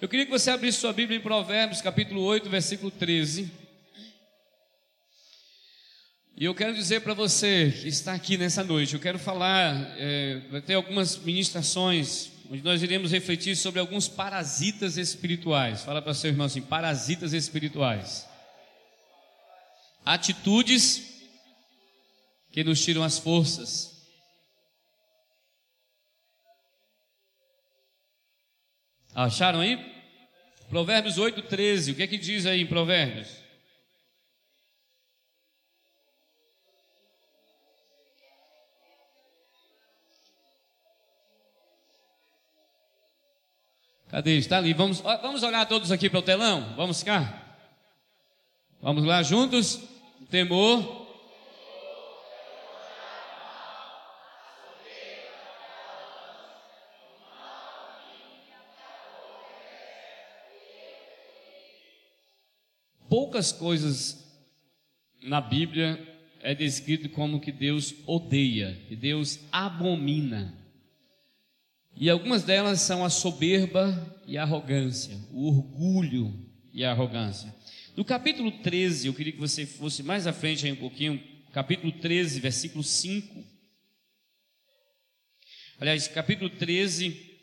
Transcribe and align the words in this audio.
Eu 0.00 0.08
queria 0.08 0.24
que 0.24 0.30
você 0.30 0.50
abrisse 0.50 0.78
sua 0.78 0.92
Bíblia 0.92 1.18
em 1.18 1.22
Provérbios, 1.22 1.80
capítulo 1.80 2.20
8, 2.22 2.50
versículo 2.50 2.90
13. 2.90 3.48
E 6.36 6.44
eu 6.44 6.52
quero 6.54 6.74
dizer 6.74 7.00
para 7.02 7.14
você 7.14 7.70
que 7.80 7.86
está 7.88 8.12
aqui 8.12 8.36
nessa 8.36 8.64
noite, 8.64 8.94
eu 8.94 9.00
quero 9.00 9.20
falar, 9.20 9.72
é, 9.96 10.40
vai 10.50 10.60
ter 10.60 10.74
algumas 10.74 11.16
ministrações, 11.18 12.30
onde 12.50 12.62
nós 12.64 12.82
iremos 12.82 13.12
refletir 13.12 13.54
sobre 13.56 13.78
alguns 13.78 14.08
parasitas 14.08 14.96
espirituais. 14.96 15.82
Fala 15.82 16.02
para 16.02 16.12
seu 16.12 16.28
irmão 16.28 16.46
assim: 16.46 16.60
parasitas 16.60 17.32
espirituais. 17.32 18.26
Atitudes 20.04 21.22
que 22.50 22.64
nos 22.64 22.82
tiram 22.84 23.02
as 23.04 23.18
forças 23.18 23.93
Acharam 29.14 29.60
aí? 29.60 29.78
Provérbios 30.68 31.18
8, 31.18 31.42
13. 31.42 31.92
O 31.92 31.94
que 31.94 32.02
é 32.02 32.06
que 32.08 32.18
diz 32.18 32.46
aí 32.46 32.60
em 32.62 32.66
Provérbios? 32.66 33.28
Cadê? 44.08 44.32
Está 44.36 44.56
ali. 44.58 44.72
Vamos, 44.74 45.00
vamos 45.00 45.44
olhar 45.44 45.64
todos 45.66 45.92
aqui 45.92 46.10
para 46.10 46.18
o 46.18 46.22
telão? 46.22 46.74
Vamos 46.76 46.98
ficar 46.98 47.42
Vamos 48.82 49.02
lá 49.04 49.22
juntos? 49.22 49.80
Temor 50.28 51.03
poucas 63.24 63.52
coisas 63.52 64.22
na 65.22 65.40
Bíblia 65.40 65.98
é 66.42 66.54
descrito 66.54 67.08
como 67.08 67.40
que 67.40 67.50
Deus 67.50 67.94
odeia, 68.06 68.78
que 68.86 68.94
Deus 68.94 69.40
abomina. 69.50 70.54
E 71.96 72.10
algumas 72.10 72.42
delas 72.42 72.82
são 72.82 73.02
a 73.02 73.08
soberba 73.08 74.20
e 74.26 74.36
a 74.36 74.42
arrogância, 74.42 75.16
o 75.32 75.48
orgulho 75.48 76.34
e 76.70 76.84
a 76.84 76.90
arrogância. 76.90 77.54
No 77.96 78.04
capítulo 78.04 78.52
13, 78.52 79.06
eu 79.06 79.14
queria 79.14 79.32
que 79.32 79.38
você 79.40 79.64
fosse 79.64 80.02
mais 80.02 80.26
à 80.26 80.32
frente 80.32 80.66
aí 80.66 80.72
um 80.72 80.76
pouquinho, 80.76 81.18
capítulo 81.50 81.92
13, 81.92 82.40
versículo 82.40 82.84
5. 82.84 83.42
Aliás, 85.80 86.08
capítulo 86.08 86.50
13, 86.50 87.36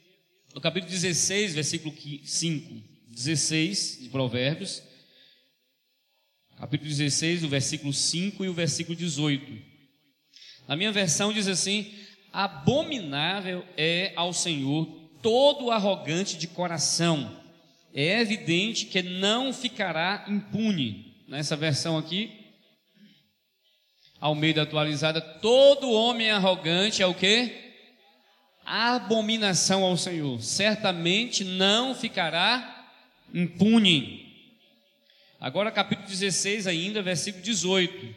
no 0.53 0.61
capítulo 0.61 0.91
16, 0.91 1.56
versículo 1.56 1.94
5, 2.23 2.84
16 3.09 3.97
de 4.03 4.09
Provérbios, 4.09 4.84
capítulo 6.62 6.90
16, 6.92 7.44
o 7.44 7.48
versículo 7.50 7.92
5 7.92 8.45
e 8.45 8.48
o 8.48 8.54
versículo 8.54 8.95
18. 8.95 9.44
Na 10.68 10.76
minha 10.76 10.92
versão 10.92 11.34
diz 11.34 11.48
assim: 11.48 11.92
Abominável 12.31 13.66
é 13.76 14.14
ao 14.16 14.31
Senhor 14.31 14.86
todo 15.23 15.72
arrogante 15.72 16.38
de 16.38 16.48
coração. 16.48 17.36
É 17.94 18.22
evidente 18.22 18.86
que 18.86 19.02
não 19.02 19.52
ficará 19.52 20.23
impune. 20.30 21.12
Nessa 21.28 21.56
versão 21.56 21.98
aqui, 21.98 22.31
Almeida 24.20 24.62
atualizada, 24.62 25.20
todo 25.20 25.90
homem 25.92 26.30
arrogante 26.30 27.02
é 27.02 27.08
o 27.08 27.14
quê? 27.14 27.72
Abominação 28.64 29.84
ao 29.84 29.98
Senhor. 29.98 30.40
Certamente 30.44 31.44
não 31.44 31.96
ficará 31.96 32.86
impune. 33.34 34.30
Agora, 35.42 35.72
capítulo 35.72 36.08
16, 36.08 36.67
ainda, 36.67 37.02
versículo 37.02 37.44
18. 37.44 38.16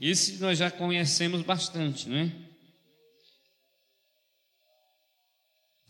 Esse 0.00 0.38
nós 0.38 0.58
já 0.58 0.68
conhecemos 0.68 1.42
bastante, 1.42 2.08
né? 2.08 2.32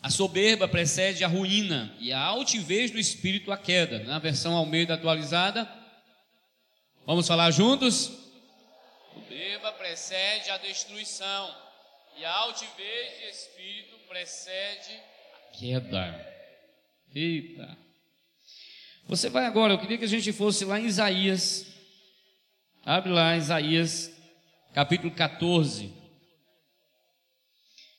A 0.02 0.10
soberba 0.10 0.68
precede 0.68 1.24
a 1.24 1.28
ruína 1.28 1.96
e 1.98 2.12
a 2.12 2.20
altivez 2.20 2.90
do 2.90 2.98
espírito 2.98 3.48
né? 3.48 3.54
a 3.54 3.58
queda. 3.58 4.00
Na 4.00 4.18
versão 4.18 4.54
Almeida 4.54 4.92
atualizada, 4.92 5.66
vamos 7.06 7.26
falar 7.26 7.50
juntos? 7.50 8.10
Soberba 9.14 9.72
precede 9.72 10.50
a 10.50 10.58
destruição 10.58 11.56
e 12.18 12.24
a 12.26 12.32
altivez 12.34 13.18
do 13.18 13.24
espírito 13.30 13.98
precede 14.06 14.92
a 15.46 15.52
queda. 15.56 16.34
Eita! 17.14 17.87
Você 19.08 19.30
vai 19.30 19.46
agora, 19.46 19.72
eu 19.72 19.78
queria 19.78 19.96
que 19.96 20.04
a 20.04 20.08
gente 20.08 20.30
fosse 20.32 20.66
lá 20.66 20.78
em 20.78 20.84
Isaías. 20.84 21.66
Abre 22.84 23.10
lá 23.10 23.34
Isaías, 23.38 24.10
capítulo 24.74 25.10
14. 25.10 25.90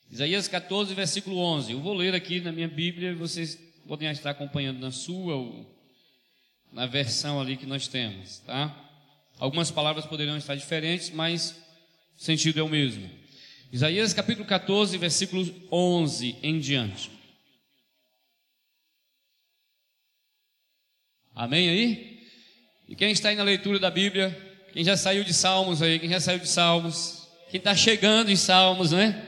Isaías 0.08 0.46
14, 0.46 0.94
versículo 0.94 1.36
11. 1.38 1.72
Eu 1.72 1.80
vou 1.80 1.94
ler 1.94 2.14
aqui 2.14 2.40
na 2.40 2.52
minha 2.52 2.68
Bíblia, 2.68 3.12
vocês 3.16 3.56
podem 3.88 4.08
estar 4.08 4.30
acompanhando 4.30 4.78
na 4.78 4.92
sua 4.92 5.34
ou 5.34 5.80
na 6.72 6.86
versão 6.86 7.40
ali 7.40 7.56
que 7.56 7.66
nós 7.66 7.88
temos, 7.88 8.38
tá? 8.46 8.72
Algumas 9.36 9.68
palavras 9.72 10.06
poderão 10.06 10.36
estar 10.36 10.54
diferentes, 10.54 11.10
mas 11.10 11.56
o 12.20 12.22
sentido 12.22 12.60
é 12.60 12.62
o 12.62 12.68
mesmo. 12.68 13.10
Isaías 13.72 14.14
capítulo 14.14 14.46
14, 14.46 14.96
versículo 14.96 15.52
11 15.72 16.36
em 16.40 16.60
diante. 16.60 17.10
Amém 21.42 21.70
aí? 21.70 22.18
E 22.86 22.94
quem 22.94 23.10
está 23.12 23.30
aí 23.30 23.34
na 23.34 23.42
leitura 23.42 23.78
da 23.78 23.90
Bíblia, 23.90 24.36
quem 24.74 24.84
já 24.84 24.94
saiu 24.94 25.24
de 25.24 25.32
Salmos 25.32 25.80
aí, 25.80 25.98
quem 25.98 26.06
já 26.10 26.20
saiu 26.20 26.38
de 26.38 26.46
Salmos, 26.46 27.26
quem 27.50 27.56
está 27.56 27.74
chegando 27.74 28.30
em 28.30 28.36
Salmos, 28.36 28.92
né? 28.92 29.26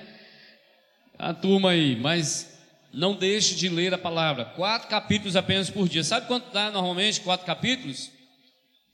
A 1.19 1.33
turma 1.33 1.71
aí, 1.71 1.97
mas 1.97 2.53
não 2.93 3.17
deixe 3.17 3.55
de 3.55 3.71
ler 3.71 3.95
a 3.95 3.99
palavra. 3.99 4.45
Quatro 4.45 4.89
capítulos 4.89 5.37
apenas 5.37 5.71
por 5.71 5.89
dia. 5.89 6.05
Sabe 6.05 6.27
quanto 6.27 6.53
dá 6.53 6.71
normalmente 6.71 7.23
quatro 7.23 7.47
capítulos? 7.47 8.11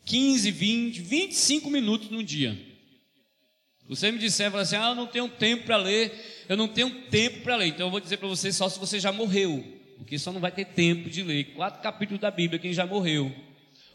15, 0.06 0.48
20, 0.52 1.00
25 1.00 1.68
minutos 1.70 2.10
no 2.10 2.22
dia. 2.22 2.56
Você 3.88 4.12
me 4.12 4.18
disser, 4.18 4.48
fala 4.48 4.62
assim, 4.62 4.76
ah, 4.76 4.90
eu 4.90 4.94
não 4.94 5.08
tenho 5.08 5.28
tempo 5.28 5.64
para 5.64 5.76
ler, 5.76 6.14
eu 6.48 6.56
não 6.56 6.68
tenho 6.68 6.88
tempo 7.08 7.40
para 7.40 7.56
ler. 7.56 7.66
Então 7.66 7.88
eu 7.88 7.90
vou 7.90 7.98
dizer 7.98 8.18
para 8.18 8.28
você 8.28 8.52
só 8.52 8.68
se 8.68 8.78
você 8.78 9.00
já 9.00 9.10
morreu 9.10 9.76
porque 9.98 10.18
só 10.18 10.32
não 10.32 10.40
vai 10.40 10.52
ter 10.52 10.64
tempo 10.64 11.10
de 11.10 11.22
ler 11.24 11.52
quatro 11.54 11.82
capítulos 11.82 12.20
da 12.20 12.30
Bíblia 12.30 12.58
quem 12.58 12.72
já 12.72 12.86
morreu. 12.86 13.34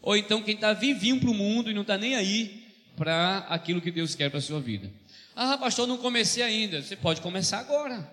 Ou 0.02 0.14
então 0.14 0.42
quem 0.42 0.54
está 0.54 0.74
vivinho 0.74 1.18
para 1.18 1.30
o 1.30 1.34
mundo 1.34 1.70
e 1.70 1.74
não 1.74 1.80
está 1.80 1.96
nem 1.96 2.14
aí 2.14 2.68
para 2.94 3.38
aquilo 3.48 3.80
que 3.80 3.90
Deus 3.90 4.14
quer 4.14 4.28
para 4.30 4.38
a 4.38 4.42
sua 4.42 4.60
vida. 4.60 4.92
Ah, 5.34 5.56
pastor, 5.56 5.86
não 5.88 5.96
comecei 5.96 6.42
ainda. 6.42 6.82
Você 6.82 6.94
pode 6.94 7.22
começar 7.22 7.58
agora. 7.58 8.06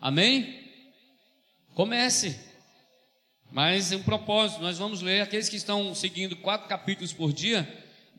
Amém? 0.00 0.60
Comece. 1.74 2.38
Mas 3.50 3.90
é 3.90 3.96
um 3.96 4.02
propósito, 4.02 4.60
nós 4.60 4.76
vamos 4.76 5.00
ler, 5.00 5.22
aqueles 5.22 5.48
que 5.48 5.56
estão 5.56 5.94
seguindo 5.94 6.36
quatro 6.36 6.68
capítulos 6.68 7.12
por 7.12 7.32
dia, 7.32 7.66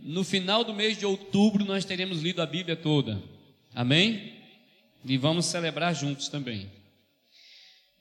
no 0.01 0.23
final 0.23 0.63
do 0.63 0.73
mês 0.73 0.97
de 0.97 1.05
outubro 1.05 1.63
nós 1.65 1.83
teremos 1.85 2.21
lido 2.21 2.41
a 2.41 2.45
Bíblia 2.45 2.75
toda. 2.75 3.21
Amém? 3.75 4.33
E 5.05 5.15
vamos 5.17 5.45
celebrar 5.45 5.93
juntos 5.93 6.27
também. 6.27 6.71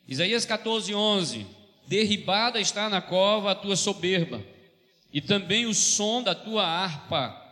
Isaías 0.09 0.44
14, 0.44 0.94
11: 0.94 1.47
Derribada 1.89 2.61
está 2.61 2.89
na 2.89 3.00
cova 3.03 3.50
a 3.50 3.55
tua 3.56 3.75
soberba, 3.75 4.41
e 5.12 5.21
também 5.21 5.67
o 5.67 5.75
som 5.75 6.22
da 6.22 6.34
tua 6.34 6.65
harpa. 6.65 7.43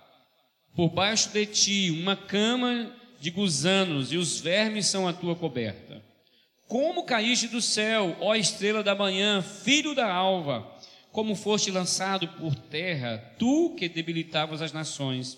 Por 0.76 0.88
baixo 0.88 1.30
de 1.30 1.46
ti 1.46 1.90
uma 2.00 2.16
cama 2.16 2.94
de 3.20 3.30
gusanos, 3.30 4.12
e 4.12 4.16
os 4.16 4.40
vermes 4.40 4.86
são 4.86 5.08
a 5.08 5.12
tua 5.12 5.34
coberta. 5.34 6.00
Como 6.68 7.04
caíste 7.04 7.48
do 7.48 7.60
céu, 7.60 8.16
ó 8.20 8.34
estrela 8.36 8.82
da 8.82 8.94
manhã, 8.94 9.42
filho 9.42 9.94
da 9.94 10.10
alva, 10.12 10.66
como 11.12 11.34
foste 11.36 11.70
lançado 11.72 12.26
por 12.28 12.54
terra, 12.54 13.18
tu 13.38 13.74
que 13.76 13.88
debilitavas 13.88 14.62
as 14.62 14.72
nações. 14.72 15.36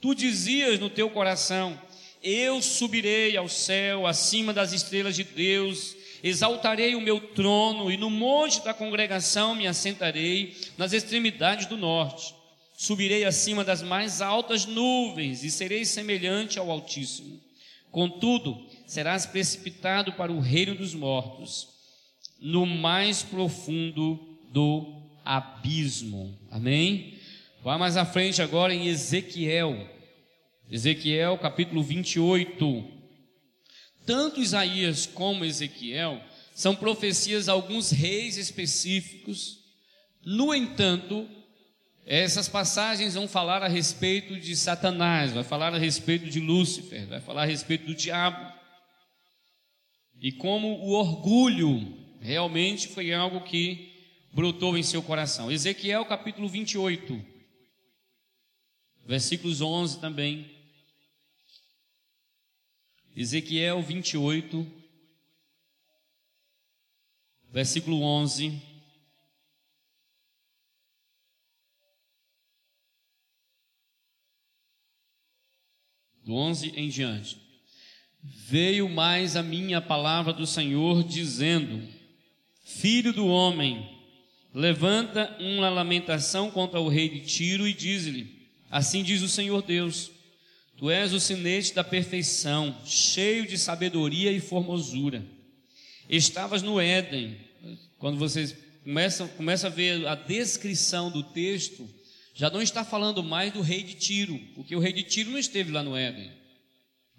Tu 0.00 0.12
dizias 0.14 0.78
no 0.80 0.90
teu 0.90 1.08
coração: 1.08 1.80
Eu 2.22 2.60
subirei 2.60 3.36
ao 3.36 3.48
céu, 3.48 4.06
acima 4.08 4.52
das 4.52 4.72
estrelas 4.72 5.14
de 5.16 5.24
Deus, 5.24 5.96
Exaltarei 6.22 6.94
o 6.96 7.00
meu 7.00 7.20
trono 7.20 7.90
e 7.92 7.96
no 7.96 8.10
monte 8.10 8.64
da 8.64 8.74
congregação 8.74 9.54
me 9.54 9.66
assentarei 9.66 10.56
nas 10.76 10.92
extremidades 10.92 11.66
do 11.66 11.76
norte. 11.76 12.34
Subirei 12.76 13.24
acima 13.24 13.64
das 13.64 13.82
mais 13.82 14.20
altas 14.20 14.66
nuvens 14.66 15.44
e 15.44 15.50
serei 15.50 15.84
semelhante 15.84 16.58
ao 16.58 16.70
Altíssimo. 16.70 17.40
Contudo, 17.90 18.66
serás 18.86 19.26
precipitado 19.26 20.12
para 20.12 20.32
o 20.32 20.40
reino 20.40 20.74
dos 20.74 20.94
mortos, 20.94 21.68
no 22.40 22.66
mais 22.66 23.22
profundo 23.22 24.18
do 24.52 25.02
abismo. 25.24 26.36
Amém? 26.50 27.14
Vá 27.62 27.78
mais 27.78 27.96
à 27.96 28.04
frente 28.04 28.42
agora 28.42 28.74
em 28.74 28.86
Ezequiel. 28.86 29.88
Ezequiel 30.70 31.38
capítulo 31.38 31.82
28 31.82 32.97
tanto 34.08 34.40
Isaías 34.40 35.04
como 35.04 35.44
Ezequiel 35.44 36.18
são 36.54 36.74
profecias 36.74 37.46
a 37.46 37.52
alguns 37.52 37.90
reis 37.90 38.38
específicos. 38.38 39.58
No 40.24 40.54
entanto, 40.54 41.28
essas 42.06 42.48
passagens 42.48 43.12
vão 43.12 43.28
falar 43.28 43.62
a 43.62 43.68
respeito 43.68 44.40
de 44.40 44.56
Satanás, 44.56 45.32
vai 45.34 45.44
falar 45.44 45.74
a 45.74 45.76
respeito 45.78 46.24
de 46.24 46.40
Lúcifer, 46.40 47.06
vai 47.06 47.20
falar 47.20 47.42
a 47.42 47.44
respeito 47.44 47.84
do 47.84 47.94
diabo. 47.94 48.50
E 50.22 50.32
como 50.32 50.68
o 50.86 50.92
orgulho 50.92 51.94
realmente 52.22 52.88
foi 52.88 53.12
algo 53.12 53.42
que 53.42 53.92
brotou 54.32 54.78
em 54.78 54.82
seu 54.82 55.02
coração. 55.02 55.52
Ezequiel 55.52 56.06
capítulo 56.06 56.48
28, 56.48 57.22
versículos 59.06 59.60
11 59.60 60.00
também 60.00 60.57
Ezequiel 63.20 63.82
28, 63.82 64.64
versículo 67.52 68.00
11. 68.00 68.62
Do 76.22 76.32
11 76.32 76.68
em 76.76 76.88
diante. 76.88 77.38
Veio 78.22 78.88
mais 78.88 79.34
a 79.34 79.42
minha 79.42 79.80
palavra 79.80 80.32
do 80.32 80.46
Senhor, 80.46 81.02
dizendo: 81.02 81.92
Filho 82.62 83.12
do 83.12 83.26
homem, 83.26 83.98
levanta 84.54 85.36
uma 85.40 85.68
lamentação 85.68 86.52
contra 86.52 86.78
o 86.78 86.88
rei 86.88 87.08
de 87.08 87.26
Tiro 87.26 87.66
e 87.66 87.74
diz-lhe: 87.74 88.48
Assim 88.70 89.02
diz 89.02 89.22
o 89.22 89.28
Senhor 89.28 89.60
Deus 89.62 90.08
Tu 90.78 90.88
és 90.92 91.12
o 91.12 91.18
sinete 91.18 91.74
da 91.74 91.82
perfeição, 91.82 92.72
cheio 92.86 93.44
de 93.44 93.58
sabedoria 93.58 94.30
e 94.30 94.38
formosura. 94.38 95.24
Estavas 96.08 96.62
no 96.62 96.80
Éden. 96.80 97.36
Quando 97.98 98.16
vocês 98.16 98.54
começam, 98.84 99.26
começam 99.26 99.68
a 99.68 99.72
ver 99.72 100.06
a 100.06 100.14
descrição 100.14 101.10
do 101.10 101.24
texto, 101.24 101.86
já 102.32 102.48
não 102.48 102.62
está 102.62 102.84
falando 102.84 103.24
mais 103.24 103.52
do 103.52 103.60
rei 103.60 103.82
de 103.82 103.94
Tiro, 103.94 104.38
porque 104.54 104.76
o 104.76 104.78
rei 104.78 104.92
de 104.92 105.02
Tiro 105.02 105.32
não 105.32 105.38
esteve 105.38 105.72
lá 105.72 105.82
no 105.82 105.96
Éden. 105.96 106.30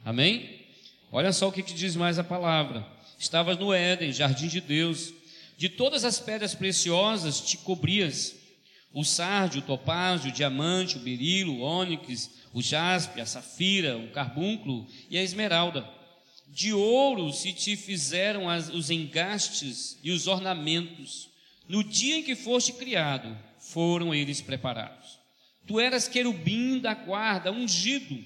Amém? 0.06 0.66
Olha 1.12 1.34
só 1.34 1.50
o 1.50 1.52
que, 1.52 1.62
que 1.62 1.74
diz 1.74 1.98
mais 1.98 2.18
a 2.18 2.24
palavra. 2.24 2.88
Estavas 3.20 3.58
no 3.58 3.74
Éden, 3.74 4.14
jardim 4.14 4.48
de 4.48 4.62
Deus. 4.62 5.14
De 5.58 5.68
todas 5.68 6.06
as 6.06 6.18
pedras 6.18 6.56
preciosas 6.56 7.42
te 7.42 7.58
cobrias 7.58 8.39
o 8.92 9.04
sardio, 9.04 9.60
o 9.60 9.64
topázio, 9.64 10.32
o 10.32 10.34
diamante, 10.34 10.98
o 10.98 11.00
berilo, 11.00 11.58
o 11.58 11.60
ônix, 11.60 12.30
o 12.54 12.62
jaspe, 12.62 13.22
a 13.22 13.26
safira, 13.26 13.98
o 13.98 14.10
carbúnculo 14.10 14.88
e 15.10 15.18
a 15.18 15.22
esmeralda. 15.22 15.88
De 16.48 16.74
ouro 16.74 17.32
se 17.32 17.54
te 17.54 17.76
fizeram 17.76 18.50
as, 18.50 18.70
os 18.70 18.90
engastes 18.90 19.98
e 20.04 20.10
os 20.12 20.26
ornamentos. 20.28 21.30
No 21.68 21.84
dia 21.84 22.18
em 22.18 22.24
que 22.24 22.36
foste 22.36 22.74
criado, 22.74 23.38
foram 23.60 24.14
eles 24.14 24.42
preparados. 24.42 25.20
Tu 25.68 25.80
eras 25.80 26.08
querubim 26.08 26.80
da 26.80 26.96
guarda, 26.96 27.52
ungido, 27.52 28.18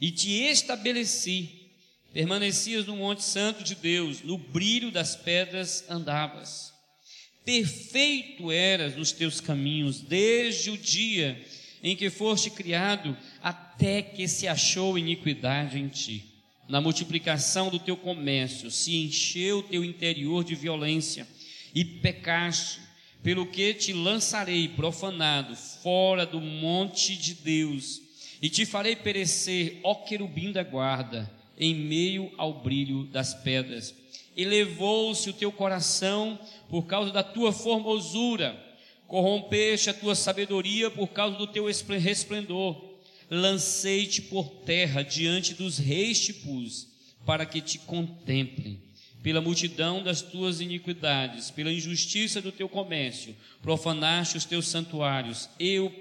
e 0.00 0.10
te 0.10 0.30
estabeleci. 0.48 1.70
Permanecias 2.12 2.84
no 2.86 2.96
Monte 2.96 3.22
Santo 3.22 3.62
de 3.62 3.76
Deus, 3.76 4.20
no 4.22 4.36
brilho 4.36 4.90
das 4.90 5.14
pedras 5.14 5.84
andavas 5.88 6.71
Perfeito 7.44 8.52
eras 8.52 8.96
nos 8.96 9.10
teus 9.10 9.40
caminhos 9.40 10.00
desde 10.00 10.70
o 10.70 10.76
dia 10.78 11.40
em 11.82 11.96
que 11.96 12.08
foste 12.08 12.48
criado, 12.50 13.16
até 13.42 14.00
que 14.00 14.28
se 14.28 14.46
achou 14.46 14.96
iniquidade 14.96 15.78
em 15.78 15.88
ti. 15.88 16.24
Na 16.68 16.80
multiplicação 16.80 17.68
do 17.68 17.80
teu 17.80 17.96
comércio 17.96 18.70
se 18.70 18.94
encheu 18.96 19.58
o 19.58 19.62
teu 19.64 19.84
interior 19.84 20.44
de 20.44 20.54
violência 20.54 21.26
e 21.74 21.84
pecaste, 21.84 22.80
pelo 23.24 23.46
que 23.46 23.74
te 23.74 23.92
lançarei 23.92 24.68
profanado 24.68 25.56
fora 25.56 26.24
do 26.24 26.40
monte 26.40 27.16
de 27.16 27.34
Deus 27.34 28.00
e 28.40 28.48
te 28.48 28.64
farei 28.64 28.94
perecer, 28.96 29.80
ó 29.82 29.94
querubim 29.94 30.52
da 30.52 30.62
guarda, 30.62 31.30
em 31.58 31.74
meio 31.74 32.32
ao 32.36 32.62
brilho 32.62 33.04
das 33.04 33.34
pedras 33.34 33.94
e 34.36 34.44
levou-se 34.44 35.28
o 35.28 35.32
teu 35.32 35.52
coração 35.52 36.38
por 36.68 36.84
causa 36.86 37.10
da 37.12 37.22
tua 37.22 37.52
formosura, 37.52 38.58
corrompeste 39.06 39.90
a 39.90 39.94
tua 39.94 40.14
sabedoria 40.14 40.90
por 40.90 41.08
causa 41.08 41.36
do 41.36 41.46
teu 41.46 41.66
resplendor. 41.66 42.82
Lancei-te 43.30 44.22
por 44.22 44.48
terra 44.64 45.02
diante 45.02 45.54
dos 45.54 45.78
reis 45.78 46.20
te 46.20 46.32
pus, 46.32 46.88
para 47.26 47.44
que 47.46 47.60
te 47.60 47.78
contemplem. 47.78 48.80
Pela 49.22 49.40
multidão 49.40 50.02
das 50.02 50.20
tuas 50.20 50.60
iniquidades, 50.60 51.50
pela 51.50 51.72
injustiça 51.72 52.42
do 52.42 52.50
teu 52.50 52.68
comércio, 52.68 53.36
profanaste 53.62 54.36
os 54.36 54.44
teus 54.44 54.66
santuários. 54.66 55.48
Eu, 55.60 55.92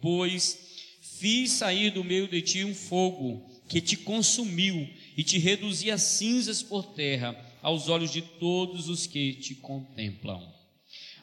pois, 0.00 0.58
fiz 1.00 1.52
sair 1.52 1.90
do 1.90 2.04
meio 2.04 2.28
de 2.28 2.42
ti 2.42 2.64
um 2.64 2.74
fogo 2.74 3.48
que 3.68 3.80
te 3.80 3.96
consumiu 3.96 4.88
e 5.16 5.24
te 5.24 5.38
reduzi 5.38 5.90
a 5.90 5.96
cinzas 5.96 6.62
por 6.62 6.84
terra 6.92 7.34
aos 7.66 7.88
olhos 7.88 8.12
de 8.12 8.22
todos 8.22 8.88
os 8.88 9.08
que 9.08 9.32
te 9.34 9.56
contemplam. 9.56 10.40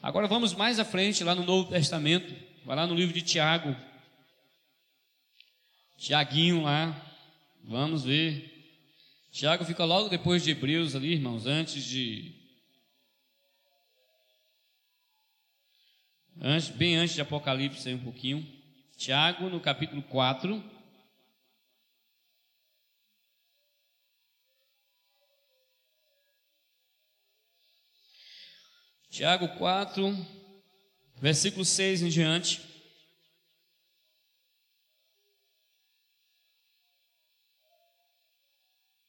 Agora 0.02 0.28
vamos 0.28 0.52
mais 0.52 0.78
à 0.78 0.84
frente, 0.84 1.24
lá 1.24 1.34
no 1.34 1.42
Novo 1.42 1.70
Testamento, 1.70 2.34
vai 2.66 2.76
lá 2.76 2.86
no 2.86 2.94
livro 2.94 3.14
de 3.14 3.22
Tiago. 3.22 3.74
Tiaguinho 5.96 6.60
lá, 6.62 6.94
vamos 7.64 8.04
ver. 8.04 8.76
Tiago 9.32 9.64
fica 9.64 9.86
logo 9.86 10.10
depois 10.10 10.44
de 10.44 10.50
Hebreus 10.50 10.94
ali, 10.94 11.14
irmãos, 11.14 11.46
antes 11.46 11.82
de. 11.82 12.34
Antes, 16.38 16.68
bem 16.68 16.96
antes 16.96 17.14
de 17.14 17.22
Apocalipse, 17.22 17.88
aí 17.88 17.94
um 17.94 18.04
pouquinho. 18.04 18.46
Tiago, 18.98 19.48
no 19.48 19.60
capítulo 19.60 20.02
4. 20.02 20.73
Tiago 29.14 29.46
4, 29.46 30.12
versículo 31.22 31.64
6 31.64 32.02
em 32.02 32.08
diante. 32.08 32.60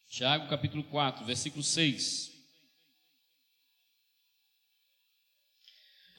Tiago 0.07 0.47
capítulo 0.47 0.83
4, 0.83 1.25
versículo 1.25 1.63
6. 1.63 2.31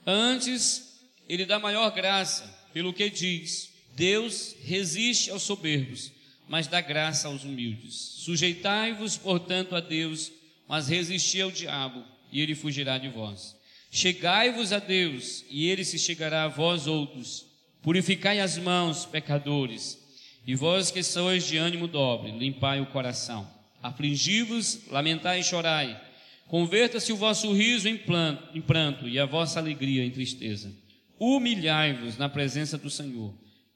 Antes, 0.05 1.01
ele 1.29 1.47
dá 1.47 1.61
maior 1.61 1.89
graça, 1.91 2.43
pelo 2.73 2.93
que 2.93 3.09
diz: 3.09 3.73
Deus 3.95 4.53
resiste 4.65 5.31
aos 5.31 5.45
soberbos, 5.45 6.11
mas 6.49 6.67
dá 6.67 6.81
graça 6.81 7.29
aos 7.29 7.45
humildes. 7.45 7.95
Sujeitai-vos, 8.25 9.17
portanto, 9.17 9.77
a 9.77 9.81
Deus, 9.81 10.33
mas 10.67 10.89
resisti 10.89 11.41
ao 11.41 11.53
diabo, 11.53 12.05
e 12.33 12.41
ele 12.41 12.57
fugirá 12.57 12.99
de 12.99 13.09
vós. 13.11 13.55
Chegai-vos 13.97 14.75
a 14.75 14.79
Deus, 14.79 15.43
e 15.49 15.71
ele 15.71 15.83
se 15.83 15.99
chegará 15.99 16.43
a 16.45 16.49
vós 16.49 16.87
outros. 16.87 17.47
Purificai 17.83 18.41
as 18.41 18.59
mãos, 18.59 19.07
pecadores, 19.07 19.99
e 20.47 20.55
vós 20.55 20.91
que 20.91 21.03
sois 21.03 21.47
de 21.47 21.57
ânimo 21.57 21.89
dobre, 21.89 22.31
limpai 22.31 22.79
o 22.79 22.85
coração. 22.91 23.49
Afligi-vos, 23.83 24.87
lamentai 24.91 25.41
e 25.41 25.43
chorai. 25.45 25.99
Converta-se 26.47 27.11
o 27.11 27.17
vosso 27.17 27.51
riso 27.55 27.89
em, 27.89 27.97
planto, 27.97 28.47
em 28.55 28.61
pranto 28.61 29.09
e 29.09 29.19
a 29.19 29.25
vossa 29.25 29.59
alegria 29.59 30.05
em 30.05 30.11
tristeza. 30.11 30.77
Humilhai-vos 31.19 32.19
na 32.19 32.29
presença 32.29 32.77
do 32.77 32.91
Senhor, 32.91 33.33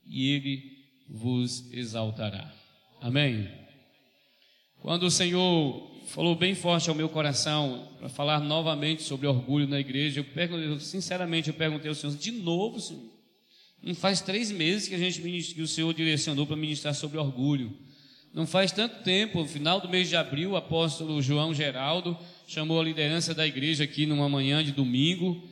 e 0.07 0.33
ele 0.35 0.63
vos 1.09 1.65
exaltará. 1.73 2.53
Amém. 3.01 3.49
Quando 4.83 5.05
o 5.05 5.11
Senhor 5.11 5.90
falou 6.11 6.35
bem 6.35 6.57
forte 6.57 6.89
ao 6.91 6.95
meu 6.97 7.09
coração 7.09 7.89
para 7.99 8.09
falar 8.09 8.41
novamente 8.41 9.05
sobre 9.05 9.29
orgulho 9.29 9.69
na 9.69 9.79
igreja. 9.79 10.19
Eu 10.21 10.25
perguntei, 10.25 10.81
sinceramente, 10.81 11.49
eu 11.49 11.55
perguntei 11.55 11.89
ao 11.89 11.95
Senhor, 11.95 12.17
de 12.17 12.33
novo, 12.33 12.81
Senhor? 12.81 13.03
Não 13.83 13.95
faz 13.95 14.21
três 14.21 14.51
meses 14.51 14.89
que, 14.89 14.95
a 14.95 14.99
gente, 14.99 15.55
que 15.55 15.63
o 15.63 15.69
Senhor 15.69 15.95
direcionou 15.95 16.45
para 16.47 16.57
ministrar 16.57 16.95
sobre 16.95 17.17
orgulho. 17.17 17.73
Não 18.35 18.45
faz 18.47 18.73
tanto 18.73 18.97
tempo, 19.05 19.39
no 19.41 19.47
final 19.47 19.81
do 19.81 19.89
mês 19.89 20.09
de 20.09 20.17
abril, 20.17 20.51
o 20.51 20.57
apóstolo 20.57 21.23
João 21.23 21.55
Geraldo 21.55 22.19
chamou 22.47 22.81
a 22.81 22.85
liderança 22.85 23.33
da 23.33 23.47
igreja 23.47 23.85
aqui 23.85 24.05
numa 24.05 24.29
manhã 24.29 24.63
de 24.65 24.73
domingo 24.73 25.43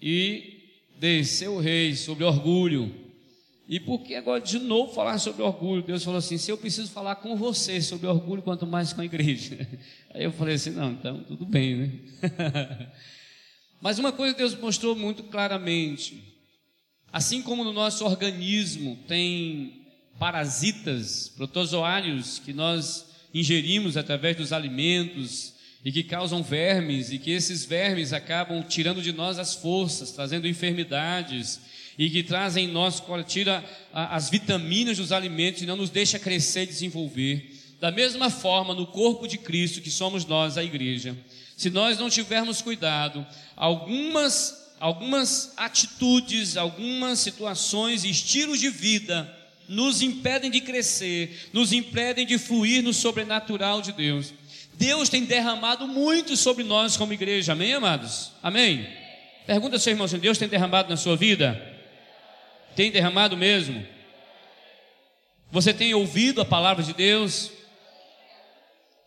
e 0.00 0.62
desceu 0.98 1.56
o 1.56 1.60
rei 1.60 1.94
sobre 1.94 2.24
orgulho. 2.24 3.05
E 3.68 3.80
por 3.80 4.02
que 4.04 4.14
agora 4.14 4.40
de 4.40 4.60
novo 4.60 4.94
falar 4.94 5.18
sobre 5.18 5.42
orgulho? 5.42 5.82
Deus 5.82 6.04
falou 6.04 6.18
assim: 6.18 6.38
se 6.38 6.50
eu 6.50 6.56
preciso 6.56 6.88
falar 6.90 7.16
com 7.16 7.36
você 7.36 7.80
sobre 7.80 8.06
orgulho, 8.06 8.40
quanto 8.42 8.66
mais 8.66 8.92
com 8.92 9.00
a 9.00 9.04
igreja. 9.04 9.66
Aí 10.14 10.22
eu 10.22 10.30
falei 10.32 10.54
assim: 10.54 10.70
não, 10.70 10.92
então 10.92 11.24
tudo 11.24 11.44
bem, 11.44 11.74
né? 11.76 11.90
Mas 13.82 13.98
uma 13.98 14.12
coisa 14.12 14.36
Deus 14.36 14.56
mostrou 14.56 14.94
muito 14.94 15.24
claramente: 15.24 16.38
assim 17.12 17.42
como 17.42 17.64
no 17.64 17.72
nosso 17.72 18.04
organismo 18.04 18.96
tem 19.08 19.84
parasitas, 20.16 21.28
protozoários 21.36 22.38
que 22.38 22.52
nós 22.52 23.04
ingerimos 23.34 23.96
através 23.96 24.36
dos 24.36 24.52
alimentos 24.52 25.52
e 25.84 25.90
que 25.92 26.02
causam 26.04 26.40
vermes, 26.42 27.12
e 27.12 27.18
que 27.18 27.30
esses 27.30 27.64
vermes 27.64 28.12
acabam 28.12 28.62
tirando 28.66 29.02
de 29.02 29.12
nós 29.12 29.38
as 29.40 29.54
forças, 29.54 30.10
trazendo 30.10 30.46
enfermidades 30.48 31.60
e 31.98 32.10
que 32.10 32.22
traz 32.22 32.56
em 32.56 32.66
nós, 32.68 33.02
tira 33.26 33.64
as 33.92 34.28
vitaminas 34.28 34.98
dos 34.98 35.12
alimentos 35.12 35.62
e 35.62 35.66
não 35.66 35.76
nos 35.76 35.90
deixa 35.90 36.18
crescer 36.18 36.62
e 36.62 36.66
desenvolver. 36.66 37.52
Da 37.80 37.90
mesma 37.90 38.30
forma, 38.30 38.74
no 38.74 38.86
corpo 38.86 39.26
de 39.26 39.38
Cristo, 39.38 39.80
que 39.80 39.90
somos 39.90 40.24
nós, 40.24 40.58
a 40.58 40.64
igreja, 40.64 41.16
se 41.56 41.70
nós 41.70 41.98
não 41.98 42.10
tivermos 42.10 42.60
cuidado, 42.60 43.26
algumas, 43.56 44.72
algumas 44.78 45.52
atitudes, 45.56 46.56
algumas 46.56 47.18
situações 47.18 48.04
e 48.04 48.10
estilos 48.10 48.60
de 48.60 48.68
vida 48.68 49.32
nos 49.68 50.00
impedem 50.00 50.50
de 50.50 50.60
crescer, 50.60 51.48
nos 51.52 51.72
impedem 51.72 52.26
de 52.26 52.38
fluir 52.38 52.82
no 52.82 52.92
sobrenatural 52.92 53.80
de 53.82 53.92
Deus. 53.92 54.32
Deus 54.78 55.08
tem 55.08 55.24
derramado 55.24 55.88
muito 55.88 56.36
sobre 56.36 56.62
nós 56.62 56.96
como 56.96 57.12
igreja, 57.14 57.52
amém, 57.52 57.72
amados? 57.72 58.32
Amém? 58.42 58.86
Pergunta 59.46 59.76
ao 59.76 59.80
seu 59.80 59.92
irmão 59.92 60.06
se 60.06 60.18
Deus 60.18 60.36
tem 60.36 60.48
derramado 60.48 60.90
na 60.90 60.96
sua 60.98 61.16
vida. 61.16 61.72
Tem 62.76 62.92
derramado 62.92 63.38
mesmo? 63.38 63.84
Você 65.50 65.72
tem 65.72 65.94
ouvido 65.94 66.42
a 66.42 66.44
palavra 66.44 66.82
de 66.84 66.92
Deus? 66.92 67.50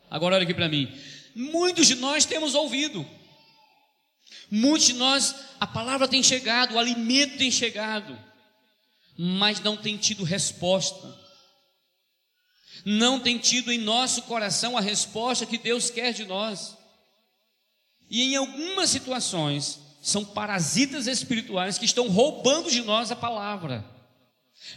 Agora 0.10 0.36
olha 0.36 0.44
aqui 0.44 0.56
para 0.56 0.68
mim. 0.68 0.92
Muitos 1.36 1.86
de 1.88 1.94
nós 1.94 2.26
temos 2.26 2.56
ouvido. 2.56 3.06
Muitos 4.50 4.88
de 4.88 4.94
nós, 4.94 5.36
a 5.60 5.68
palavra 5.68 6.08
tem 6.08 6.24
chegado, 6.24 6.74
o 6.74 6.80
alimento 6.80 7.38
tem 7.38 7.52
chegado, 7.52 8.18
mas 9.16 9.60
não 9.60 9.78
tem 9.78 9.96
tido 9.98 10.24
resposta. 10.24 11.16
Não 12.84 13.20
tem 13.20 13.38
tido 13.38 13.72
em 13.72 13.78
nosso 13.78 14.24
coração 14.24 14.76
a 14.76 14.82
resposta 14.82 15.46
que 15.46 15.60
Deus 15.60 15.92
quer 15.92 16.12
de 16.12 16.26
nós. 16.26 16.76
E 18.10 18.24
em 18.24 18.36
algumas 18.36 18.90
situações, 18.90 19.80
são 20.02 20.24
parasitas 20.24 21.08
espirituais 21.08 21.78
que 21.78 21.86
estão 21.86 22.08
roubando 22.10 22.72
de 22.72 22.82
nós 22.82 23.12
a 23.12 23.16
palavra. 23.16 23.86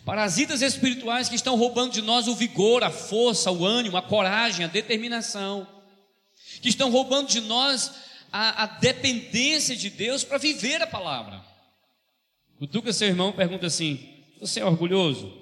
Parasitas 0.05 0.62
espirituais 0.62 1.29
que 1.29 1.35
estão 1.35 1.57
roubando 1.57 1.93
de 1.93 2.02
nós 2.02 2.26
o 2.26 2.35
vigor, 2.35 2.83
a 2.83 2.91
força, 2.91 3.50
o 3.50 3.64
ânimo, 3.64 3.97
a 3.97 4.02
coragem, 4.02 4.64
a 4.64 4.69
determinação. 4.69 5.67
Que 6.61 6.69
estão 6.69 6.91
roubando 6.91 7.29
de 7.29 7.41
nós 7.41 7.93
a, 8.33 8.64
a 8.64 8.67
dependência 8.67 9.76
de 9.76 9.91
Deus 9.91 10.25
para 10.25 10.38
viver 10.38 10.83
a 10.83 10.87
palavra. 10.87 11.45
O 12.61 12.67
Duca, 12.67 12.93
seu 12.93 13.09
irmão, 13.09 13.33
pergunta 13.33 13.67
assim: 13.67 14.14
Você 14.41 14.61
é 14.61 14.64
orgulhoso? 14.64 15.41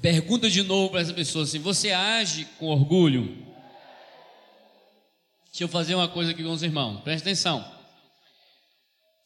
Pergunta 0.00 0.48
de 0.48 0.62
novo 0.62 0.90
para 0.90 1.00
essa 1.02 1.12
pessoa 1.14 1.44
assim: 1.44 1.58
Você 1.60 1.92
age 1.92 2.46
com 2.58 2.66
orgulho? 2.66 3.49
Deixa 5.60 5.64
eu 5.68 5.78
fazer 5.78 5.94
uma 5.94 6.08
coisa 6.08 6.30
aqui 6.30 6.42
com 6.42 6.48
os 6.52 6.62
irmãos, 6.62 7.02
presta 7.02 7.28
atenção. 7.28 7.62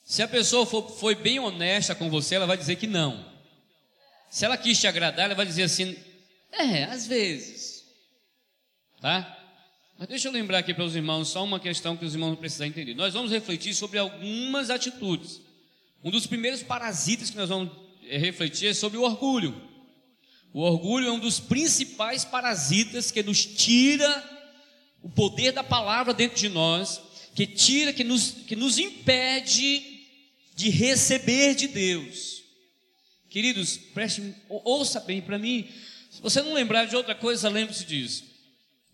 Se 0.02 0.20
a 0.20 0.26
pessoa 0.26 0.66
for, 0.66 0.90
foi 0.90 1.14
bem 1.14 1.38
honesta 1.38 1.94
com 1.94 2.10
você, 2.10 2.34
ela 2.34 2.44
vai 2.44 2.56
dizer 2.56 2.74
que 2.74 2.88
não. 2.88 3.24
Se 4.32 4.44
ela 4.44 4.56
quis 4.56 4.80
te 4.80 4.88
agradar, 4.88 5.26
ela 5.26 5.36
vai 5.36 5.46
dizer 5.46 5.62
assim: 5.62 5.96
é, 6.50 6.84
às 6.86 7.06
vezes. 7.06 7.84
Tá? 9.00 9.38
Mas 9.96 10.08
deixa 10.08 10.26
eu 10.26 10.32
lembrar 10.32 10.58
aqui 10.58 10.74
para 10.74 10.82
os 10.82 10.96
irmãos 10.96 11.28
só 11.28 11.44
uma 11.44 11.60
questão 11.60 11.96
que 11.96 12.04
os 12.04 12.14
irmãos 12.14 12.34
precisam 12.34 12.66
entender. 12.66 12.94
Nós 12.94 13.14
vamos 13.14 13.30
refletir 13.30 13.72
sobre 13.72 14.00
algumas 14.00 14.70
atitudes. 14.70 15.40
Um 16.02 16.10
dos 16.10 16.26
primeiros 16.26 16.64
parasitas 16.64 17.30
que 17.30 17.36
nós 17.36 17.48
vamos 17.48 17.70
eh, 18.08 18.18
refletir 18.18 18.70
é 18.70 18.74
sobre 18.74 18.98
o 18.98 19.02
orgulho. 19.04 19.54
O 20.52 20.62
orgulho 20.62 21.06
é 21.06 21.12
um 21.12 21.20
dos 21.20 21.38
principais 21.38 22.24
parasitas 22.24 23.12
que 23.12 23.22
nos 23.22 23.46
tira 23.46 24.33
o 25.04 25.08
poder 25.10 25.52
da 25.52 25.62
palavra 25.62 26.14
dentro 26.14 26.38
de 26.38 26.48
nós, 26.48 26.98
que 27.34 27.46
tira, 27.46 27.92
que 27.92 28.02
nos, 28.02 28.30
que 28.30 28.56
nos 28.56 28.78
impede 28.78 30.02
de 30.56 30.70
receber 30.70 31.54
de 31.54 31.68
Deus. 31.68 32.42
Queridos, 33.28 33.76
preste, 33.92 34.34
ouça 34.48 35.00
bem 35.00 35.20
para 35.20 35.38
mim. 35.38 35.68
Se 36.10 36.22
você 36.22 36.40
não 36.40 36.54
lembrar 36.54 36.86
de 36.86 36.96
outra 36.96 37.14
coisa, 37.14 37.50
lembre-se 37.50 37.84
disso. 37.84 38.24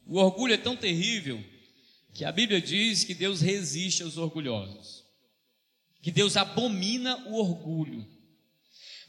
O 0.05 0.17
orgulho 0.19 0.53
é 0.55 0.57
tão 0.57 0.75
terrível 0.75 1.41
que 2.13 2.25
a 2.25 2.33
Bíblia 2.33 2.61
diz 2.61 3.05
que 3.05 3.15
Deus 3.15 3.41
resiste 3.41 4.03
aos 4.03 4.17
orgulhosos, 4.19 5.05
que 6.03 6.11
Deus 6.11 6.37
abomina 6.37 7.19
o 7.29 7.35
orgulho. 7.35 8.05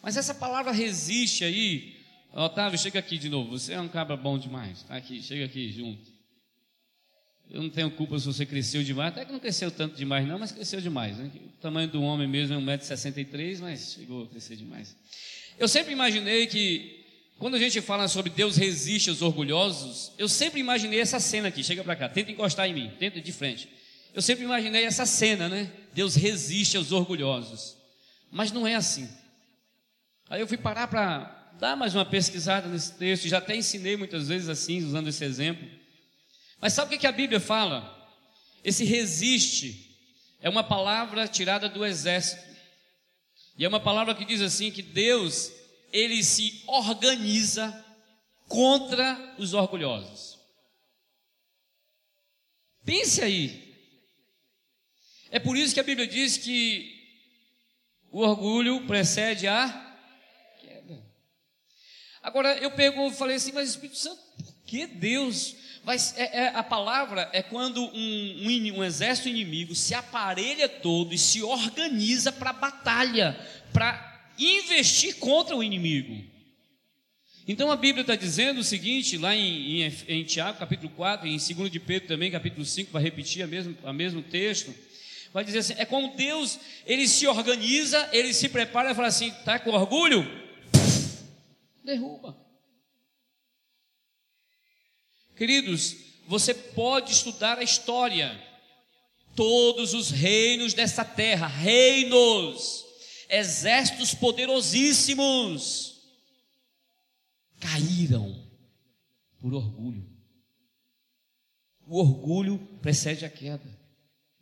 Mas 0.03 0.17
essa 0.17 0.36
palavra 0.36 0.72
resiste 0.72 1.43
aí, 1.43 2.00
Otávio, 2.31 2.77
chega 2.77 3.00
aqui 3.00 3.17
de 3.17 3.27
novo. 3.27 3.51
Você 3.58 3.74
é 3.74 3.81
um 3.81 3.89
cabra 3.89 4.15
bom 4.15 4.38
demais. 4.38 4.79
Está 4.81 4.96
aqui, 4.98 5.20
chega 5.24 5.46
aqui 5.46 5.72
junto. 5.72 6.10
Eu 7.53 7.62
não 7.62 7.70
tenho 7.70 7.91
culpa 7.91 8.17
se 8.17 8.25
você 8.25 8.46
cresceu 8.46 8.81
demais, 8.81 9.10
até 9.10 9.25
que 9.25 9.31
não 9.31 9.39
cresceu 9.39 9.70
tanto 9.70 9.96
demais, 9.98 10.25
não, 10.25 10.39
mas 10.39 10.53
cresceu 10.53 10.79
demais. 10.79 11.17
Né? 11.17 11.29
O 11.36 11.62
tamanho 11.62 11.88
do 11.89 12.01
homem 12.01 12.25
mesmo 12.27 12.55
é 12.55 12.77
1,63m, 12.77 13.58
mas 13.60 13.96
chegou 14.00 14.24
a 14.24 14.27
crescer 14.27 14.55
demais. 14.55 14.96
Eu 15.60 15.67
sempre 15.67 15.91
imaginei 15.91 16.48
que, 16.48 17.03
quando 17.38 17.55
a 17.55 17.60
gente 17.60 17.81
fala 17.81 18.08
sobre 18.08 18.31
Deus 18.31 18.55
resiste 18.55 19.10
aos 19.10 19.22
orgulhosos, 19.22 20.13
eu 20.17 20.29
sempre 20.29 20.62
imaginei 20.62 21.01
essa 21.01 21.20
cena 21.20 21.50
aqui, 21.50 21.62
chega 21.62 21.84
para 21.84 21.96
cá, 21.98 22.08
tenta 22.08 22.31
encostar 22.31 22.70
em 22.70 22.74
mim, 22.74 22.89
tenta 22.98 23.20
de 23.20 23.31
frente. 23.34 23.67
Eu 24.13 24.22
sempre 24.22 24.46
imaginei 24.46 24.84
essa 24.86 25.05
cena, 25.05 25.50
né? 25.50 25.70
Deus 25.93 26.15
resiste 26.15 26.77
aos 26.77 26.93
orgulhosos. 26.93 27.75
Mas 28.31 28.50
não 28.53 28.65
é 28.65 28.75
assim. 28.75 29.10
Aí 30.29 30.39
eu 30.39 30.48
fui 30.48 30.58
parar 30.58 30.88
para 30.88 31.51
dar 31.60 31.75
mais 31.75 31.93
uma 31.93 32.05
pesquisada 32.05 32.67
nesse 32.70 32.93
texto, 32.93 33.27
já 33.27 33.39
até 33.39 33.55
ensinei 33.58 33.98
muitas 33.98 34.29
vezes 34.29 34.48
assim, 34.48 34.81
usando 34.86 35.10
esse 35.10 35.24
exemplo. 35.25 35.67
Mas 36.61 36.73
sabe 36.73 36.95
o 36.95 36.99
que 36.99 37.07
a 37.07 37.11
Bíblia 37.11 37.39
fala? 37.39 37.97
Esse 38.63 38.85
resiste 38.85 39.97
é 40.39 40.47
uma 40.47 40.63
palavra 40.63 41.27
tirada 41.27 41.67
do 41.67 41.83
exército. 41.83 42.41
E 43.57 43.65
é 43.65 43.67
uma 43.67 43.79
palavra 43.79 44.13
que 44.13 44.23
diz 44.23 44.41
assim 44.41 44.69
que 44.71 44.83
Deus, 44.83 45.51
ele 45.91 46.23
se 46.23 46.61
organiza 46.67 47.73
contra 48.47 49.35
os 49.39 49.55
orgulhosos. 49.55 50.39
Pense 52.85 53.23
aí. 53.23 53.75
É 55.31 55.39
por 55.39 55.57
isso 55.57 55.73
que 55.73 55.79
a 55.79 55.83
Bíblia 55.83 56.05
diz 56.05 56.37
que 56.37 56.99
o 58.11 58.19
orgulho 58.19 58.85
precede 58.85 59.47
a 59.47 59.67
queda. 60.59 61.01
Agora 62.21 62.55
eu 62.59 62.69
pergunto, 62.71 63.17
falei 63.17 63.37
assim, 63.37 63.51
mas 63.51 63.69
Espírito 63.69 63.97
Santo, 63.97 64.21
por 64.37 64.63
que 64.65 64.85
Deus 64.85 65.55
Vai, 65.83 65.97
é, 66.15 66.43
é, 66.43 66.47
a 66.50 66.61
palavra 66.61 67.27
é 67.33 67.41
quando 67.41 67.81
um, 67.81 67.93
um, 67.93 68.77
um, 68.79 68.83
exército 68.83 69.29
inimigo 69.29 69.73
se 69.73 69.95
aparelha 69.95 70.69
todo 70.69 71.11
e 71.13 71.17
se 71.17 71.41
organiza 71.41 72.31
para 72.31 72.53
batalha, 72.53 73.35
para 73.73 74.29
investir 74.38 75.15
contra 75.17 75.55
o 75.55 75.63
inimigo. 75.63 76.23
Então 77.47 77.71
a 77.71 77.75
Bíblia 77.75 78.01
está 78.01 78.15
dizendo 78.15 78.59
o 78.59 78.63
seguinte, 78.63 79.17
lá 79.17 79.35
em, 79.35 79.81
em, 79.81 79.93
em, 80.07 80.23
Tiago 80.23 80.59
capítulo 80.59 80.91
4, 80.91 81.25
e 81.27 81.31
em 81.35 81.39
2 81.53 81.71
de 81.71 81.79
Pedro 81.79 82.07
também, 82.07 82.29
capítulo 82.29 82.63
5, 82.63 82.91
vai 82.91 83.01
repetir 83.01 83.43
o 83.43 83.47
mesmo, 83.47 83.75
a 83.83 83.91
mesmo 83.91 84.21
texto, 84.21 84.73
vai 85.33 85.43
dizer 85.43 85.59
assim, 85.59 85.73
é 85.77 85.83
como 85.83 86.15
Deus, 86.15 86.59
ele 86.85 87.07
se 87.07 87.25
organiza, 87.25 88.07
ele 88.13 88.31
se 88.35 88.47
prepara 88.50 88.91
e 88.91 88.95
fala 88.95 89.07
assim, 89.07 89.29
está 89.29 89.57
com 89.57 89.71
orgulho? 89.71 90.23
Derruba. 91.83 92.39
Queridos, 95.41 95.95
você 96.27 96.53
pode 96.53 97.12
estudar 97.12 97.57
a 97.57 97.63
história. 97.63 98.39
Todos 99.36 99.91
os 99.95 100.12
reinos 100.12 100.75
dessa 100.75 101.03
terra, 101.03 101.48
reinos, 101.48 102.86
exércitos 103.27 104.13
poderosíssimos, 104.13 105.95
caíram 107.60 108.38
por 109.39 109.55
orgulho. 109.55 110.07
O 111.88 111.98
orgulho 111.98 112.60
precede 112.79 113.25
a 113.25 113.29
queda. 113.31 113.65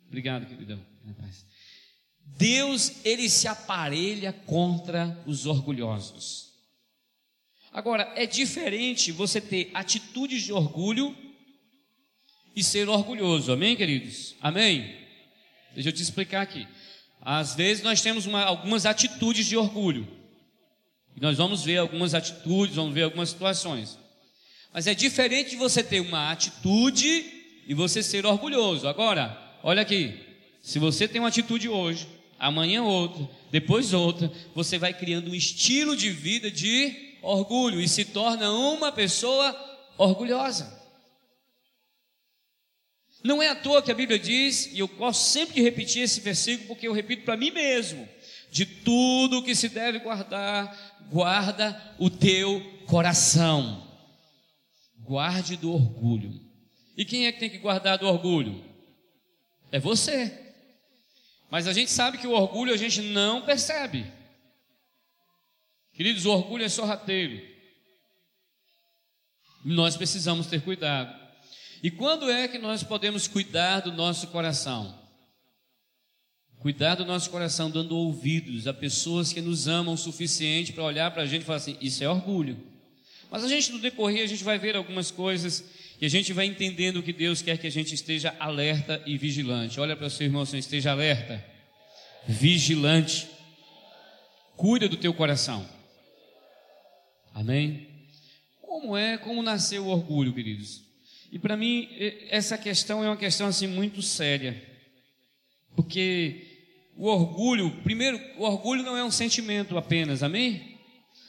Obrigado, 0.06 0.44
queridão. 0.44 0.84
Deus, 2.36 2.92
ele 3.06 3.30
se 3.30 3.48
aparelha 3.48 4.34
contra 4.34 5.18
os 5.26 5.46
orgulhosos. 5.46 6.49
Agora, 7.72 8.12
é 8.16 8.26
diferente 8.26 9.12
você 9.12 9.40
ter 9.40 9.70
atitudes 9.72 10.42
de 10.42 10.52
orgulho 10.52 11.16
e 12.54 12.64
ser 12.64 12.88
orgulhoso, 12.88 13.52
amém, 13.52 13.76
queridos? 13.76 14.34
Amém? 14.40 14.92
Deixa 15.72 15.88
eu 15.88 15.92
te 15.92 16.02
explicar 16.02 16.42
aqui. 16.42 16.66
Às 17.20 17.54
vezes 17.54 17.84
nós 17.84 18.02
temos 18.02 18.26
uma, 18.26 18.42
algumas 18.42 18.86
atitudes 18.86 19.46
de 19.46 19.56
orgulho. 19.56 20.06
nós 21.16 21.36
vamos 21.38 21.62
ver 21.64 21.76
algumas 21.76 22.12
atitudes, 22.12 22.74
vamos 22.74 22.92
ver 22.92 23.02
algumas 23.04 23.28
situações. 23.28 23.96
Mas 24.72 24.88
é 24.88 24.94
diferente 24.94 25.54
você 25.54 25.82
ter 25.82 26.00
uma 26.00 26.32
atitude 26.32 27.24
e 27.68 27.72
você 27.74 28.02
ser 28.02 28.26
orgulhoso. 28.26 28.88
Agora, 28.88 29.38
olha 29.62 29.82
aqui. 29.82 30.18
Se 30.60 30.78
você 30.80 31.06
tem 31.06 31.20
uma 31.20 31.28
atitude 31.28 31.68
hoje, 31.68 32.06
amanhã 32.38 32.82
outra, 32.82 33.28
depois 33.52 33.94
outra, 33.94 34.30
você 34.54 34.76
vai 34.76 34.92
criando 34.92 35.30
um 35.30 35.34
estilo 35.34 35.96
de 35.96 36.10
vida 36.10 36.50
de 36.50 37.09
orgulho 37.22 37.80
e 37.80 37.88
se 37.88 38.04
torna 38.06 38.50
uma 38.50 38.90
pessoa 38.92 39.54
orgulhosa. 39.98 40.78
Não 43.22 43.42
é 43.42 43.48
à 43.48 43.54
toa 43.54 43.82
que 43.82 43.92
a 43.92 43.94
Bíblia 43.94 44.18
diz, 44.18 44.66
e 44.72 44.78
eu 44.78 44.88
gosto 44.88 45.22
sempre 45.24 45.54
de 45.56 45.62
repetir 45.62 46.02
esse 46.02 46.20
versículo 46.20 46.68
porque 46.68 46.88
eu 46.88 46.92
repito 46.92 47.24
para 47.24 47.36
mim 47.36 47.50
mesmo: 47.50 48.08
de 48.50 48.64
tudo 48.64 49.38
o 49.38 49.42
que 49.44 49.54
se 49.54 49.68
deve 49.68 49.98
guardar, 49.98 51.06
guarda 51.10 51.94
o 51.98 52.08
teu 52.08 52.60
coração. 52.86 53.86
Guarde 55.02 55.56
do 55.56 55.72
orgulho. 55.72 56.32
E 56.96 57.04
quem 57.04 57.26
é 57.26 57.32
que 57.32 57.40
tem 57.40 57.50
que 57.50 57.58
guardar 57.58 57.98
do 57.98 58.06
orgulho? 58.06 58.64
É 59.72 59.78
você. 59.78 60.46
Mas 61.50 61.66
a 61.66 61.72
gente 61.72 61.90
sabe 61.90 62.16
que 62.16 62.28
o 62.28 62.32
orgulho 62.32 62.72
a 62.72 62.76
gente 62.76 63.00
não 63.02 63.42
percebe. 63.42 64.06
Queridos, 66.00 66.24
o 66.24 66.30
orgulho 66.30 66.64
é 66.64 66.68
sorrateiro. 66.70 67.42
Nós 69.62 69.98
precisamos 69.98 70.46
ter 70.46 70.62
cuidado. 70.62 71.14
E 71.82 71.90
quando 71.90 72.30
é 72.30 72.48
que 72.48 72.56
nós 72.56 72.82
podemos 72.82 73.28
cuidar 73.28 73.80
do 73.80 73.92
nosso 73.92 74.28
coração? 74.28 74.98
Cuidar 76.60 76.94
do 76.94 77.04
nosso 77.04 77.28
coração 77.28 77.70
dando 77.70 77.94
ouvidos 77.98 78.66
a 78.66 78.72
pessoas 78.72 79.30
que 79.30 79.42
nos 79.42 79.68
amam 79.68 79.92
o 79.92 79.98
suficiente 79.98 80.72
para 80.72 80.84
olhar 80.84 81.10
para 81.10 81.24
a 81.24 81.26
gente 81.26 81.42
e 81.42 81.44
falar 81.44 81.58
assim: 81.58 81.76
isso 81.82 82.02
é 82.02 82.08
orgulho. 82.08 82.58
Mas 83.30 83.44
a 83.44 83.48
gente 83.48 83.70
no 83.70 83.78
decorrer, 83.78 84.22
a 84.24 84.26
gente 84.26 84.42
vai 84.42 84.58
ver 84.58 84.76
algumas 84.76 85.10
coisas 85.10 85.62
e 86.00 86.06
a 86.06 86.08
gente 86.08 86.32
vai 86.32 86.46
entendendo 86.46 87.02
que 87.02 87.12
Deus 87.12 87.42
quer 87.42 87.58
que 87.58 87.66
a 87.66 87.70
gente 87.70 87.94
esteja 87.94 88.34
alerta 88.40 89.02
e 89.04 89.18
vigilante. 89.18 89.78
Olha 89.78 89.94
para 89.94 90.06
o 90.06 90.10
seu 90.10 90.24
irmão, 90.26 90.40
assim, 90.40 90.56
esteja 90.56 90.92
alerta, 90.92 91.44
vigilante. 92.26 93.28
Cuida 94.56 94.88
do 94.88 94.96
teu 94.96 95.12
coração. 95.12 95.78
Amém? 97.34 97.86
Como 98.60 98.96
é, 98.96 99.16
como 99.18 99.42
nasceu 99.42 99.84
o 99.84 99.88
orgulho, 99.90 100.34
queridos? 100.34 100.82
E 101.30 101.38
para 101.38 101.56
mim, 101.56 101.88
essa 102.28 102.58
questão 102.58 103.04
é 103.04 103.08
uma 103.08 103.16
questão 103.16 103.46
assim 103.46 103.66
muito 103.66 104.02
séria. 104.02 104.68
Porque 105.76 106.66
o 106.96 107.06
orgulho, 107.06 107.70
primeiro, 107.82 108.20
o 108.36 108.42
orgulho 108.42 108.82
não 108.82 108.96
é 108.96 109.04
um 109.04 109.10
sentimento 109.10 109.78
apenas, 109.78 110.22
amém? 110.22 110.78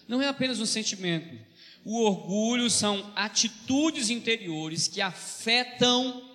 Não 0.07 0.21
é 0.21 0.27
apenas 0.27 0.59
um 0.59 0.65
sentimento. 0.65 1.37
O 1.85 2.01
orgulho 2.03 2.69
são 2.69 3.11
atitudes 3.15 4.09
interiores 4.09 4.87
que 4.87 5.01
afetam 5.01 6.29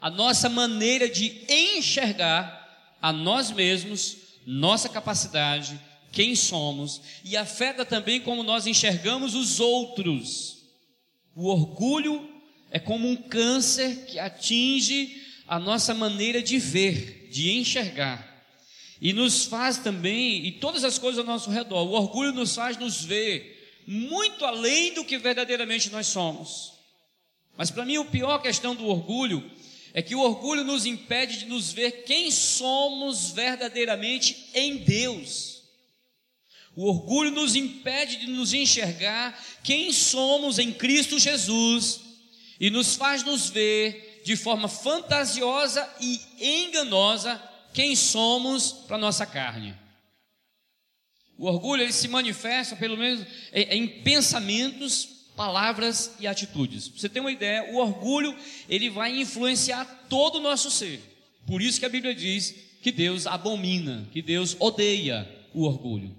a 0.00 0.10
nossa 0.10 0.48
maneira 0.48 1.08
de 1.08 1.44
enxergar 1.48 2.58
a 3.02 3.12
nós 3.12 3.50
mesmos, 3.50 4.16
nossa 4.46 4.88
capacidade, 4.88 5.78
quem 6.18 6.34
somos 6.34 7.00
e 7.24 7.36
afeta 7.36 7.84
também 7.84 8.20
como 8.20 8.42
nós 8.42 8.66
enxergamos 8.66 9.36
os 9.36 9.60
outros. 9.60 10.64
O 11.32 11.46
orgulho 11.46 12.28
é 12.72 12.80
como 12.80 13.08
um 13.08 13.14
câncer 13.14 14.04
que 14.04 14.18
atinge 14.18 15.16
a 15.46 15.60
nossa 15.60 15.94
maneira 15.94 16.42
de 16.42 16.58
ver, 16.58 17.28
de 17.30 17.52
enxergar. 17.56 18.26
E 19.00 19.12
nos 19.12 19.44
faz 19.44 19.78
também, 19.78 20.44
e 20.44 20.50
todas 20.50 20.82
as 20.82 20.98
coisas 20.98 21.20
ao 21.20 21.24
nosso 21.24 21.50
redor, 21.52 21.84
o 21.84 21.92
orgulho 21.92 22.32
nos 22.32 22.52
faz 22.52 22.76
nos 22.76 23.04
ver 23.04 23.84
muito 23.86 24.44
além 24.44 24.94
do 24.94 25.04
que 25.04 25.18
verdadeiramente 25.18 25.88
nós 25.88 26.08
somos. 26.08 26.72
Mas 27.56 27.70
para 27.70 27.84
mim, 27.86 27.96
a 27.96 28.04
pior 28.04 28.40
questão 28.42 28.74
do 28.74 28.88
orgulho 28.88 29.48
é 29.94 30.02
que 30.02 30.16
o 30.16 30.20
orgulho 30.22 30.64
nos 30.64 30.84
impede 30.84 31.38
de 31.38 31.46
nos 31.46 31.70
ver 31.72 32.02
quem 32.02 32.28
somos 32.32 33.30
verdadeiramente 33.30 34.48
em 34.52 34.78
Deus. 34.78 35.57
O 36.80 36.84
orgulho 36.88 37.32
nos 37.32 37.56
impede 37.56 38.18
de 38.20 38.26
nos 38.28 38.52
enxergar 38.54 39.36
quem 39.64 39.92
somos 39.92 40.60
em 40.60 40.72
Cristo 40.72 41.18
Jesus 41.18 41.98
e 42.60 42.70
nos 42.70 42.94
faz 42.94 43.24
nos 43.24 43.50
ver 43.50 44.22
de 44.24 44.36
forma 44.36 44.68
fantasiosa 44.68 45.90
e 46.00 46.20
enganosa 46.40 47.42
quem 47.74 47.96
somos 47.96 48.70
para 48.70 48.96
nossa 48.96 49.26
carne. 49.26 49.74
O 51.36 51.46
orgulho 51.46 51.82
ele 51.82 51.92
se 51.92 52.06
manifesta 52.06 52.76
pelo 52.76 52.96
menos 52.96 53.26
em 53.52 53.84
pensamentos, 54.04 55.08
palavras 55.34 56.12
e 56.20 56.28
atitudes. 56.28 56.86
Pra 56.86 57.00
você 57.00 57.08
tem 57.08 57.20
uma 57.20 57.32
ideia? 57.32 57.72
O 57.74 57.78
orgulho 57.78 58.38
ele 58.68 58.88
vai 58.88 59.18
influenciar 59.20 59.84
todo 60.08 60.36
o 60.36 60.40
nosso 60.42 60.70
ser. 60.70 61.02
Por 61.44 61.60
isso 61.60 61.80
que 61.80 61.86
a 61.86 61.88
Bíblia 61.88 62.14
diz 62.14 62.54
que 62.80 62.92
Deus 62.92 63.26
abomina, 63.26 64.08
que 64.12 64.22
Deus 64.22 64.54
odeia 64.60 65.28
o 65.52 65.64
orgulho. 65.64 66.16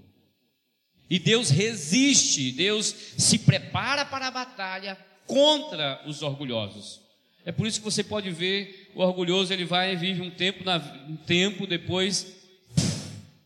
E 1.09 1.17
Deus 1.17 1.49
resiste, 1.49 2.51
Deus 2.51 3.13
se 3.17 3.39
prepara 3.39 4.05
para 4.05 4.27
a 4.27 4.31
batalha 4.31 4.95
contra 5.25 5.99
os 6.07 6.21
orgulhosos. 6.21 7.01
É 7.43 7.51
por 7.51 7.65
isso 7.65 7.79
que 7.79 7.85
você 7.85 8.03
pode 8.03 8.29
ver 8.29 8.91
o 8.93 9.01
orgulhoso, 9.01 9.51
ele 9.51 9.65
vai 9.65 9.93
e 9.93 9.95
vive 9.95 10.21
um 10.21 10.29
tempo, 10.29 10.63
um 11.07 11.15
tempo 11.15 11.65
depois 11.65 12.37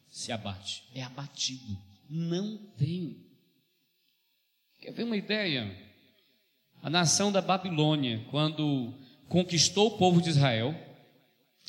se 0.09 0.31
abate. 0.31 0.83
É 0.93 1.03
abatido. 1.03 1.77
Não 2.09 2.57
tem. 2.77 3.15
Quer 4.81 4.91
ver 4.91 5.03
uma 5.03 5.15
ideia? 5.15 5.73
A 6.81 6.89
nação 6.89 7.31
da 7.31 7.39
Babilônia, 7.41 8.25
quando 8.29 8.93
conquistou 9.29 9.87
o 9.87 9.97
povo 9.97 10.21
de 10.21 10.29
Israel, 10.29 10.75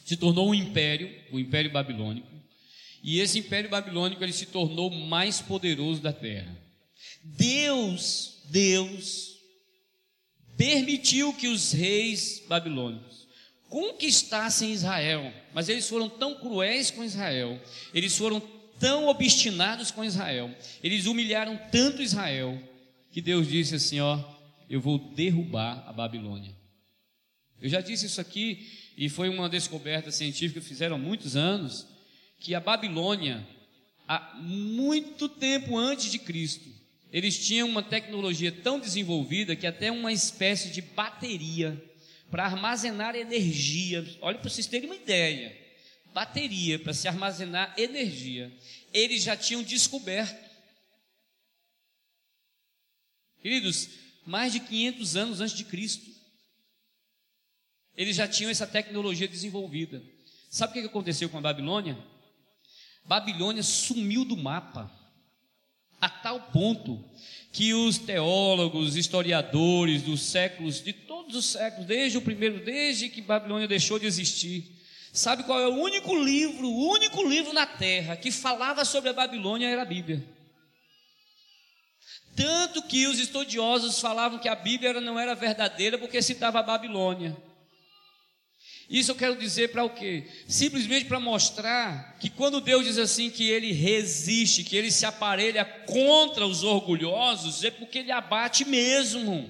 se 0.04 0.16
tornou 0.16 0.48
um 0.50 0.54
império, 0.54 1.08
o 1.30 1.38
Império 1.38 1.70
Babilônico. 1.70 2.33
E 3.04 3.20
esse 3.20 3.38
império 3.38 3.68
babilônico 3.68 4.24
ele 4.24 4.32
se 4.32 4.46
tornou 4.46 4.90
o 4.90 5.06
mais 5.06 5.38
poderoso 5.42 6.00
da 6.00 6.10
terra. 6.10 6.56
Deus, 7.22 8.38
Deus 8.50 9.34
permitiu 10.56 11.34
que 11.34 11.48
os 11.48 11.72
reis 11.72 12.42
babilônicos 12.48 13.28
conquistassem 13.68 14.72
Israel, 14.72 15.30
mas 15.52 15.68
eles 15.68 15.86
foram 15.86 16.08
tão 16.08 16.36
cruéis 16.40 16.90
com 16.92 17.04
Israel, 17.04 17.60
eles 17.92 18.16
foram 18.16 18.40
tão 18.80 19.08
obstinados 19.08 19.90
com 19.90 20.02
Israel, 20.04 20.48
eles 20.82 21.04
humilharam 21.06 21.58
tanto 21.72 22.00
Israel, 22.02 22.56
que 23.10 23.20
Deus 23.20 23.48
disse 23.48 23.74
assim, 23.74 23.98
ó, 24.00 24.22
eu 24.70 24.80
vou 24.80 24.98
derrubar 25.14 25.84
a 25.88 25.92
Babilônia. 25.92 26.54
Eu 27.60 27.68
já 27.68 27.80
disse 27.80 28.06
isso 28.06 28.20
aqui 28.20 28.92
e 28.96 29.08
foi 29.10 29.28
uma 29.28 29.48
descoberta 29.48 30.10
científica 30.12 30.60
que 30.60 30.66
fizeram 30.66 30.94
há 30.96 30.98
muitos 30.98 31.34
anos, 31.36 31.84
que 32.44 32.54
a 32.54 32.60
Babilônia, 32.60 33.44
há 34.06 34.34
muito 34.34 35.30
tempo 35.30 35.78
antes 35.78 36.12
de 36.12 36.18
Cristo, 36.18 36.68
eles 37.10 37.38
tinham 37.44 37.66
uma 37.66 37.82
tecnologia 37.82 38.52
tão 38.52 38.78
desenvolvida 38.78 39.56
que 39.56 39.66
até 39.66 39.90
uma 39.90 40.12
espécie 40.12 40.68
de 40.68 40.82
bateria 40.82 41.82
para 42.30 42.44
armazenar 42.44 43.14
energia. 43.16 44.04
Olha 44.20 44.36
para 44.38 44.50
vocês 44.50 44.66
terem 44.66 44.90
uma 44.90 44.94
ideia. 44.96 45.56
Bateria 46.12 46.78
para 46.78 46.92
se 46.92 47.08
armazenar 47.08 47.72
energia. 47.78 48.52
Eles 48.92 49.22
já 49.22 49.34
tinham 49.38 49.62
descoberto. 49.62 50.38
Queridos, 53.40 53.88
mais 54.26 54.52
de 54.52 54.60
500 54.60 55.16
anos 55.16 55.40
antes 55.40 55.56
de 55.56 55.64
Cristo, 55.64 56.04
eles 57.96 58.16
já 58.16 58.28
tinham 58.28 58.50
essa 58.50 58.66
tecnologia 58.66 59.26
desenvolvida. 59.28 60.02
Sabe 60.50 60.78
o 60.78 60.82
que 60.82 60.88
aconteceu 60.88 61.30
com 61.30 61.38
a 61.38 61.42
Babilônia? 61.42 61.96
Babilônia 63.04 63.62
sumiu 63.62 64.24
do 64.24 64.36
mapa, 64.36 64.90
a 66.00 66.08
tal 66.08 66.40
ponto 66.40 67.02
que 67.52 67.72
os 67.74 67.98
teólogos, 67.98 68.96
historiadores 68.96 70.02
dos 70.02 70.22
séculos, 70.22 70.82
de 70.82 70.92
todos 70.92 71.36
os 71.36 71.44
séculos, 71.52 71.86
desde 71.86 72.18
o 72.18 72.22
primeiro, 72.22 72.64
desde 72.64 73.08
que 73.08 73.20
Babilônia 73.20 73.68
deixou 73.68 73.98
de 73.98 74.06
existir, 74.06 74.74
sabe 75.12 75.44
qual 75.44 75.60
é 75.60 75.68
o 75.68 75.74
único 75.76 76.16
livro, 76.16 76.66
o 76.66 76.88
único 76.92 77.22
livro 77.22 77.52
na 77.52 77.66
Terra 77.66 78.16
que 78.16 78.30
falava 78.32 78.84
sobre 78.84 79.10
a 79.10 79.14
Babilônia 79.14 79.68
era 79.68 79.82
a 79.82 79.86
Bíblia. 79.86 80.24
Tanto 82.34 82.82
que 82.82 83.06
os 83.06 83.18
estudiosos 83.20 84.00
falavam 84.00 84.40
que 84.40 84.48
a 84.48 84.56
Bíblia 84.56 85.00
não 85.00 85.16
era 85.20 85.34
verdadeira 85.36 85.96
porque 85.96 86.20
citava 86.20 86.58
a 86.58 86.62
Babilônia. 86.64 87.36
Isso 88.88 89.10
eu 89.10 89.14
quero 89.14 89.36
dizer 89.36 89.70
para 89.70 89.84
o 89.84 89.90
quê? 89.90 90.24
Simplesmente 90.46 91.06
para 91.06 91.18
mostrar 91.18 92.16
que 92.20 92.28
quando 92.28 92.60
Deus 92.60 92.84
diz 92.84 92.98
assim 92.98 93.30
que 93.30 93.48
ele 93.48 93.72
resiste, 93.72 94.62
que 94.64 94.76
ele 94.76 94.90
se 94.90 95.06
aparelha 95.06 95.64
contra 95.64 96.46
os 96.46 96.62
orgulhosos, 96.62 97.64
é 97.64 97.70
porque 97.70 97.98
ele 97.98 98.12
abate 98.12 98.64
mesmo. 98.64 99.48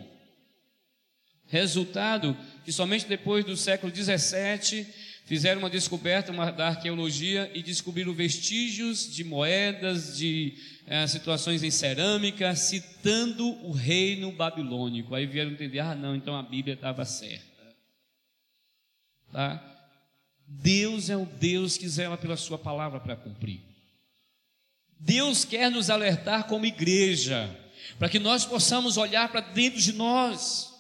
Resultado 1.49 2.37
que 2.65 2.73
somente 2.73 3.07
depois 3.07 3.45
do 3.45 3.57
século 3.57 3.91
17 3.91 4.87
fizeram 5.27 5.61
uma 5.61 5.71
descoberta 5.71 6.31
uma, 6.31 6.51
da 6.51 6.69
arqueologia 6.69 7.51
e 7.55 7.63
descobriram 7.63 8.13
vestígios 8.13 9.15
de 9.15 9.25
moedas, 9.25 10.17
de 10.17 10.55
é, 10.87 11.07
situações 11.07 11.63
em 11.63 11.71
cerâmica, 11.71 12.55
citando 12.55 13.49
o 13.67 13.73
reino 13.73 14.31
babilônico. 14.33 15.15
Aí 15.15 15.27
vieram 15.27 15.51
entender, 15.51 15.79
ah 15.81 15.95
não, 15.95 16.15
então 16.15 16.37
a 16.37 16.43
Bíblia 16.43 16.75
estava 16.75 17.05
certa. 17.05 17.54
Tá? 19.35 19.61
Deus 20.47 21.11
é 21.11 21.17
o 21.17 21.27
Deus 21.27 21.77
que 21.77 21.89
zela 21.89 22.17
pela 22.17 22.37
sua 22.37 22.57
palavra 22.57 23.01
para 23.01 23.17
cumprir. 23.17 23.61
Deus 25.01 25.45
quer 25.45 25.69
nos 25.73 25.91
alertar 25.91 26.45
como 26.45 26.65
igreja, 26.65 27.51
para 27.99 28.09
que 28.09 28.21
nós 28.21 28.45
possamos 28.47 28.97
olhar 28.97 29.29
para 29.33 29.41
dentro 29.41 29.81
de 29.81 29.93
nós. 29.93 30.73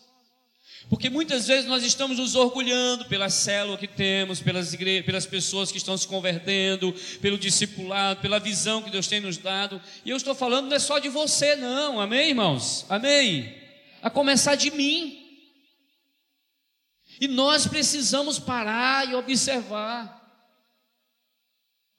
Porque 0.89 1.11
muitas 1.11 1.49
vezes 1.49 1.67
nós 1.69 1.83
estamos 1.83 2.19
nos 2.19 2.37
orgulhando 2.37 3.07
pela 3.07 3.29
célula 3.29 3.77
que 3.77 3.89
temos, 3.89 4.41
pelas, 4.41 4.73
igrejas, 4.73 5.05
pelas 5.05 5.27
pessoas 5.27 5.73
que 5.73 5.79
estão 5.79 5.97
se 5.97 6.07
convertendo, 6.07 6.93
pelo 7.21 7.37
discipulado, 7.39 8.21
pela 8.21 8.39
visão 8.39 8.83
que 8.83 8.91
Deus 8.91 9.09
tem 9.09 9.19
nos 9.19 9.37
dado. 9.37 9.83
E 10.05 10.11
eu 10.11 10.17
estou 10.17 10.35
falando 10.35 10.69
não 10.69 10.77
é 10.77 10.79
só 10.79 11.01
de 11.01 11.09
você, 11.09 11.57
não. 11.57 12.01
Amém, 12.01 12.29
irmãos? 12.29 12.87
Amém? 12.89 13.53
A 14.01 14.09
começar 14.11 14.55
de 14.55 14.71
mim. 14.71 15.24
E 17.25 17.29
nós 17.29 17.67
precisamos 17.67 18.39
parar 18.39 19.09
e 19.11 19.15
observar. 19.15 20.23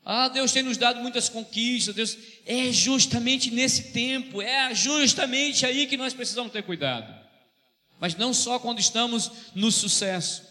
Ah, 0.06 0.30
Deus 0.30 0.52
tem 0.52 0.62
nos 0.62 0.78
dado 0.78 1.02
muitas 1.02 1.30
conquistas, 1.30 1.96
Deus, 1.96 2.16
é 2.46 2.72
justamente 2.72 3.50
nesse 3.50 3.92
tempo, 3.92 4.40
é 4.40 4.76
justamente 4.76 5.66
aí 5.66 5.88
que 5.88 5.98
nós 5.98 6.14
precisamos 6.14 6.54
ter 6.54 6.62
cuidado. 6.62 7.12
Mas 8.00 8.16
não 8.16 8.36
só 8.36 8.60
quando 8.60 8.78
estamos 8.80 9.32
no 9.56 9.72
sucesso. 9.72 10.44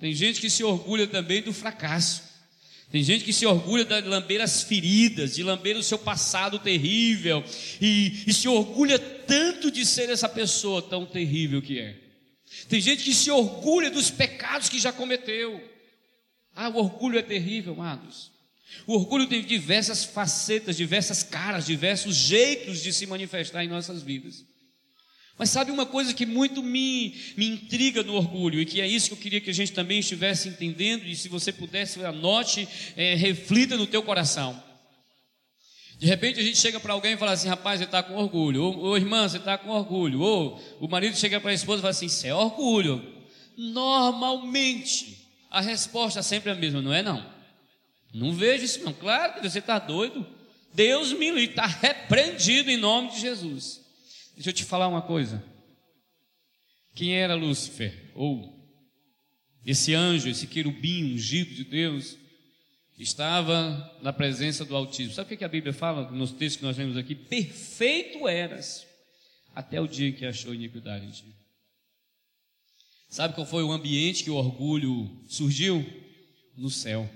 Tem 0.00 0.12
gente 0.12 0.40
que 0.40 0.50
se 0.50 0.64
orgulha 0.64 1.06
também 1.06 1.40
do 1.40 1.52
fracasso. 1.52 2.24
Tem 2.90 3.04
gente 3.04 3.22
que 3.24 3.32
se 3.32 3.46
orgulha 3.46 3.84
de 3.84 4.08
lamber 4.08 4.40
as 4.40 4.64
feridas, 4.64 5.36
de 5.36 5.44
lamber 5.44 5.76
o 5.76 5.82
seu 5.82 5.98
passado 5.98 6.58
terrível, 6.58 7.44
e, 7.80 8.24
e 8.26 8.32
se 8.34 8.48
orgulha 8.48 8.98
tanto 8.98 9.70
de 9.70 9.86
ser 9.86 10.10
essa 10.10 10.28
pessoa 10.28 10.82
tão 10.82 11.06
terrível 11.06 11.62
que 11.62 11.78
é. 11.78 12.07
Tem 12.68 12.80
gente 12.80 13.02
que 13.02 13.14
se 13.14 13.30
orgulha 13.30 13.90
dos 13.90 14.10
pecados 14.10 14.68
que 14.68 14.78
já 14.78 14.92
cometeu. 14.92 15.58
Ah, 16.54 16.68
o 16.68 16.76
orgulho 16.76 17.18
é 17.18 17.22
terrível, 17.22 17.72
amados. 17.72 18.30
O 18.86 18.92
orgulho 18.92 19.26
tem 19.26 19.42
diversas 19.42 20.04
facetas, 20.04 20.76
diversas 20.76 21.22
caras, 21.22 21.64
diversos 21.64 22.14
jeitos 22.14 22.82
de 22.82 22.92
se 22.92 23.06
manifestar 23.06 23.64
em 23.64 23.68
nossas 23.68 24.02
vidas. 24.02 24.44
Mas 25.38 25.48
sabe 25.50 25.70
uma 25.70 25.86
coisa 25.86 26.12
que 26.12 26.26
muito 26.26 26.62
me, 26.62 27.14
me 27.36 27.46
intriga 27.46 28.02
no 28.02 28.14
orgulho, 28.14 28.60
e 28.60 28.66
que 28.66 28.80
é 28.80 28.86
isso 28.88 29.06
que 29.08 29.14
eu 29.14 29.18
queria 29.18 29.40
que 29.40 29.48
a 29.50 29.54
gente 29.54 29.72
também 29.72 30.00
estivesse 30.00 30.48
entendendo, 30.48 31.06
e 31.06 31.14
se 31.14 31.28
você 31.28 31.52
pudesse, 31.52 32.04
anote, 32.04 32.68
é, 32.96 33.14
reflita 33.14 33.76
no 33.76 33.86
teu 33.86 34.02
coração. 34.02 34.62
De 35.98 36.06
repente 36.06 36.38
a 36.38 36.42
gente 36.42 36.56
chega 36.56 36.78
para 36.78 36.92
alguém 36.92 37.14
e 37.14 37.16
fala 37.16 37.32
assim: 37.32 37.48
rapaz, 37.48 37.80
você 37.80 37.84
está 37.84 38.02
com 38.02 38.14
orgulho. 38.14 38.62
Ou, 38.62 38.78
ou 38.78 38.96
irmã, 38.96 39.28
você 39.28 39.38
está 39.38 39.58
com 39.58 39.68
orgulho. 39.70 40.20
Ou 40.20 40.60
o 40.80 40.86
marido 40.86 41.16
chega 41.16 41.40
para 41.40 41.50
a 41.50 41.54
esposa 41.54 41.80
e 41.80 41.82
fala 41.82 41.90
assim: 41.90 42.06
isso 42.06 42.24
é 42.26 42.32
orgulho. 42.32 43.04
Normalmente 43.56 45.26
a 45.50 45.60
resposta 45.60 46.20
é 46.20 46.22
sempre 46.22 46.50
a 46.50 46.54
mesma, 46.54 46.80
não 46.80 46.92
é? 46.92 47.02
Não. 47.02 47.26
Não 48.14 48.32
vejo 48.32 48.64
isso, 48.64 48.84
não. 48.84 48.92
Claro 48.92 49.34
que 49.40 49.48
você 49.50 49.58
está 49.58 49.78
doido. 49.80 50.24
Deus 50.72 51.12
me 51.12 51.26
livre, 51.30 51.44
está 51.50 51.66
repreendido 51.66 52.70
em 52.70 52.76
nome 52.76 53.10
de 53.10 53.20
Jesus. 53.20 53.80
Deixa 54.34 54.50
eu 54.50 54.54
te 54.54 54.64
falar 54.64 54.86
uma 54.86 55.02
coisa. 55.02 55.42
Quem 56.94 57.14
era 57.16 57.34
Lúcifer? 57.34 58.12
Ou 58.14 58.56
esse 59.66 59.94
anjo, 59.94 60.28
esse 60.28 60.46
querubim 60.46 61.14
ungido 61.14 61.52
de 61.54 61.64
Deus? 61.64 62.16
estava 63.02 63.96
na 64.02 64.12
presença 64.12 64.64
do 64.64 64.74
Altíssimo. 64.74 65.14
Sabe 65.14 65.34
o 65.34 65.38
que 65.38 65.44
a 65.44 65.48
Bíblia 65.48 65.72
fala 65.72 66.10
nos 66.10 66.32
textos 66.32 66.56
que 66.60 66.64
nós 66.66 66.76
lemos 66.76 66.96
aqui? 66.96 67.14
Perfeito 67.14 68.26
eras, 68.28 68.86
até 69.54 69.80
o 69.80 69.86
dia 69.86 70.08
em 70.08 70.12
que 70.12 70.26
achou 70.26 70.52
iniquidade 70.52 71.06
em 71.06 71.10
ti. 71.10 71.24
Sabe 73.08 73.34
qual 73.34 73.46
foi 73.46 73.62
o 73.62 73.70
ambiente 73.72 74.24
que 74.24 74.30
o 74.30 74.34
orgulho 74.36 75.08
surgiu? 75.28 75.84
No 76.56 76.68
céu. 76.70 77.08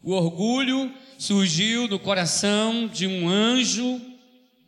O 0.00 0.12
orgulho 0.12 0.94
surgiu 1.18 1.88
do 1.88 1.98
coração 1.98 2.86
de 2.86 3.06
um 3.06 3.28
anjo 3.28 4.00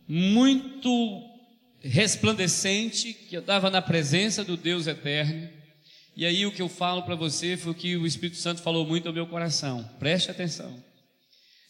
muito 0.08 1.22
resplandecente 1.80 3.12
que 3.14 3.36
andava 3.36 3.70
na 3.70 3.80
presença 3.80 4.42
do 4.44 4.56
Deus 4.56 4.86
eterno 4.88 5.48
e 6.16 6.24
aí 6.24 6.46
o 6.46 6.52
que 6.52 6.62
eu 6.62 6.68
falo 6.68 7.02
para 7.02 7.16
você 7.16 7.56
foi 7.56 7.72
o 7.72 7.74
que 7.74 7.96
o 7.96 8.06
Espírito 8.06 8.36
Santo 8.38 8.62
falou 8.62 8.86
muito 8.86 9.08
ao 9.08 9.12
meu 9.14 9.26
coração. 9.26 9.88
Preste 9.98 10.30
atenção. 10.30 10.82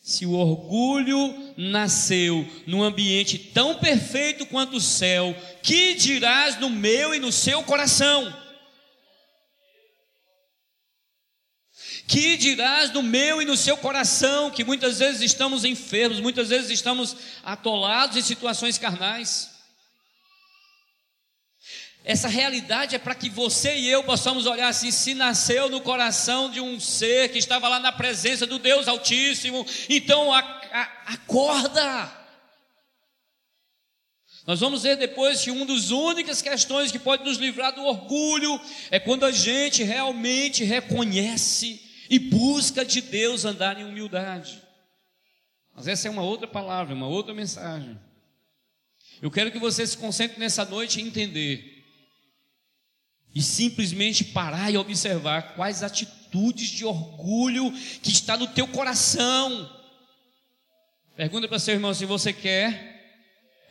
Se 0.02 0.26
o 0.26 0.32
orgulho 0.34 1.54
nasceu 1.56 2.46
num 2.66 2.82
ambiente 2.82 3.38
tão 3.38 3.76
perfeito 3.78 4.44
quanto 4.44 4.76
o 4.76 4.80
céu, 4.80 5.34
que 5.62 5.94
dirás 5.94 6.60
no 6.60 6.68
meu 6.68 7.14
e 7.14 7.18
no 7.18 7.32
seu 7.32 7.62
coração? 7.62 8.36
Que 12.06 12.36
dirás 12.36 12.92
no 12.92 13.02
meu 13.02 13.40
e 13.40 13.46
no 13.46 13.56
seu 13.56 13.78
coração 13.78 14.50
que 14.50 14.62
muitas 14.62 14.98
vezes 14.98 15.22
estamos 15.22 15.64
enfermos, 15.64 16.20
muitas 16.20 16.50
vezes 16.50 16.70
estamos 16.70 17.16
atolados 17.42 18.18
em 18.18 18.22
situações 18.22 18.76
carnais? 18.76 19.53
Essa 22.06 22.28
realidade 22.28 22.94
é 22.94 22.98
para 22.98 23.14
que 23.14 23.30
você 23.30 23.74
e 23.76 23.90
eu 23.90 24.04
possamos 24.04 24.44
olhar 24.44 24.68
assim: 24.68 24.90
se 24.90 25.14
nasceu 25.14 25.70
no 25.70 25.80
coração 25.80 26.50
de 26.50 26.60
um 26.60 26.78
ser 26.78 27.30
que 27.32 27.38
estava 27.38 27.66
lá 27.66 27.80
na 27.80 27.90
presença 27.90 28.46
do 28.46 28.58
Deus 28.58 28.86
Altíssimo, 28.86 29.66
então 29.88 30.30
a, 30.32 30.40
a, 30.40 31.12
acorda. 31.14 32.24
Nós 34.46 34.60
vamos 34.60 34.82
ver 34.82 34.96
depois 34.98 35.40
que 35.40 35.50
uma 35.50 35.64
das 35.64 35.90
únicas 35.90 36.42
questões 36.42 36.92
que 36.92 36.98
pode 36.98 37.24
nos 37.24 37.38
livrar 37.38 37.74
do 37.74 37.82
orgulho 37.82 38.60
é 38.90 39.00
quando 39.00 39.24
a 39.24 39.32
gente 39.32 39.82
realmente 39.82 40.62
reconhece 40.62 41.80
e 42.10 42.18
busca 42.18 42.84
de 42.84 43.00
Deus 43.00 43.46
andar 43.46 43.80
em 43.80 43.84
humildade. 43.84 44.62
Mas 45.74 45.88
essa 45.88 46.06
é 46.06 46.10
uma 46.10 46.20
outra 46.22 46.46
palavra, 46.46 46.94
uma 46.94 47.08
outra 47.08 47.32
mensagem. 47.32 47.98
Eu 49.22 49.30
quero 49.30 49.50
que 49.50 49.58
você 49.58 49.86
se 49.86 49.96
concentre 49.96 50.38
nessa 50.38 50.66
noite 50.66 51.00
e 51.00 51.02
entender 51.02 51.72
e 53.34 53.42
simplesmente 53.42 54.22
parar 54.24 54.70
e 54.70 54.76
observar 54.78 55.54
quais 55.56 55.82
atitudes 55.82 56.68
de 56.68 56.84
orgulho 56.84 57.72
que 58.00 58.10
está 58.10 58.36
no 58.36 58.46
teu 58.46 58.68
coração. 58.68 59.68
Pergunta 61.16 61.48
para 61.48 61.58
seu 61.58 61.74
irmão 61.74 61.92
se 61.92 62.04
você 62.06 62.32
quer 62.32 62.92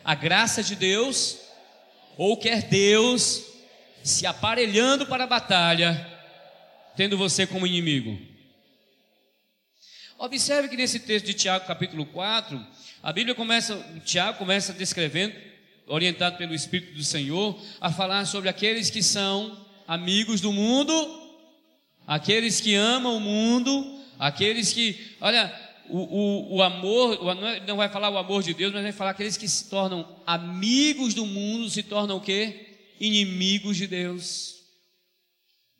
a 0.03 0.13
graça 0.15 0.61
de 0.61 0.75
Deus 0.75 1.37
ou 2.17 2.35
quer 2.35 2.63
Deus 2.63 3.43
se 4.03 4.25
aparelhando 4.25 5.05
para 5.05 5.23
a 5.23 5.27
batalha, 5.27 6.09
tendo 6.97 7.17
você 7.17 7.47
como 7.47 7.65
inimigo. 7.65 8.19
Observe 10.17 10.67
que 10.67 10.75
nesse 10.77 10.99
texto 10.99 11.25
de 11.25 11.33
Tiago, 11.33 11.65
capítulo 11.65 12.05
4, 12.07 12.65
a 13.01 13.13
Bíblia 13.13 13.33
começa, 13.33 13.75
Tiago 14.05 14.37
começa 14.37 14.73
descrevendo 14.73 15.33
orientado 15.87 16.37
pelo 16.37 16.53
Espírito 16.53 16.93
do 16.93 17.03
Senhor, 17.03 17.59
a 17.81 17.91
falar 17.91 18.25
sobre 18.25 18.49
aqueles 18.49 18.89
que 18.89 19.03
são 19.03 19.57
amigos 19.87 20.39
do 20.41 20.51
mundo, 20.51 20.93
aqueles 22.07 22.61
que 22.61 22.73
amam 22.75 23.17
o 23.17 23.19
mundo, 23.19 23.99
aqueles 24.19 24.71
que, 24.71 25.15
olha, 25.19 25.53
o, 25.89 25.97
o, 25.97 26.55
o 26.57 26.63
amor, 26.63 27.21
o, 27.23 27.29
é, 27.45 27.65
não 27.65 27.77
vai 27.77 27.89
falar 27.89 28.09
o 28.09 28.17
amor 28.17 28.43
de 28.43 28.53
Deus, 28.53 28.71
mas 28.73 28.83
vai 28.83 28.91
falar 28.93 29.11
aqueles 29.11 29.35
que 29.37 29.47
se 29.47 29.69
tornam 29.69 30.07
amigos 30.25 31.13
do 31.13 31.25
mundo, 31.25 31.69
se 31.69 31.83
tornam 31.83 32.17
o 32.17 32.21
quê? 32.21 32.69
Inimigos 32.99 33.75
de 33.77 33.87
Deus. 33.87 34.55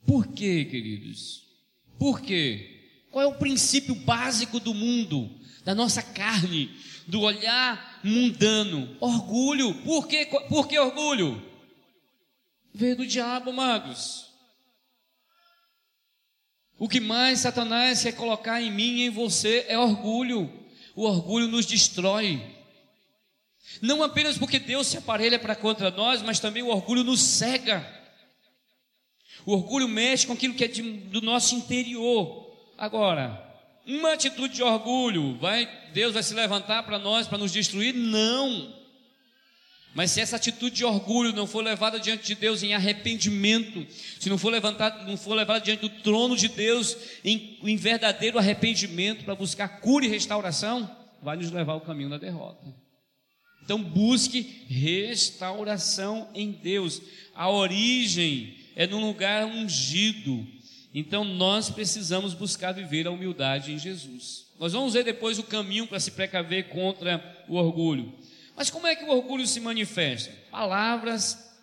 Por 0.06 0.28
quê, 0.28 0.66
queridos? 0.66 1.44
Por 1.98 2.20
quê? 2.20 2.82
Qual 3.10 3.24
é 3.24 3.28
o 3.28 3.36
princípio 3.38 3.96
básico 3.96 4.60
do 4.60 4.74
mundo, 4.74 5.30
da 5.63 5.74
nossa 5.74 6.02
carne, 6.02 6.70
do 7.08 7.22
olhar 7.22 7.92
mundano. 8.04 8.96
Orgulho. 9.00 9.74
Por 9.76 10.08
que, 10.08 10.26
por 10.26 10.68
que 10.68 10.78
orgulho? 10.78 11.42
Veio 12.74 12.98
do 12.98 13.06
diabo, 13.08 13.52
amados. 13.52 14.30
O 16.78 16.88
que 16.89 17.00
mais 17.00 17.39
Satanás 17.39 18.04
quer 18.04 18.12
colocar 18.13 18.62
em 18.62 18.72
mim 18.72 18.98
e 18.98 19.06
em 19.06 19.10
você 19.10 19.66
é 19.70 19.78
orgulho. 19.80 20.52
O 20.96 21.04
orgulho 21.04 21.48
nos 21.48 21.66
destrói. 21.66 22.42
Não 23.82 24.04
apenas 24.04 24.38
porque 24.38 24.60
Deus 24.60 24.88
se 24.88 24.98
aparelha 24.98 25.39
para 25.39 25.56
contra 25.56 25.89
nós, 25.89 26.22
mas 26.22 26.39
também 26.39 26.62
o 26.62 26.68
orgulho 26.68 27.04
nos 27.04 27.22
cega. 27.22 27.88
O 29.46 29.54
orgulho 29.54 29.88
mexe 29.88 30.28
com 30.28 30.34
aquilo 30.34 30.54
que 30.54 30.66
é 30.66 30.68
de, 30.68 30.82
do 30.82 31.22
nosso 31.22 31.56
interior. 31.56 32.44
Agora, 32.78 33.42
uma 33.86 34.13
atitude 34.13 34.56
de 34.56 34.63
orgulho, 34.63 35.36
vai, 35.39 35.69
Deus 35.93 36.13
vai 36.13 36.24
se 36.24 36.34
levantar 36.34 36.84
para 36.84 36.98
nós 36.98 37.28
para 37.28 37.38
nos 37.38 37.52
destruir? 37.52 37.93
Não. 37.93 38.74
Mas 39.93 40.12
se 40.12 40.22
essa 40.22 40.38
atitude 40.38 40.76
de 40.78 40.86
orgulho 40.86 41.34
não 41.34 41.46
for 41.46 41.63
levada 41.63 42.00
diante 42.00 42.26
de 42.26 42.34
Deus 42.36 42.63
em 42.63 42.74
arrependimento, 42.74 43.86
se 44.19 44.28
não 44.30 44.38
for, 44.39 44.50
levantada, 44.50 45.04
não 45.04 45.15
for 45.15 45.36
levada 45.36 45.60
diante 45.63 45.82
do 45.82 45.89
trono 46.02 46.36
de 46.36 46.48
Deus 46.48 46.98
em, 47.24 47.60
em 47.62 47.76
verdadeiro 47.76 48.39
arrependimento 48.39 49.24
para 49.24 49.36
buscar 49.36 49.67
cura 49.82 50.06
e 50.06 50.10
restauração, 50.10 50.89
vai 51.22 51.38
nos 51.38 51.52
levar 51.52 51.74
ao 51.74 51.82
caminho 51.82 52.10
da 52.10 52.17
derrota. 52.17 52.65
Então 53.63 53.82
busque 53.82 54.65
restauração 54.67 56.28
em 56.34 56.52
Deus. 56.52 57.00
A 57.36 57.48
origem 57.50 58.58
é 58.76 58.88
num 58.88 59.06
lugar 59.06 59.46
ungido. 59.46 60.46
Então 60.93 61.23
nós 61.23 61.71
precisamos 61.71 62.34
buscar 62.36 62.71
viver 62.71 63.08
a 63.08 63.12
humildade 63.12 63.71
em 63.71 63.79
Jesus. 63.79 64.45
Nós 64.60 64.73
vamos 64.73 64.93
ver 64.93 65.03
depois 65.03 65.39
o 65.39 65.43
caminho 65.43 65.88
para 65.88 65.99
se 65.99 66.12
precaver 66.12 66.69
contra 66.69 67.43
o 67.47 67.56
orgulho. 67.56 68.13
Mas 68.56 68.69
como 68.69 68.86
é 68.86 68.95
que 68.95 69.03
o 69.03 69.10
orgulho 69.10 69.47
se 69.47 69.60
manifesta? 69.60 70.32
Palavras, 70.51 71.53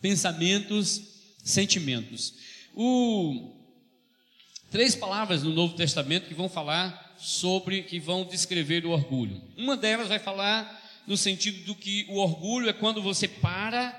pensamentos, 0.00 1.00
sentimentos. 1.44 2.34
O 2.74 3.54
três 4.70 4.96
palavras 4.96 5.44
no 5.44 5.50
Novo 5.50 5.76
Testamento 5.76 6.26
que 6.26 6.34
vão 6.34 6.48
falar 6.48 7.14
sobre, 7.18 7.82
que 7.84 8.00
vão 8.00 8.24
descrever 8.24 8.84
o 8.84 8.90
orgulho. 8.90 9.40
Uma 9.56 9.76
delas 9.76 10.08
vai 10.08 10.18
falar 10.18 10.80
no 11.06 11.16
sentido 11.16 11.64
do 11.66 11.74
que 11.76 12.04
o 12.08 12.16
orgulho 12.16 12.68
é 12.68 12.72
quando 12.72 13.00
você 13.00 13.28
para 13.28 13.96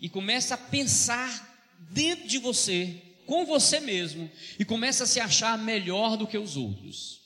e 0.00 0.10
começa 0.10 0.54
a 0.54 0.58
pensar 0.58 1.56
dentro 1.90 2.28
de 2.28 2.36
você 2.38 3.02
com 3.26 3.44
você 3.44 3.80
mesmo 3.80 4.30
e 4.58 4.64
começa 4.64 5.04
a 5.04 5.06
se 5.06 5.20
achar 5.20 5.58
melhor 5.58 6.16
do 6.16 6.26
que 6.26 6.38
os 6.38 6.56
outros. 6.56 7.20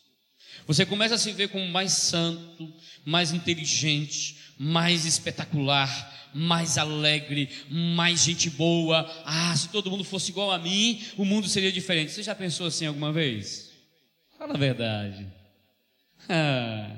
Você 0.66 0.84
começa 0.84 1.14
a 1.14 1.18
se 1.18 1.30
ver 1.32 1.48
como 1.50 1.66
mais 1.68 1.92
santo, 1.92 2.72
mais 3.04 3.32
inteligente, 3.32 4.36
mais 4.58 5.04
espetacular, 5.04 6.30
mais 6.34 6.78
alegre, 6.78 7.48
mais 7.70 8.24
gente 8.24 8.50
boa. 8.50 9.08
Ah, 9.24 9.54
se 9.56 9.68
todo 9.68 9.90
mundo 9.90 10.04
fosse 10.04 10.30
igual 10.30 10.50
a 10.50 10.58
mim, 10.58 11.02
o 11.16 11.24
mundo 11.24 11.48
seria 11.48 11.70
diferente. 11.72 12.12
Você 12.12 12.22
já 12.22 12.34
pensou 12.34 12.66
assim 12.66 12.86
alguma 12.86 13.12
vez? 13.12 13.70
Fala 14.38 14.54
a 14.54 14.58
verdade. 14.58 15.26
Ah, 16.28 16.96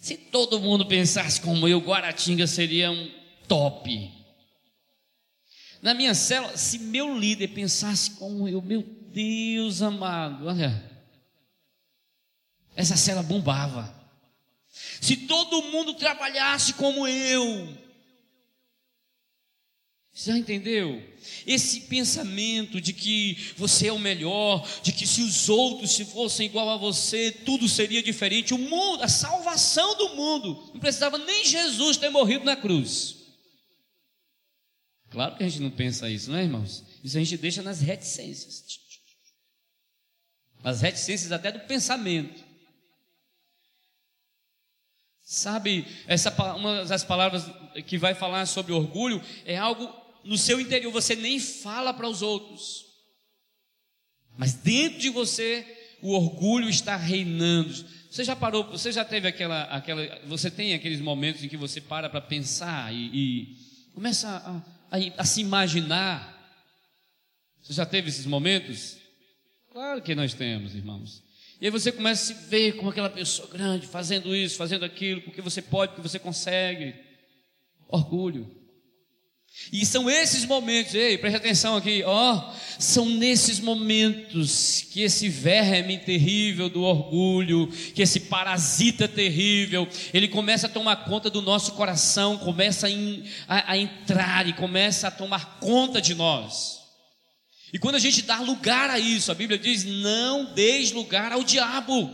se 0.00 0.16
todo 0.16 0.58
mundo 0.60 0.86
pensasse 0.86 1.40
como 1.40 1.68
eu, 1.68 1.78
Guaratinga 1.80 2.46
seria 2.46 2.90
um 2.90 3.10
top. 3.46 4.19
Na 5.82 5.94
minha 5.94 6.14
célula, 6.14 6.56
se 6.56 6.78
meu 6.78 7.16
líder 7.18 7.48
pensasse 7.48 8.10
como 8.12 8.46
eu, 8.48 8.60
meu 8.60 8.82
Deus 8.82 9.80
amado, 9.80 10.46
olha, 10.46 10.84
essa 12.76 12.96
célula 12.96 13.22
bombava. 13.26 13.94
Se 15.00 15.16
todo 15.16 15.62
mundo 15.72 15.94
trabalhasse 15.94 16.74
como 16.74 17.08
eu, 17.08 17.76
você 20.12 20.32
já 20.32 20.38
entendeu? 20.38 21.02
Esse 21.46 21.82
pensamento 21.82 22.78
de 22.80 22.92
que 22.92 23.54
você 23.56 23.86
é 23.86 23.92
o 23.92 23.98
melhor, 23.98 24.68
de 24.82 24.92
que 24.92 25.06
se 25.06 25.22
os 25.22 25.48
outros 25.48 25.92
se 25.92 26.04
fossem 26.04 26.44
igual 26.46 26.68
a 26.68 26.76
você, 26.76 27.30
tudo 27.32 27.66
seria 27.68 28.02
diferente. 28.02 28.52
O 28.52 28.58
mundo, 28.58 29.02
a 29.02 29.08
salvação 29.08 29.96
do 29.96 30.10
mundo, 30.14 30.70
não 30.74 30.80
precisava 30.80 31.16
nem 31.16 31.44
Jesus 31.46 31.96
ter 31.96 32.10
morrido 32.10 32.44
na 32.44 32.54
cruz. 32.54 33.19
Claro 35.10 35.36
que 35.36 35.42
a 35.42 35.48
gente 35.48 35.60
não 35.62 35.70
pensa 35.70 36.08
isso, 36.08 36.30
não 36.30 36.38
é, 36.38 36.44
irmãos? 36.44 36.84
Isso 37.02 37.16
a 37.16 37.20
gente 37.20 37.36
deixa 37.36 37.62
nas 37.62 37.80
reticências. 37.80 38.62
As 40.62 40.80
reticências 40.80 41.32
até 41.32 41.50
do 41.50 41.60
pensamento. 41.60 42.44
Sabe, 45.22 45.86
essa 46.06 46.30
uma 46.54 46.84
das 46.84 47.04
palavras 47.04 47.44
que 47.86 47.96
vai 47.98 48.14
falar 48.14 48.46
sobre 48.46 48.72
orgulho 48.72 49.22
é 49.44 49.56
algo 49.56 49.88
no 50.24 50.36
seu 50.36 50.60
interior, 50.60 50.90
você 50.92 51.14
nem 51.16 51.38
fala 51.40 51.92
para 51.92 52.08
os 52.08 52.20
outros. 52.22 52.84
Mas 54.36 54.54
dentro 54.54 54.98
de 55.00 55.08
você 55.10 55.66
o 56.02 56.14
orgulho 56.14 56.68
está 56.68 56.96
reinando. 56.96 57.72
Você 58.10 58.24
já 58.24 58.34
parou, 58.36 58.64
você 58.64 58.90
já 58.90 59.04
teve 59.04 59.28
aquela, 59.28 59.62
aquela 59.64 60.20
você 60.26 60.50
tem 60.50 60.74
aqueles 60.74 61.00
momentos 61.00 61.42
em 61.44 61.48
que 61.48 61.56
você 61.56 61.80
para 61.80 62.08
para 62.10 62.20
pensar 62.20 62.92
e, 62.92 63.10
e 63.14 63.56
começa 63.94 64.28
a 64.38 64.60
a, 64.90 64.98
a 65.22 65.24
se 65.24 65.40
imaginar. 65.40 66.36
Você 67.62 67.72
já 67.74 67.86
teve 67.86 68.08
esses 68.08 68.26
momentos? 68.26 68.96
Claro 69.72 70.02
que 70.02 70.14
nós 70.14 70.34
temos, 70.34 70.74
irmãos. 70.74 71.22
E 71.60 71.66
aí 71.66 71.70
você 71.70 71.92
começa 71.92 72.22
a 72.32 72.36
se 72.36 72.48
ver 72.50 72.72
como 72.72 72.90
aquela 72.90 73.08
pessoa 73.10 73.48
grande, 73.48 73.86
fazendo 73.86 74.34
isso, 74.34 74.56
fazendo 74.56 74.84
aquilo, 74.84 75.20
porque 75.22 75.40
você 75.42 75.62
pode, 75.62 75.92
porque 75.94 76.08
você 76.08 76.18
consegue. 76.18 76.94
Orgulho. 77.88 78.59
E 79.72 79.84
são 79.84 80.08
esses 80.08 80.44
momentos, 80.46 80.94
ei, 80.94 81.18
preste 81.18 81.36
atenção 81.36 81.76
aqui, 81.76 82.02
ó, 82.06 82.52
são 82.78 83.04
nesses 83.04 83.58
momentos 83.60 84.80
que 84.90 85.02
esse 85.02 85.28
verme 85.28 85.98
terrível 85.98 86.68
do 86.68 86.82
orgulho, 86.82 87.66
que 87.94 88.00
esse 88.00 88.20
parasita 88.20 89.06
terrível, 89.08 89.86
ele 90.14 90.28
começa 90.28 90.66
a 90.66 90.70
tomar 90.70 91.04
conta 91.04 91.28
do 91.28 91.42
nosso 91.42 91.72
coração, 91.72 92.38
começa 92.38 92.86
a, 92.86 92.90
in, 92.90 93.24
a, 93.48 93.72
a 93.72 93.76
entrar 93.78 94.48
e 94.48 94.52
começa 94.52 95.08
a 95.08 95.10
tomar 95.10 95.58
conta 95.60 96.00
de 96.00 96.14
nós. 96.14 96.80
E 97.72 97.78
quando 97.78 97.96
a 97.96 98.00
gente 98.00 98.22
dá 98.22 98.40
lugar 98.40 98.88
a 98.88 98.98
isso, 98.98 99.30
a 99.30 99.34
Bíblia 99.34 99.58
diz: 99.58 99.84
não 99.84 100.52
deis 100.54 100.90
lugar 100.90 101.32
ao 101.32 101.44
diabo. 101.44 102.08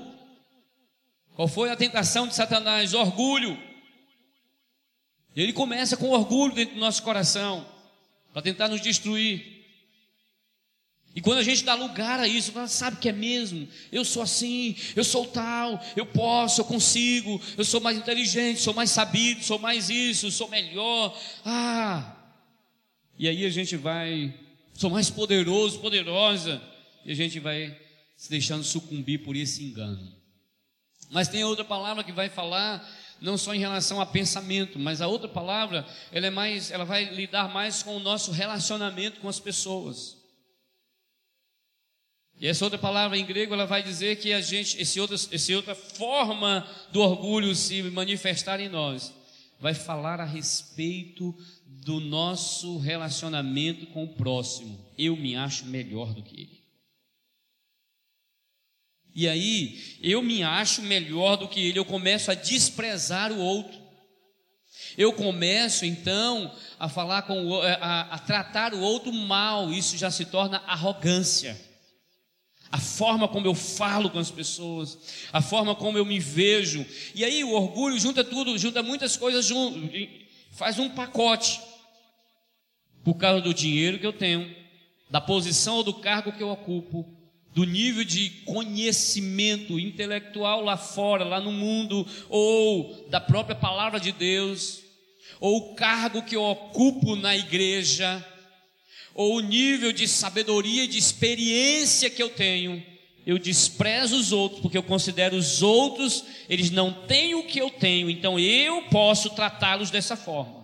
Qual 1.35 1.49
foi 1.49 1.71
a 1.71 1.77
tentação 1.77 2.27
de 2.27 2.35
Satanás? 2.35 2.93
Orgulho. 2.93 3.66
E 5.37 5.43
ele 5.43 5.53
começa 5.53 5.99
com 5.99 6.09
orgulho 6.09 6.55
dentro 6.55 6.75
do 6.77 6.81
nosso 6.81 7.03
coração, 7.03 7.65
para 8.33 8.41
tentar 8.41 8.69
nos 8.69 8.81
destruir. 8.81 9.55
E 11.15 11.21
quando 11.21 11.39
a 11.39 11.43
gente 11.43 11.63
dá 11.63 11.75
lugar 11.75 12.19
a 12.21 12.27
isso, 12.27 12.53
ela 12.55 12.67
sabe 12.67 12.97
que 12.99 13.09
é 13.11 13.13
mesmo. 13.13 13.69
Eu 13.93 14.03
sou 14.03 14.23
assim, 14.23 14.75
eu 14.95 15.05
sou 15.05 15.27
tal, 15.27 15.79
eu 15.95 16.07
posso, 16.07 16.63
eu 16.63 16.65
consigo, 16.65 17.41
eu 17.57 17.65
sou 17.67 17.83
mais 17.83 17.99
inteligente, 17.99 18.61
sou 18.61 18.73
mais 18.73 18.91
sabido, 18.91 19.45
sou 19.45 19.59
mais 19.59 19.91
isso, 19.91 20.31
sou 20.31 20.49
melhor. 20.49 21.15
Ah! 21.45 22.17
E 23.19 23.29
aí 23.29 23.45
a 23.45 23.51
gente 23.51 23.77
vai, 23.77 24.35
sou 24.73 24.89
mais 24.89 25.11
poderoso, 25.11 25.81
poderosa, 25.81 26.63
e 27.05 27.13
a 27.13 27.15
gente 27.15 27.39
vai 27.41 27.77
se 28.17 28.31
deixando 28.31 28.65
sucumbir 28.65 29.23
por 29.23 29.37
esse 29.37 29.63
engano. 29.65 30.15
Mas 31.11 31.29
tem 31.29 31.45
outra 31.45 31.65
palavra 31.65 32.03
que 32.03 32.13
vai 32.13 32.29
falar 32.31 32.85
não 33.21 33.39
só 33.39 33.55
em 33.55 33.59
relação 33.59 34.01
a 34.01 34.07
pensamento, 34.07 34.79
mas 34.79 35.01
a 35.01 35.07
outra 35.07 35.29
palavra, 35.29 35.87
ela 36.13 36.27
é 36.27 36.31
mais, 36.31 36.71
ela 36.71 36.85
vai 36.85 37.05
lidar 37.15 37.49
mais 37.53 37.83
com 37.83 37.97
o 37.97 38.01
nosso 38.01 38.31
relacionamento 38.31 39.21
com 39.21 39.29
as 39.29 39.41
pessoas. 39.41 40.17
E 42.39 42.47
essa 42.47 42.65
outra 42.65 42.79
palavra 42.79 43.17
em 43.17 43.25
grego, 43.25 43.55
ela 43.55 43.65
vai 43.65 43.83
dizer 43.83 44.17
que 44.17 44.33
a 44.35 44.41
gente, 44.43 44.81
esse 44.81 45.01
outra, 45.01 45.17
esse 45.33 45.55
outra 45.55 45.75
forma 45.75 46.67
do 46.93 47.01
orgulho 47.01 47.55
se 47.55 47.83
manifestar 47.85 48.61
em 48.61 48.69
nós, 48.69 49.15
vai 49.59 49.73
falar 49.73 50.21
a 50.21 50.25
respeito 50.25 51.35
do 51.67 51.99
nosso 51.99 52.77
relacionamento 52.79 53.87
com 53.87 54.05
o 54.05 54.15
próximo. 54.15 54.87
Eu 54.99 55.17
me 55.17 55.35
acho 55.35 55.65
melhor 55.65 56.13
do 56.13 56.23
que 56.23 56.41
ele. 56.43 56.56
E 59.17 59.27
aí 59.27 59.97
eu 60.03 60.21
me 60.23 60.43
acho 60.43 60.83
melhor 60.83 61.37
do 61.37 61.49
que 61.49 61.59
ele, 61.69 61.79
eu 61.79 61.87
começo 61.87 62.31
a 62.31 62.35
desprezar 62.35 63.33
o 63.33 63.39
outro. 63.39 63.73
Eu 64.99 65.11
começo 65.11 65.87
então 65.87 66.53
a 66.79 66.87
falar 66.87 67.23
com 67.23 67.47
o, 67.47 67.65
é, 67.65 67.79
a, 67.81 68.03
a 68.15 68.19
tratar 68.19 68.75
o 68.75 68.81
outro 68.81 69.11
mal, 69.11 69.73
isso 69.73 69.97
já 69.97 70.11
se 70.11 70.27
torna 70.27 70.59
arrogância. 70.67 71.59
A 72.71 72.79
forma 72.79 73.27
como 73.27 73.47
eu 73.47 73.55
falo 73.55 74.11
com 74.11 74.19
as 74.19 74.31
pessoas, 74.31 74.99
a 75.33 75.41
forma 75.41 75.75
como 75.75 75.97
eu 75.97 76.05
me 76.05 76.19
vejo. 76.21 76.85
E 77.15 77.25
aí 77.25 77.43
o 77.43 77.53
orgulho 77.53 77.99
junta 77.99 78.23
tudo, 78.23 78.59
junta 78.59 78.83
muitas 78.83 79.17
coisas 79.17 79.47
junto, 79.47 79.81
faz 80.51 80.79
um 80.79 80.91
pacote. 80.91 81.59
Por 83.03 83.15
causa 83.15 83.41
do 83.41 83.55
dinheiro 83.55 83.99
que 83.99 84.07
eu 84.07 84.13
tenho, 84.13 84.55
da 85.09 85.23
posição 85.23 85.77
ou 85.77 85.83
do 85.83 85.95
cargo 85.95 86.33
que 86.33 86.43
eu 86.43 86.51
ocupo, 86.51 87.16
do 87.57 87.65
nível 87.65 88.05
de 88.05 88.29
conhecimento 88.45 89.81
intelectual 89.81 90.63
lá 90.63 90.77
fora, 90.77 91.25
lá 91.25 91.41
no 91.41 91.51
mundo, 91.51 92.07
ou 92.29 93.07
da 93.09 93.19
própria 93.19 93.57
palavra 93.57 93.99
de 93.99 94.13
Deus, 94.13 94.83
ou 95.41 95.57
o 95.57 95.75
cargo 95.75 96.21
que 96.21 96.37
eu 96.37 96.43
ocupo 96.43 97.17
na 97.17 97.35
igreja, 97.35 98.23
ou 99.15 99.37
o 99.37 99.41
nível 99.41 99.91
de 99.91 100.07
sabedoria 100.07 100.85
e 100.85 100.87
de 100.87 100.99
experiência 100.99 102.11
que 102.11 102.23
eu 102.23 102.29
tenho, 102.29 102.85
eu 103.27 103.39
desprezo 103.39 104.17
os 104.19 104.33
outros, 104.33 104.61
porque 104.61 104.77
eu 104.77 104.83
considero 104.83 105.35
os 105.35 105.63
outros, 105.63 106.25
eles 106.51 106.71
não 106.71 106.93
têm 107.07 107.35
o 107.35 107.45
que 107.47 107.59
eu 107.59 107.71
tenho, 107.71 108.11
então 108.11 108.39
eu 108.39 108.83
posso 108.91 109.31
tratá-los 109.31 109.91
dessa 109.91 110.15
forma. 110.15 110.63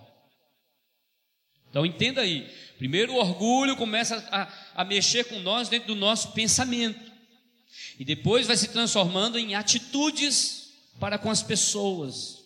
Então 1.70 1.86
entenda 1.86 2.20
aí, 2.20 2.46
Primeiro 2.78 3.12
o 3.12 3.16
orgulho 3.16 3.76
começa 3.76 4.26
a, 4.30 4.82
a 4.82 4.84
mexer 4.84 5.24
com 5.24 5.38
nós 5.40 5.68
dentro 5.68 5.88
do 5.88 5.96
nosso 6.00 6.32
pensamento. 6.32 7.00
E 7.98 8.04
depois 8.04 8.46
vai 8.46 8.56
se 8.56 8.68
transformando 8.68 9.38
em 9.38 9.54
atitudes 9.54 10.72
para 10.98 11.18
com 11.18 11.30
as 11.30 11.42
pessoas. 11.42 12.42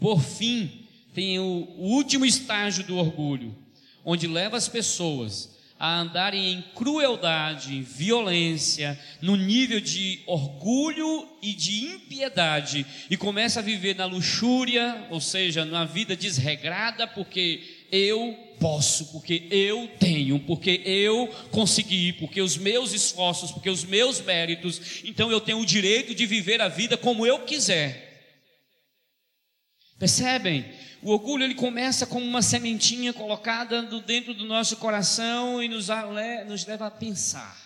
Por 0.00 0.20
fim, 0.20 0.86
tem 1.14 1.38
o, 1.38 1.44
o 1.78 1.88
último 1.94 2.24
estágio 2.24 2.82
do 2.84 2.96
orgulho, 2.96 3.56
onde 4.04 4.26
leva 4.26 4.56
as 4.56 4.68
pessoas 4.68 5.50
a 5.78 5.98
andarem 6.00 6.52
em 6.52 6.62
crueldade, 6.76 7.74
em 7.74 7.82
violência, 7.82 8.98
no 9.20 9.34
nível 9.34 9.80
de 9.80 10.20
orgulho 10.26 11.28
e 11.42 11.52
de 11.52 11.84
impiedade, 11.86 12.86
e 13.10 13.16
começa 13.16 13.58
a 13.58 13.62
viver 13.64 13.96
na 13.96 14.06
luxúria, 14.06 15.08
ou 15.10 15.20
seja, 15.20 15.64
na 15.64 15.84
vida 15.84 16.14
desregrada, 16.16 17.08
porque 17.08 17.86
eu 17.90 18.32
posso, 18.62 19.06
porque 19.10 19.48
eu 19.50 19.88
tenho, 19.98 20.38
porque 20.40 20.80
eu 20.86 21.26
consegui, 21.50 22.12
porque 22.12 22.40
os 22.40 22.56
meus 22.56 22.92
esforços, 22.92 23.50
porque 23.50 23.68
os 23.68 23.82
meus 23.84 24.20
méritos, 24.20 25.00
então 25.04 25.30
eu 25.32 25.40
tenho 25.40 25.58
o 25.58 25.66
direito 25.66 26.14
de 26.14 26.24
viver 26.24 26.60
a 26.62 26.68
vida 26.68 26.96
como 26.96 27.26
eu 27.26 27.40
quiser. 27.40 28.40
Percebem? 29.98 30.64
O 31.02 31.10
orgulho 31.10 31.42
ele 31.42 31.56
começa 31.56 32.06
como 32.06 32.24
uma 32.24 32.40
sementinha 32.42 33.12
colocada 33.12 33.82
dentro 34.06 34.32
do 34.32 34.46
nosso 34.46 34.76
coração 34.76 35.60
e 35.60 35.68
nos, 35.68 35.88
nos 36.48 36.64
leva 36.64 36.86
a 36.86 36.90
pensar. 36.90 37.60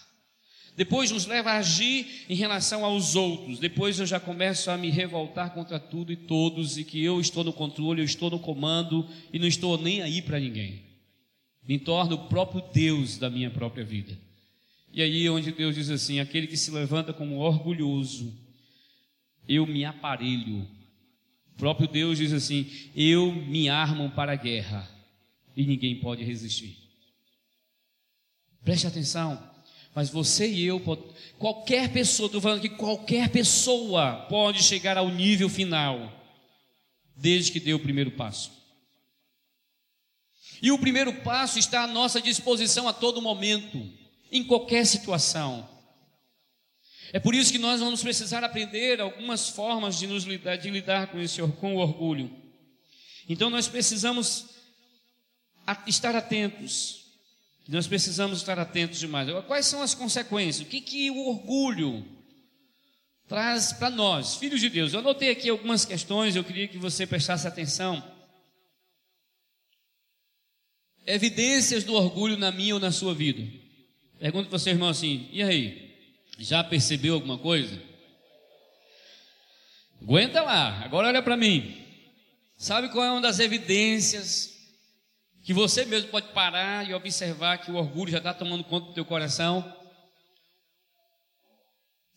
Depois 0.74 1.10
nos 1.10 1.24
leva 1.24 1.52
a 1.52 1.58
agir 1.58 2.24
em 2.28 2.34
relação 2.34 2.84
aos 2.84 3.14
outros. 3.16 3.58
Depois 3.58 3.98
eu 3.98 4.04
já 4.04 4.20
começo 4.20 4.70
a 4.70 4.76
me 4.76 4.90
revoltar 4.90 5.50
contra 5.54 5.80
tudo 5.80 6.12
e 6.12 6.16
todos 6.16 6.76
e 6.76 6.84
que 6.84 7.02
eu 7.02 7.18
estou 7.18 7.42
no 7.44 7.52
controle, 7.52 8.00
eu 8.02 8.04
estou 8.04 8.30
no 8.30 8.38
comando 8.38 9.06
e 9.32 9.38
não 9.38 9.46
estou 9.46 9.78
nem 9.78 10.02
aí 10.02 10.20
para 10.20 10.38
ninguém. 10.38 10.85
Me 11.66 11.78
torno 11.78 12.14
o 12.14 12.18
próprio 12.28 12.62
Deus 12.72 13.18
da 13.18 13.28
minha 13.28 13.50
própria 13.50 13.84
vida. 13.84 14.16
E 14.92 15.02
aí, 15.02 15.28
onde 15.28 15.50
Deus 15.50 15.74
diz 15.74 15.90
assim: 15.90 16.20
aquele 16.20 16.46
que 16.46 16.56
se 16.56 16.70
levanta 16.70 17.12
como 17.12 17.38
orgulhoso, 17.38 18.32
eu 19.48 19.66
me 19.66 19.84
aparelho. 19.84 20.62
O 21.54 21.58
próprio 21.58 21.88
Deus 21.88 22.18
diz 22.18 22.32
assim: 22.32 22.70
eu 22.94 23.32
me 23.32 23.68
armo 23.68 24.10
para 24.10 24.32
a 24.32 24.36
guerra 24.36 24.88
e 25.56 25.66
ninguém 25.66 25.96
pode 25.98 26.22
resistir. 26.22 26.76
Preste 28.64 28.86
atenção. 28.86 29.54
Mas 29.94 30.10
você 30.10 30.46
e 30.46 30.62
eu, 30.64 30.78
qualquer 31.38 31.90
pessoa, 31.90 32.26
estou 32.26 32.40
falando 32.40 32.60
que 32.60 32.68
qualquer 32.68 33.30
pessoa 33.30 34.26
pode 34.28 34.62
chegar 34.62 34.98
ao 34.98 35.08
nível 35.10 35.48
final, 35.48 36.12
desde 37.16 37.50
que 37.50 37.58
dê 37.58 37.72
o 37.72 37.78
primeiro 37.78 38.10
passo. 38.10 38.50
E 40.62 40.70
o 40.70 40.78
primeiro 40.78 41.12
passo 41.22 41.58
está 41.58 41.82
à 41.82 41.86
nossa 41.86 42.20
disposição 42.20 42.88
a 42.88 42.92
todo 42.92 43.20
momento, 43.20 43.88
em 44.32 44.42
qualquer 44.42 44.86
situação. 44.86 45.68
É 47.12 47.20
por 47.20 47.34
isso 47.34 47.52
que 47.52 47.58
nós 47.58 47.80
vamos 47.80 48.02
precisar 48.02 48.42
aprender 48.42 49.00
algumas 49.00 49.48
formas 49.48 49.98
de 49.98 50.06
nos 50.06 50.24
lidar, 50.24 50.56
de 50.56 50.70
lidar 50.70 51.08
com 51.08 51.20
esse 51.20 51.40
com 51.60 51.74
o 51.76 51.78
orgulho. 51.78 52.30
Então 53.28 53.50
nós 53.50 53.68
precisamos 53.68 54.46
estar 55.86 56.16
atentos. 56.16 57.04
Nós 57.68 57.86
precisamos 57.86 58.38
estar 58.38 58.58
atentos 58.58 58.98
demais. 58.98 59.28
Quais 59.46 59.66
são 59.66 59.82
as 59.82 59.94
consequências? 59.94 60.66
O 60.66 60.68
que, 60.70 60.80
que 60.80 61.10
o 61.10 61.28
orgulho 61.28 62.06
traz 63.28 63.72
para 63.72 63.90
nós, 63.90 64.36
filhos 64.36 64.60
de 64.60 64.68
Deus? 64.68 64.92
Eu 64.92 65.00
anotei 65.00 65.30
aqui 65.30 65.48
algumas 65.50 65.84
questões, 65.84 66.34
eu 66.36 66.44
queria 66.44 66.68
que 66.68 66.78
você 66.78 67.06
prestasse 67.06 67.46
atenção 67.46 68.15
evidências 71.06 71.84
do 71.84 71.94
orgulho 71.94 72.36
na 72.36 72.50
minha 72.50 72.74
ou 72.74 72.80
na 72.80 72.90
sua 72.90 73.14
vida. 73.14 73.46
Pergunto 74.18 74.50
para 74.50 74.58
seu 74.58 74.72
irmão 74.72 74.88
assim: 74.88 75.28
e 75.32 75.42
aí? 75.42 75.94
Já 76.38 76.62
percebeu 76.62 77.14
alguma 77.14 77.38
coisa? 77.38 77.80
Aguenta 80.02 80.42
lá, 80.42 80.80
agora 80.84 81.08
olha 81.08 81.22
para 81.22 81.36
mim. 81.36 81.82
Sabe 82.58 82.88
qual 82.88 83.04
é 83.04 83.10
uma 83.10 83.20
das 83.20 83.38
evidências 83.38 84.54
que 85.42 85.54
você 85.54 85.84
mesmo 85.84 86.08
pode 86.10 86.28
parar 86.32 86.88
e 86.88 86.92
observar 86.92 87.58
que 87.58 87.70
o 87.70 87.76
orgulho 87.76 88.10
já 88.10 88.18
está 88.18 88.34
tomando 88.34 88.64
conta 88.64 88.88
do 88.88 88.94
teu 88.94 89.04
coração? 89.04 89.62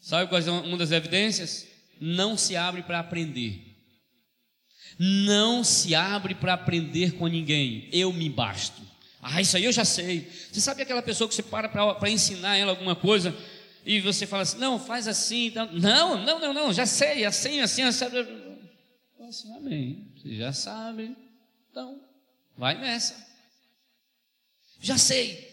Sabe 0.02 0.30
qual 0.30 0.42
é 0.42 0.52
uma 0.52 0.78
das 0.78 0.92
evidências? 0.92 1.68
Não 2.02 2.38
se 2.38 2.56
abre 2.56 2.84
para 2.84 3.00
aprender 3.00 3.69
não 5.00 5.64
se 5.64 5.96
abre 5.96 6.36
para 6.36 6.54
aprender 6.54 7.14
com 7.14 7.26
ninguém. 7.26 7.88
Eu 7.92 8.12
me 8.12 8.30
basto. 8.30 8.82
Ah, 9.22 9.42
isso 9.42 9.56
aí 9.56 9.64
eu 9.64 9.72
já 9.72 9.86
sei. 9.86 10.30
Você 10.52 10.60
sabe 10.60 10.82
aquela 10.82 11.02
pessoa 11.02 11.28
que 11.28 11.34
você 11.34 11.42
para 11.42 11.70
para 11.70 12.10
ensinar 12.10 12.58
ela 12.58 12.72
alguma 12.72 12.96
coisa 12.98 13.34
e 13.86 14.02
você 14.02 14.28
fala 14.28 14.44
assim: 14.44 14.58
não, 14.58 14.78
faz 14.78 15.08
assim. 15.08 15.46
Então, 15.48 15.70
não, 15.72 16.22
não, 16.26 16.40
não, 16.40 16.54
não, 16.54 16.74
já 16.74 16.86
sei, 16.86 17.24
assim, 17.26 17.62
assim, 17.62 17.82
assim. 17.82 18.06
assim 19.20 19.54
amém. 19.56 20.12
Você 20.18 20.36
já 20.36 20.52
sabe. 20.52 21.16
Então, 21.72 22.02
vai 22.58 22.76
nessa. 22.78 23.16
Já 24.82 24.98
sei. 24.98 25.48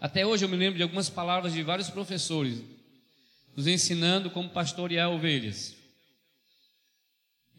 Até 0.00 0.26
hoje 0.26 0.44
eu 0.44 0.48
me 0.48 0.56
lembro 0.56 0.76
de 0.76 0.82
algumas 0.82 1.08
palavras 1.10 1.52
de 1.54 1.62
vários 1.62 1.88
professores 1.90 2.60
nos 3.56 3.66
ensinando 3.66 4.30
como 4.30 4.50
pastorear 4.50 5.10
ovelhas. 5.10 5.74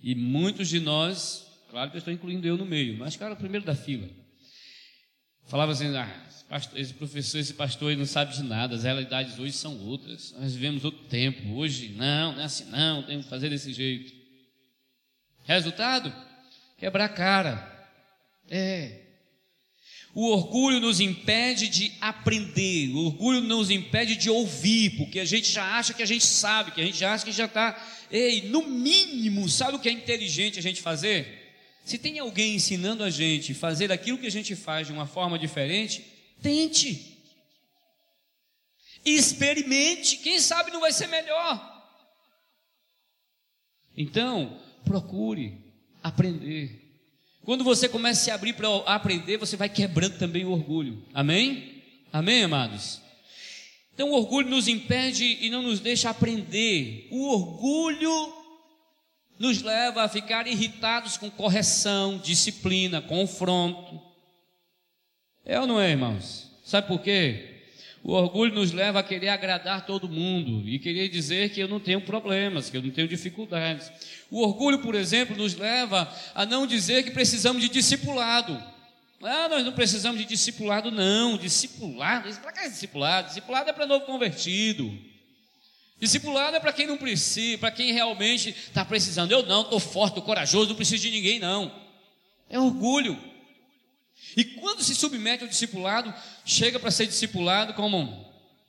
E 0.01 0.15
muitos 0.15 0.69
de 0.69 0.79
nós, 0.79 1.45
claro 1.69 1.91
que 1.91 1.97
eu 1.97 1.99
estou 1.99 2.13
incluindo 2.13 2.47
eu 2.47 2.57
no 2.57 2.65
meio, 2.65 2.97
mas 2.97 3.15
cara, 3.15 3.33
o 3.33 3.37
primeiro 3.37 3.65
da 3.65 3.75
fila. 3.75 4.07
Falava 5.47 5.71
assim, 5.71 5.93
ah, 5.95 6.09
esse, 6.29 6.43
pastor, 6.45 6.79
esse 6.79 6.93
professor, 6.93 7.37
esse 7.39 7.53
pastor, 7.53 7.91
ele 7.91 7.99
não 7.99 8.05
sabe 8.05 8.33
de 8.33 8.43
nada, 8.43 8.75
as 8.75 8.83
realidades 8.83 9.37
hoje 9.37 9.53
são 9.53 9.77
outras. 9.85 10.31
Nós 10.39 10.53
vivemos 10.53 10.85
outro 10.85 11.03
tempo, 11.05 11.49
hoje 11.55 11.89
não, 11.97 12.33
não 12.33 12.39
é 12.41 12.45
assim 12.45 12.65
não, 12.65 13.03
tem 13.03 13.21
que 13.21 13.27
fazer 13.29 13.49
desse 13.49 13.73
jeito. 13.73 14.11
Resultado? 15.45 16.13
Quebrar 16.77 17.05
a 17.05 17.09
cara. 17.09 17.75
É, 18.49 19.08
o 20.21 20.31
orgulho 20.33 20.81
nos 20.81 20.99
impede 20.99 21.69
de 21.69 21.93
aprender, 22.01 22.89
o 22.89 23.05
orgulho 23.05 23.39
nos 23.39 23.69
impede 23.69 24.17
de 24.17 24.29
ouvir, 24.29 24.97
porque 24.97 25.17
a 25.17 25.23
gente 25.23 25.49
já 25.49 25.63
acha 25.79 25.93
que 25.93 26.03
a 26.03 26.05
gente 26.05 26.25
sabe, 26.25 26.71
que 26.71 26.81
a 26.81 26.85
gente 26.85 26.97
já 26.97 27.13
acha 27.13 27.23
que 27.23 27.31
já 27.31 27.45
está. 27.45 27.73
Ei, 28.11 28.41
no 28.49 28.63
mínimo, 28.67 29.47
sabe 29.47 29.77
o 29.77 29.79
que 29.79 29.87
é 29.87 29.93
inteligente 29.93 30.59
a 30.59 30.61
gente 30.61 30.81
fazer? 30.81 31.53
Se 31.85 31.97
tem 31.97 32.19
alguém 32.19 32.53
ensinando 32.53 33.01
a 33.01 33.09
gente 33.09 33.53
fazer 33.53 33.93
aquilo 33.93 34.17
que 34.17 34.27
a 34.27 34.31
gente 34.31 34.57
faz 34.57 34.87
de 34.87 34.91
uma 34.91 35.07
forma 35.07 35.39
diferente, 35.39 36.05
tente. 36.43 37.17
Experimente, 39.05 40.17
quem 40.17 40.37
sabe 40.37 40.69
não 40.69 40.81
vai 40.81 40.91
ser 40.91 41.07
melhor. 41.07 41.93
Então, 43.95 44.59
procure 44.83 45.53
aprender. 46.03 46.78
Quando 47.49 47.63
você 47.63 47.89
começa 47.89 48.21
a 48.21 48.23
se 48.25 48.29
abrir 48.29 48.53
para 48.53 48.67
aprender, 48.85 49.37
você 49.37 49.57
vai 49.57 49.67
quebrando 49.67 50.19
também 50.19 50.45
o 50.45 50.51
orgulho. 50.51 51.01
Amém? 51.11 51.81
Amém, 52.13 52.43
amados? 52.43 53.01
Então 53.91 54.11
o 54.11 54.13
orgulho 54.13 54.47
nos 54.51 54.67
impede 54.67 55.25
e 55.41 55.49
não 55.49 55.63
nos 55.63 55.79
deixa 55.79 56.11
aprender. 56.11 57.07
O 57.09 57.27
orgulho 57.27 58.31
nos 59.39 59.63
leva 59.63 60.03
a 60.03 60.07
ficar 60.07 60.45
irritados 60.45 61.17
com 61.17 61.27
correção, 61.31 62.19
disciplina, 62.19 63.01
confronto. 63.01 63.99
É 65.43 65.59
ou 65.59 65.65
não 65.65 65.81
é, 65.81 65.89
irmãos? 65.89 66.51
Sabe 66.63 66.87
por 66.87 67.01
quê? 67.01 67.63
O 68.03 68.11
orgulho 68.13 68.53
nos 68.53 68.71
leva 68.71 68.99
a 68.99 69.03
querer 69.03 69.29
agradar 69.29 69.87
todo 69.87 70.07
mundo 70.07 70.69
e 70.69 70.77
querer 70.77 71.09
dizer 71.09 71.49
que 71.49 71.59
eu 71.59 71.67
não 71.67 71.79
tenho 71.79 71.99
problemas, 72.01 72.69
que 72.69 72.77
eu 72.77 72.83
não 72.83 72.91
tenho 72.91 73.07
dificuldades. 73.07 73.91
O 74.31 74.43
orgulho, 74.43 74.79
por 74.79 74.95
exemplo, 74.95 75.35
nos 75.35 75.55
leva 75.55 76.11
a 76.35 76.45
não 76.45 76.67
dizer 76.67 77.03
que 77.03 77.11
precisamos 77.11 77.61
de 77.61 77.69
discipulado. 77.69 78.53
Ah, 79.23 79.49
nós 79.49 79.65
não 79.65 79.73
precisamos 79.73 80.21
de 80.21 80.25
discipulado, 80.25 80.91
não. 80.91 81.35
Discipulado, 81.35 82.31
para 82.35 82.51
que 82.51 82.59
é 82.59 82.69
discipulado? 82.69 83.27
Discipulado 83.29 83.69
é 83.69 83.73
para 83.73 83.87
novo 83.87 84.05
convertido. 84.05 84.95
Discipulado 85.99 86.55
é 86.55 86.59
para 86.61 86.71
quem 86.71 86.87
não 86.87 86.95
precisa, 86.95 87.57
para 87.57 87.71
quem 87.71 87.91
realmente 87.91 88.49
está 88.49 88.85
precisando. 88.85 89.31
Eu 89.31 89.45
não, 89.45 89.63
estou 89.63 89.79
forte, 89.79 90.11
estou 90.11 90.23
corajoso, 90.23 90.69
não 90.69 90.75
preciso 90.75 91.01
de 91.01 91.11
ninguém, 91.11 91.39
não. 91.39 91.73
É 92.49 92.57
orgulho. 92.59 93.19
E 94.37 94.43
quando 94.45 94.83
se 94.83 94.93
submete 94.95 95.43
ao 95.43 95.49
discipulado, 95.49 96.13
chega 96.45 96.79
para 96.79 96.91
ser 96.91 97.07
discipulado 97.07 97.73
como, 97.73 98.27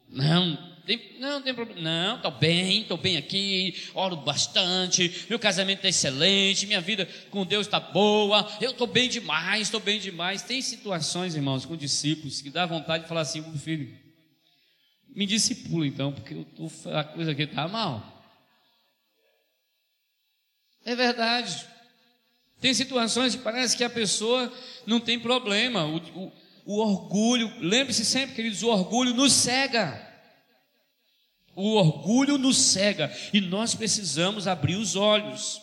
não, 0.08 0.69
tem, 0.86 1.00
não, 1.18 1.42
tem 1.42 1.54
problema. 1.54 1.80
Não, 1.80 2.16
estou 2.16 2.30
bem, 2.32 2.82
estou 2.82 2.96
bem 2.96 3.16
aqui, 3.16 3.88
oro 3.94 4.16
bastante, 4.16 5.26
meu 5.28 5.38
casamento 5.38 5.78
está 5.78 5.88
excelente, 5.88 6.66
minha 6.66 6.80
vida 6.80 7.06
com 7.30 7.44
Deus 7.44 7.66
está 7.66 7.78
boa, 7.78 8.48
eu 8.60 8.70
estou 8.70 8.86
bem 8.86 9.08
demais, 9.08 9.62
estou 9.62 9.80
bem 9.80 9.98
demais. 10.00 10.42
Tem 10.42 10.60
situações, 10.62 11.34
irmãos, 11.34 11.66
com 11.66 11.76
discípulos 11.76 12.40
que 12.40 12.50
dá 12.50 12.66
vontade 12.66 13.04
de 13.04 13.08
falar 13.08 13.22
assim 13.22 13.42
filho, 13.58 13.94
me 15.14 15.26
discipula 15.26 15.86
então, 15.86 16.12
porque 16.12 16.34
eu 16.34 16.44
tô, 16.44 16.70
a 16.90 17.04
coisa 17.04 17.32
aqui 17.32 17.42
está 17.42 17.68
mal. 17.68 18.18
É 20.84 20.94
verdade. 20.94 21.64
Tem 22.60 22.72
situações 22.72 23.34
que 23.34 23.42
parece 23.42 23.76
que 23.76 23.84
a 23.84 23.90
pessoa 23.90 24.52
não 24.86 24.98
tem 25.00 25.18
problema. 25.18 25.84
O, 25.84 25.96
o, 26.26 26.32
o 26.64 26.78
orgulho, 26.78 27.52
lembre-se 27.60 28.04
sempre, 28.04 28.34
queridos, 28.36 28.62
o 28.62 28.68
orgulho 28.68 29.12
nos 29.12 29.32
cega. 29.32 30.09
O 31.54 31.74
orgulho 31.74 32.38
nos 32.38 32.56
cega 32.58 33.12
e 33.32 33.40
nós 33.40 33.74
precisamos 33.74 34.46
abrir 34.46 34.76
os 34.76 34.94
olhos. 34.96 35.60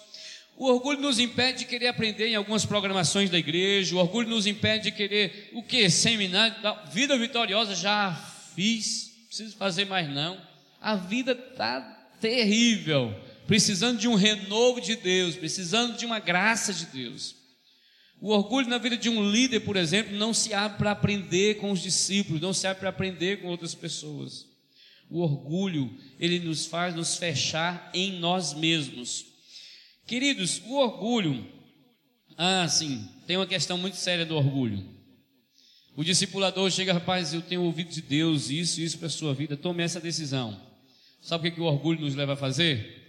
O 0.58 0.66
orgulho 0.68 1.00
nos 1.00 1.20
impede 1.20 1.60
de 1.60 1.66
querer 1.66 1.88
aprender 1.88 2.28
em 2.28 2.36
algumas 2.36 2.66
programações 2.66 3.30
da 3.30 3.38
igreja, 3.38 3.96
o 3.96 4.00
orgulho 4.00 4.28
nos 4.28 4.48
impede 4.48 4.86
de 4.86 4.92
querer 4.92 5.50
o 5.54 5.62
que? 5.64 5.88
Seminário, 5.90 6.60
da 6.64 6.74
vida 6.86 7.16
vitoriosa, 7.18 7.76
já 7.76 8.14
fiz, 8.56 9.12
não 9.22 9.28
preciso 9.28 9.56
fazer 9.56 9.86
mais 9.86 10.10
não. 10.10 10.42
A 10.82 10.96
vida 10.96 11.34
está 11.52 11.80
terrível, 12.20 13.14
precisando 13.46 14.00
de 14.00 14.08
um 14.08 14.16
renovo 14.16 14.82
de 14.82 14.96
Deus, 14.96 15.36
precisando 15.36 15.96
de 15.96 16.06
uma 16.08 16.20
graça 16.20 16.74
de 16.74 16.88
Deus. 16.88 17.36
O 18.20 18.30
orgulho 18.32 18.68
na 18.68 18.80
vida 18.80 18.98
de 18.98 19.10
um 19.12 19.30
líder, 19.30 19.60
por 19.60 19.76
exemplo, 19.76 20.18
não 20.18 20.34
se 20.34 20.54
abre 20.56 20.80
para 20.80 20.92
aprender 20.92 21.58
com 21.58 21.70
os 21.72 21.80
discípulos, 21.84 22.42
não 22.42 22.52
se 22.52 22.66
abre 22.66 22.80
para 22.80 22.90
aprender 22.90 23.42
com 23.42 23.48
outras 23.48 23.76
pessoas. 23.76 24.47
O 25.10 25.22
orgulho, 25.22 25.90
ele 26.20 26.40
nos 26.40 26.66
faz 26.66 26.94
nos 26.94 27.16
fechar 27.18 27.90
em 27.94 28.14
nós 28.20 28.54
mesmos. 28.54 29.26
Queridos, 30.06 30.62
o 30.66 30.76
orgulho, 30.78 31.46
ah, 32.38 32.68
sim, 32.68 33.08
tem 33.26 33.38
uma 33.38 33.48
questão 33.48 33.78
muito 33.78 33.96
séria 33.96 34.26
do 34.26 34.36
orgulho. 34.36 34.84
O 35.96 36.04
discipulador 36.04 36.70
chega, 36.70 36.94
rapaz, 36.94 37.34
eu 37.34 37.42
tenho 37.42 37.64
ouvido 37.64 37.90
de 37.90 38.02
Deus 38.02 38.50
isso, 38.50 38.80
e 38.80 38.84
isso 38.84 38.98
para 38.98 39.08
a 39.08 39.10
sua 39.10 39.34
vida, 39.34 39.56
tome 39.56 39.82
essa 39.82 40.00
decisão. 40.00 40.60
Sabe 41.22 41.48
o 41.48 41.52
que, 41.52 41.56
que 41.56 41.62
o 41.62 41.66
orgulho 41.66 42.02
nos 42.02 42.14
leva 42.16 42.34
a 42.34 42.38
fazer? 42.38 43.06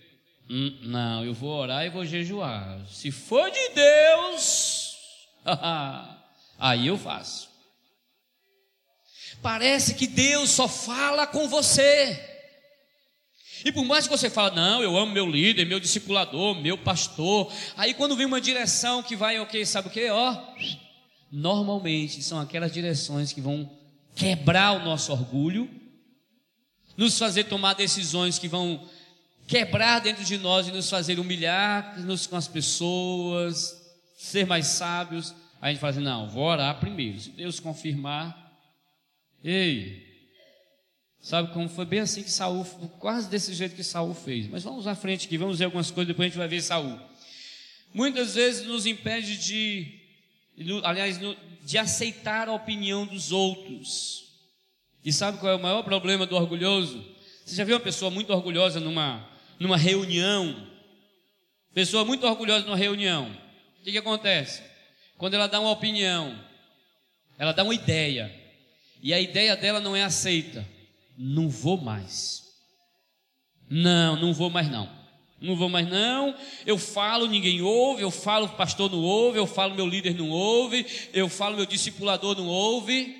Hum, 0.48 0.78
não, 0.82 1.24
eu 1.24 1.34
vou 1.34 1.50
orar 1.50 1.84
e 1.84 1.90
vou 1.90 2.06
jejuar. 2.06 2.86
Se 2.88 3.10
for 3.10 3.50
de 3.50 3.68
Deus, 3.74 4.94
aí 6.58 6.86
eu 6.86 6.96
faço. 6.96 7.47
Parece 9.42 9.94
que 9.94 10.06
Deus 10.06 10.50
só 10.50 10.68
fala 10.68 11.26
com 11.26 11.48
você. 11.48 12.24
E 13.64 13.72
por 13.72 13.84
mais 13.84 14.06
que 14.06 14.16
você 14.16 14.30
fale, 14.30 14.54
não, 14.56 14.82
eu 14.82 14.96
amo 14.96 15.12
meu 15.12 15.26
líder, 15.28 15.64
meu 15.64 15.80
discipulador, 15.80 16.54
meu 16.60 16.78
pastor. 16.78 17.52
Aí 17.76 17.94
quando 17.94 18.16
vem 18.16 18.26
uma 18.26 18.40
direção 18.40 19.02
que 19.02 19.16
vai, 19.16 19.38
ok, 19.40 19.64
sabe 19.66 19.88
o 19.88 19.90
que? 19.90 20.08
Ó, 20.10 20.36
normalmente 21.30 22.22
são 22.22 22.38
aquelas 22.40 22.72
direções 22.72 23.32
que 23.32 23.40
vão 23.40 23.68
quebrar 24.14 24.72
o 24.72 24.84
nosso 24.84 25.12
orgulho, 25.12 25.68
nos 26.96 27.16
fazer 27.18 27.44
tomar 27.44 27.74
decisões 27.74 28.38
que 28.38 28.48
vão 28.48 28.84
quebrar 29.46 30.00
dentro 30.00 30.24
de 30.24 30.36
nós 30.38 30.66
e 30.68 30.72
nos 30.72 30.90
fazer 30.90 31.18
humilhar 31.18 31.98
nos 32.00 32.26
com 32.26 32.36
as 32.36 32.46
pessoas, 32.48 33.72
ser 34.16 34.46
mais 34.46 34.66
sábios. 34.68 35.32
Aí 35.60 35.68
a 35.68 35.68
gente 35.72 35.80
fala 35.80 35.92
assim: 35.92 36.02
não, 36.02 36.28
vou 36.28 36.44
orar 36.44 36.78
primeiro. 36.78 37.18
Se 37.18 37.30
Deus 37.30 37.58
confirmar, 37.60 38.47
Ei, 39.44 40.04
sabe 41.20 41.52
como 41.52 41.68
foi 41.68 41.84
bem 41.86 42.00
assim 42.00 42.22
que 42.22 42.30
Saul, 42.30 42.64
quase 42.98 43.30
desse 43.30 43.54
jeito 43.54 43.76
que 43.76 43.84
Saul 43.84 44.14
fez. 44.14 44.48
Mas 44.48 44.62
vamos 44.64 44.86
à 44.86 44.94
frente 44.94 45.26
aqui, 45.26 45.36
vamos 45.36 45.58
ver 45.58 45.66
algumas 45.66 45.90
coisas, 45.90 46.08
depois 46.08 46.26
a 46.26 46.28
gente 46.28 46.38
vai 46.38 46.48
ver 46.48 46.60
Saul. 46.60 46.98
Muitas 47.94 48.34
vezes 48.34 48.66
nos 48.66 48.84
impede 48.86 49.38
de, 49.38 50.00
aliás, 50.82 51.18
de 51.64 51.78
aceitar 51.78 52.48
a 52.48 52.52
opinião 52.52 53.06
dos 53.06 53.30
outros. 53.32 54.24
E 55.04 55.12
sabe 55.12 55.38
qual 55.38 55.52
é 55.52 55.56
o 55.56 55.62
maior 55.62 55.82
problema 55.84 56.26
do 56.26 56.34
orgulhoso? 56.36 57.04
Você 57.46 57.54
já 57.56 57.64
viu 57.64 57.76
uma 57.76 57.80
pessoa 57.82 58.10
muito 58.10 58.30
orgulhosa 58.32 58.80
numa, 58.80 59.26
numa 59.58 59.76
reunião? 59.76 60.66
Pessoa 61.72 62.04
muito 62.04 62.26
orgulhosa 62.26 62.64
numa 62.66 62.76
reunião. 62.76 63.30
O 63.80 63.84
que, 63.84 63.92
que 63.92 63.98
acontece? 63.98 64.62
Quando 65.16 65.34
ela 65.34 65.46
dá 65.46 65.60
uma 65.60 65.70
opinião, 65.70 66.38
ela 67.38 67.52
dá 67.52 67.62
uma 67.64 67.72
ideia 67.74 68.37
e 69.02 69.14
a 69.14 69.20
ideia 69.20 69.56
dela 69.56 69.80
não 69.80 69.94
é 69.96 70.02
aceita. 70.04 70.66
Não 71.16 71.48
vou 71.48 71.76
mais. 71.76 72.42
Não, 73.68 74.16
não 74.16 74.32
vou 74.32 74.50
mais 74.50 74.68
não. 74.70 74.88
Não 75.40 75.56
vou 75.56 75.68
mais 75.68 75.86
não. 75.88 76.34
Eu 76.66 76.76
falo, 76.78 77.26
ninguém 77.26 77.60
ouve. 77.62 78.02
Eu 78.02 78.10
falo, 78.10 78.48
pastor 78.50 78.90
não 78.90 79.02
ouve. 79.02 79.38
Eu 79.38 79.46
falo, 79.46 79.74
meu 79.74 79.86
líder 79.86 80.14
não 80.14 80.30
ouve. 80.30 80.84
Eu 81.12 81.28
falo, 81.28 81.56
meu 81.56 81.66
discipulador 81.66 82.36
não 82.36 82.46
ouve. 82.46 83.16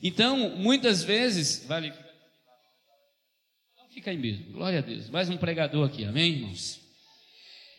Então, 0.00 0.50
muitas 0.56 1.02
vezes, 1.02 1.66
vale 1.66 1.90
Fica 3.98 4.12
aí 4.12 4.16
mesmo, 4.16 4.52
glória 4.52 4.78
a 4.78 4.82
Deus. 4.82 5.10
Mais 5.10 5.28
um 5.28 5.36
pregador 5.36 5.84
aqui, 5.84 6.04
amém, 6.04 6.32
irmãos? 6.34 6.78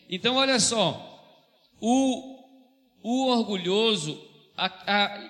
Então, 0.09 0.35
olha 0.35 0.59
só, 0.59 1.25
o, 1.79 2.39
o 3.01 3.27
orgulhoso, 3.27 4.21
a, 4.57 4.65
a, 4.65 5.29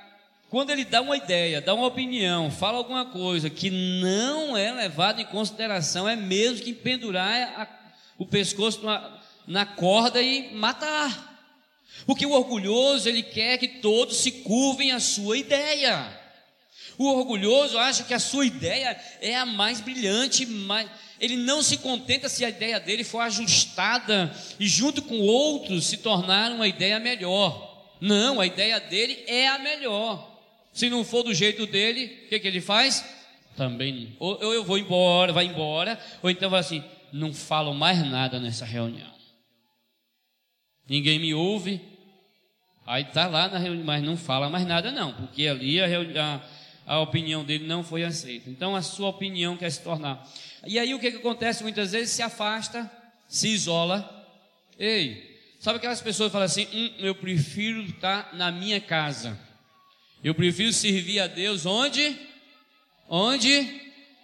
quando 0.50 0.72
ele 0.72 0.84
dá 0.84 1.00
uma 1.04 1.16
ideia, 1.16 1.62
dá 1.62 1.76
uma 1.76 1.86
opinião, 1.86 2.50
fala 2.50 2.80
alguma 2.80 3.06
coisa 3.06 3.52
que 3.52 3.70
não 3.70 4.58
é 4.58 4.72
levada 4.72 5.22
em 5.22 5.26
consideração, 5.26 6.10
é 6.10 6.16
mesmo 6.16 6.66
que 6.66 6.74
pendurar 6.74 7.38
a, 7.56 7.68
o 8.18 8.26
pescoço 8.26 8.84
na, 8.84 9.22
na 9.46 9.66
corda 9.68 10.20
e 10.24 10.52
matar. 10.56 11.54
Porque 12.08 12.26
o 12.26 12.32
orgulhoso, 12.32 13.08
ele 13.08 13.22
quer 13.22 13.60
que 13.60 13.68
todos 13.80 14.18
se 14.18 14.32
curvem 14.42 14.92
à 14.92 15.00
sua 15.00 15.38
ideia. 15.38 16.18
O 17.00 17.08
orgulhoso 17.16 17.78
acha 17.80 18.04
que 18.04 18.14
a 18.14 18.20
sua 18.20 18.46
ideia 18.46 18.98
é 19.22 19.34
a 19.38 19.46
mais 19.46 19.80
brilhante, 19.80 20.46
mas 20.46 20.90
ele 21.18 21.38
não 21.38 21.64
se 21.64 21.78
contenta 21.78 22.28
se 22.28 22.44
a 22.44 22.50
ideia 22.50 22.78
dele 22.78 23.06
for 23.06 23.22
ajustada 23.22 24.36
e, 24.60 24.68
junto 24.68 25.02
com 25.02 25.18
outros, 25.22 25.86
se 25.86 25.96
tornar 25.98 26.52
uma 26.52 26.68
ideia 26.68 27.00
melhor. 27.00 27.82
Não, 28.02 28.42
a 28.42 28.46
ideia 28.46 28.82
dele 28.82 29.18
é 29.28 29.48
a 29.48 29.58
melhor. 29.58 30.30
Se 30.74 30.90
não 30.90 31.06
for 31.06 31.24
do 31.24 31.34
jeito 31.34 31.66
dele, 31.66 32.22
o 32.26 32.28
que, 32.30 32.38
que 32.40 32.48
ele 32.50 32.60
faz? 32.60 33.06
Também, 33.56 34.14
ou, 34.20 34.36
ou 34.44 34.54
eu 34.54 34.66
vou 34.66 34.78
embora, 34.78 35.32
vai 35.32 35.46
embora, 35.46 35.98
ou 36.22 36.30
então 36.30 36.50
vai 36.50 36.60
assim: 36.60 36.84
não 37.14 37.34
falo 37.34 37.74
mais 37.74 37.98
nada 38.06 38.42
nessa 38.42 38.66
reunião. 38.66 39.10
Ninguém 40.88 41.18
me 41.18 41.34
ouve, 41.34 41.80
Aí 42.86 43.04
está 43.04 43.28
lá 43.28 43.48
na 43.48 43.58
reunião, 43.58 43.86
mas 43.86 44.04
não 44.04 44.18
fala 44.18 44.50
mais 44.50 44.66
nada, 44.66 44.92
não, 44.92 45.14
porque 45.14 45.46
ali 45.48 45.80
a, 45.80 45.86
a, 45.86 46.42
a 46.90 47.00
opinião 47.00 47.46
dele 47.46 47.68
não 47.68 47.84
foi 47.84 48.04
aceita. 48.04 48.50
Então 48.50 48.76
a 48.76 48.82
sua 48.82 49.10
opinião 49.10 49.56
quer 49.56 49.70
se 49.72 49.80
tornar. 49.84 50.28
E 50.66 50.80
aí 50.80 50.92
o 50.96 51.00
que, 51.00 51.12
que 51.12 51.18
acontece 51.18 51.62
muitas 51.62 51.92
vezes? 51.92 52.10
Se 52.10 52.24
afasta, 52.24 52.92
se 53.28 53.48
isola. 53.50 54.04
Ei, 54.78 55.40
sabe 55.60 55.78
aquelas 55.78 56.02
pessoas 56.02 56.30
que 56.30 56.32
falam 56.34 56.48
assim: 56.48 56.68
hum, 56.74 56.96
eu 56.98 57.14
prefiro 57.14 57.84
estar 57.84 58.36
na 58.36 58.52
minha 58.52 58.82
casa. 58.82 59.38
Eu 60.24 60.34
prefiro 60.34 60.74
servir 60.74 61.20
a 61.20 61.28
Deus 61.28 61.64
onde? 61.68 62.18
Onde? 63.08 63.82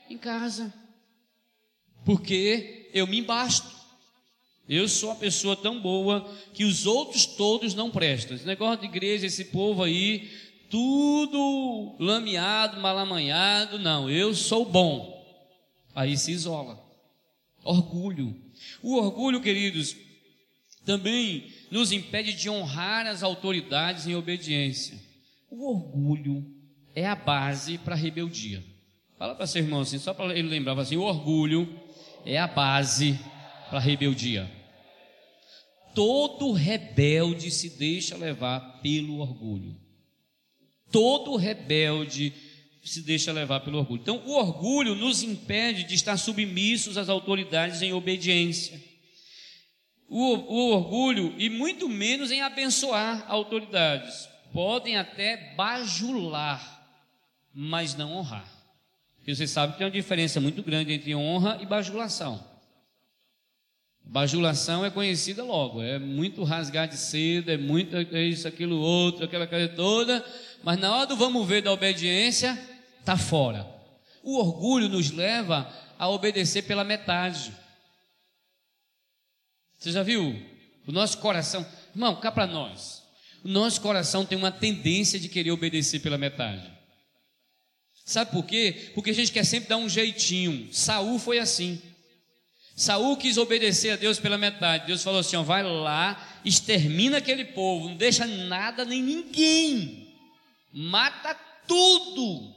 Em 0.09 0.17
casa. 0.17 0.73
Porque 2.03 2.89
eu 2.95 3.05
me 3.05 3.21
basto. 3.21 3.69
Eu 4.67 4.87
sou 4.87 5.09
uma 5.09 5.15
pessoa 5.19 5.55
tão 5.55 5.79
boa 5.79 6.35
que 6.51 6.65
os 6.65 6.87
outros 6.87 7.27
todos 7.27 7.75
não 7.75 7.91
prestam. 7.91 8.35
Esse 8.35 8.47
negócio 8.47 8.79
de 8.79 8.85
igreja, 8.87 9.27
esse 9.27 9.45
povo 9.45 9.83
aí, 9.83 10.27
tudo 10.69 11.95
lameado, 11.99 12.79
malamanhado, 12.81 13.77
não, 13.79 14.09
eu 14.09 14.33
sou 14.33 14.65
bom. 14.65 15.13
Aí 15.93 16.17
se 16.17 16.31
isola. 16.31 16.79
Orgulho. 17.63 18.35
O 18.81 18.95
orgulho, 18.95 19.41
queridos, 19.41 19.95
também 20.85 21.51
nos 21.71 21.91
impede 21.91 22.33
de 22.33 22.49
honrar 22.49 23.05
as 23.07 23.23
autoridades 23.23 24.07
em 24.07 24.15
obediência. 24.15 24.99
O 25.49 25.69
orgulho 25.69 26.43
é 26.95 27.05
a 27.05 27.15
base 27.15 27.77
para 27.77 27.93
a 27.95 27.97
rebeldia. 27.97 28.63
Fala 29.17 29.35
para 29.35 29.47
seu 29.47 29.61
irmão 29.63 29.81
assim, 29.81 29.97
só 29.97 30.13
para 30.13 30.37
ele 30.37 30.47
lembrar 30.49 30.77
assim: 30.77 30.97
o 30.97 31.01
orgulho 31.03 31.79
é 32.25 32.37
a 32.37 32.47
base 32.47 33.17
para 33.69 33.77
a 33.77 33.81
rebeldia. 33.81 34.51
Todo 35.93 36.51
rebelde 36.51 37.49
se 37.49 37.69
deixa 37.77 38.17
levar 38.17 38.81
pelo 38.81 39.19
orgulho 39.19 39.79
todo 40.95 41.35
rebelde 41.35 42.31
se 42.81 43.01
deixa 43.01 43.33
levar 43.33 43.59
pelo 43.59 43.79
orgulho. 43.79 43.99
Então, 44.01 44.21
o 44.25 44.37
orgulho 44.37 44.95
nos 44.95 45.21
impede 45.23 45.83
de 45.83 45.93
estar 45.93 46.15
submissos 46.15 46.97
às 46.97 47.09
autoridades 47.09 47.81
em 47.81 47.91
obediência. 47.91 48.81
O, 50.07 50.19
o 50.35 50.71
orgulho, 50.73 51.33
e 51.37 51.49
muito 51.49 51.89
menos 51.89 52.31
em 52.31 52.41
abençoar 52.41 53.25
autoridades, 53.29 54.29
podem 54.53 54.95
até 54.95 55.53
bajular, 55.55 56.87
mas 57.53 57.93
não 57.93 58.13
honrar. 58.15 58.49
Porque 59.17 59.35
você 59.35 59.47
sabe 59.47 59.73
que 59.73 59.79
tem 59.79 59.87
uma 59.87 59.91
diferença 59.91 60.39
muito 60.39 60.63
grande 60.63 60.93
entre 60.93 61.13
honra 61.13 61.59
e 61.61 61.65
bajulação. 61.65 62.55
Bajulação 64.07 64.85
é 64.85 64.91
conhecida 64.91 65.43
logo, 65.43 65.81
é 65.81 65.97
muito 65.97 66.43
rasgar 66.43 66.85
de 66.87 66.95
seda, 66.95 67.53
é 67.53 67.57
muito 67.57 67.97
isso, 68.15 68.47
aquilo, 68.47 68.77
outro, 68.79 69.25
aquela 69.25 69.47
coisa 69.47 69.67
toda, 69.69 70.23
mas 70.65 70.79
na 70.79 70.95
hora 70.95 71.05
do 71.05 71.15
vamos 71.15 71.47
ver 71.47 71.61
da 71.61 71.71
obediência, 71.71 72.57
está 72.99 73.15
fora. 73.15 73.71
O 74.23 74.39
orgulho 74.39 74.89
nos 74.89 75.11
leva 75.11 75.71
a 75.97 76.09
obedecer 76.09 76.63
pela 76.63 76.83
metade. 76.83 77.53
Você 79.77 79.91
já 79.91 80.01
viu? 80.01 80.41
O 80.87 80.91
nosso 80.91 81.19
coração. 81.19 81.63
Irmão, 81.93 82.19
cá 82.19 82.31
para 82.31 82.47
nós. 82.47 83.03
O 83.43 83.47
nosso 83.47 83.79
coração 83.79 84.25
tem 84.25 84.35
uma 84.35 84.51
tendência 84.51 85.19
de 85.19 85.29
querer 85.29 85.51
obedecer 85.51 85.99
pela 85.99 86.17
metade. 86.17 86.67
Sabe 88.03 88.31
por 88.31 88.43
quê? 88.43 88.89
Porque 88.95 89.11
a 89.11 89.13
gente 89.13 89.31
quer 89.31 89.45
sempre 89.45 89.69
dar 89.69 89.77
um 89.77 89.87
jeitinho. 89.87 90.73
Saul 90.73 91.19
foi 91.19 91.37
assim. 91.37 91.79
Saul 92.75 93.15
quis 93.17 93.37
obedecer 93.37 93.91
a 93.91 93.95
Deus 93.97 94.19
pela 94.19 94.35
metade. 94.37 94.87
Deus 94.87 95.03
falou 95.03 95.19
assim: 95.19 95.35
ó, 95.35 95.43
vai 95.43 95.61
lá, 95.61 96.39
extermina 96.43 97.19
aquele 97.19 97.45
povo, 97.45 97.89
não 97.89 97.95
deixa 97.95 98.25
nada 98.25 98.83
nem 98.83 99.03
ninguém 99.03 100.04
mata 100.75 101.33
tudo. 101.65 102.53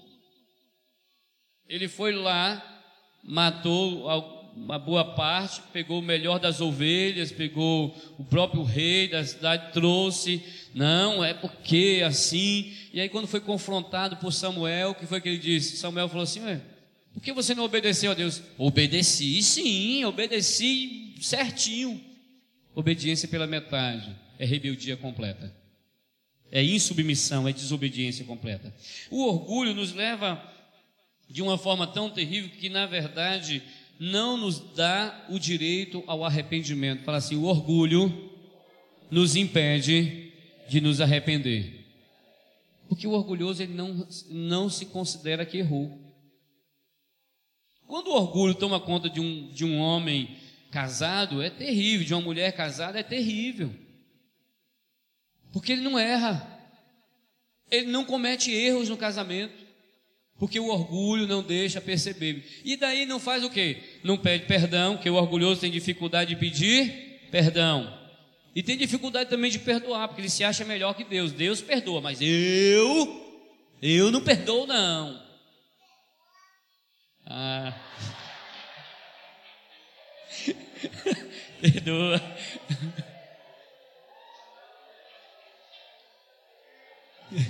Ele 1.68 1.86
foi 1.86 2.12
lá, 2.12 2.82
matou 3.22 4.08
uma 4.56 4.76
boa 4.78 5.04
parte, 5.14 5.62
pegou 5.72 6.00
o 6.00 6.02
melhor 6.02 6.40
das 6.40 6.60
ovelhas, 6.60 7.30
pegou 7.30 7.94
o 8.18 8.24
próprio 8.24 8.64
rei 8.64 9.06
da 9.06 9.22
cidade, 9.24 9.72
trouxe. 9.72 10.42
Não, 10.74 11.22
é 11.24 11.32
porque 11.32 11.98
é 12.00 12.04
assim. 12.04 12.74
E 12.92 13.00
aí, 13.00 13.08
quando 13.08 13.28
foi 13.28 13.40
confrontado 13.40 14.16
por 14.16 14.32
Samuel, 14.32 14.90
o 14.90 14.94
que 14.96 15.06
foi 15.06 15.20
que 15.20 15.28
ele 15.28 15.38
disse? 15.38 15.76
Samuel 15.76 16.08
falou 16.08 16.24
assim: 16.24 16.40
Ué, 16.42 16.60
por 17.14 17.22
que 17.22 17.32
você 17.32 17.54
não 17.54 17.64
obedeceu 17.64 18.10
a 18.10 18.14
Deus? 18.14 18.42
Obedeci, 18.58 19.40
sim, 19.42 20.04
obedeci 20.04 21.14
certinho. 21.20 22.02
Obediência 22.74 23.28
pela 23.28 23.46
metade 23.46 24.10
é 24.38 24.44
rebeldia 24.44 24.96
completa. 24.96 25.57
É 26.50 26.62
insubmissão, 26.64 27.46
é 27.46 27.52
desobediência 27.52 28.24
completa. 28.24 28.72
O 29.10 29.22
orgulho 29.24 29.74
nos 29.74 29.92
leva 29.92 30.42
de 31.28 31.42
uma 31.42 31.58
forma 31.58 31.86
tão 31.86 32.08
terrível 32.08 32.50
que, 32.58 32.70
na 32.70 32.86
verdade, 32.86 33.62
não 34.00 34.36
nos 34.38 34.58
dá 34.74 35.26
o 35.28 35.38
direito 35.38 36.02
ao 36.06 36.24
arrependimento. 36.24 37.04
Fala 37.04 37.18
assim: 37.18 37.36
o 37.36 37.44
orgulho 37.44 38.32
nos 39.10 39.36
impede 39.36 40.32
de 40.68 40.80
nos 40.80 41.00
arrepender. 41.00 41.84
Porque 42.88 43.06
o 43.06 43.10
orgulhoso 43.10 43.62
ele 43.62 43.74
não, 43.74 44.06
não 44.30 44.70
se 44.70 44.86
considera 44.86 45.44
que 45.44 45.58
errou. 45.58 45.98
Quando 47.86 48.08
o 48.08 48.14
orgulho 48.14 48.54
toma 48.54 48.80
conta 48.80 49.08
de 49.10 49.20
um, 49.20 49.50
de 49.50 49.64
um 49.66 49.78
homem 49.78 50.36
casado, 50.70 51.42
é 51.42 51.50
terrível, 51.50 52.06
de 52.06 52.14
uma 52.14 52.22
mulher 52.22 52.52
casada, 52.52 52.98
é 52.98 53.02
terrível. 53.02 53.70
Porque 55.52 55.72
ele 55.72 55.82
não 55.82 55.98
erra. 55.98 56.46
Ele 57.70 57.86
não 57.90 58.04
comete 58.04 58.50
erros 58.52 58.88
no 58.88 58.96
casamento. 58.96 59.66
Porque 60.38 60.60
o 60.60 60.68
orgulho 60.68 61.26
não 61.26 61.42
deixa 61.42 61.80
perceber. 61.80 62.60
E 62.64 62.76
daí 62.76 63.04
não 63.06 63.18
faz 63.18 63.42
o 63.42 63.50
quê? 63.50 64.00
Não 64.04 64.16
pede 64.16 64.46
perdão, 64.46 64.96
que 64.96 65.10
o 65.10 65.14
orgulhoso 65.14 65.60
tem 65.60 65.70
dificuldade 65.70 66.30
de 66.32 66.40
pedir 66.40 67.28
perdão. 67.30 67.96
E 68.54 68.62
tem 68.62 68.76
dificuldade 68.76 69.28
também 69.30 69.50
de 69.50 69.58
perdoar, 69.58 70.08
porque 70.08 70.20
ele 70.20 70.30
se 70.30 70.44
acha 70.44 70.64
melhor 70.64 70.94
que 70.94 71.04
Deus. 71.04 71.32
Deus 71.32 71.60
perdoa, 71.60 72.00
mas 72.00 72.18
eu 72.20 73.26
eu 73.82 74.10
não 74.12 74.22
perdoo 74.22 74.66
não. 74.66 75.20
Ah. 77.26 77.76
perdoa. 81.60 82.20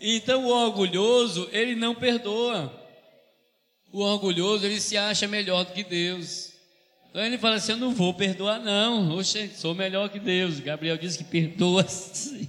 Então 0.00 0.44
o 0.44 0.48
orgulhoso, 0.48 1.48
ele 1.52 1.74
não 1.76 1.94
perdoa. 1.94 2.72
O 3.92 3.98
orgulhoso, 4.00 4.64
ele 4.66 4.80
se 4.80 4.96
acha 4.96 5.28
melhor 5.28 5.64
do 5.64 5.72
que 5.72 5.84
Deus. 5.84 6.52
Então 7.10 7.22
ele 7.24 7.38
fala 7.38 7.54
assim: 7.56 7.72
Eu 7.72 7.78
não 7.78 7.92
vou 7.94 8.14
perdoar, 8.14 8.58
não. 8.60 9.12
Oxe, 9.16 9.48
sou 9.54 9.74
melhor 9.74 10.08
que 10.08 10.18
Deus. 10.18 10.60
Gabriel 10.60 10.96
disse 10.96 11.18
que 11.18 11.24
perdoa 11.24 11.86
sim. 11.88 12.48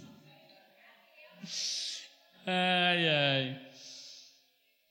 Ai, 2.46 3.10
ai. 3.10 3.60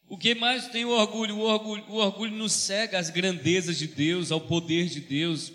O 0.08 0.18
que 0.18 0.34
mais 0.34 0.66
tem 0.68 0.84
o 0.84 0.90
orgulho? 0.90 1.38
O 1.38 1.42
orgulho, 1.42 1.84
o 1.88 1.96
orgulho 1.96 2.32
nos 2.36 2.52
cega 2.52 2.98
às 2.98 3.08
grandezas 3.08 3.78
de 3.78 3.86
Deus, 3.86 4.30
ao 4.30 4.40
poder 4.42 4.88
de 4.88 5.00
Deus 5.00 5.52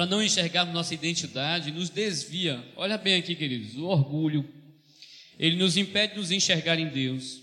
para 0.00 0.06
não 0.06 0.22
enxergar 0.22 0.64
nossa 0.64 0.94
identidade, 0.94 1.70
nos 1.70 1.90
desvia. 1.90 2.66
Olha 2.74 2.96
bem 2.96 3.16
aqui, 3.16 3.36
queridos, 3.36 3.76
o 3.76 3.84
orgulho. 3.84 4.48
Ele 5.38 5.56
nos 5.56 5.76
impede 5.76 6.14
de 6.14 6.18
nos 6.20 6.30
enxergar 6.30 6.78
em 6.78 6.88
Deus. 6.88 7.40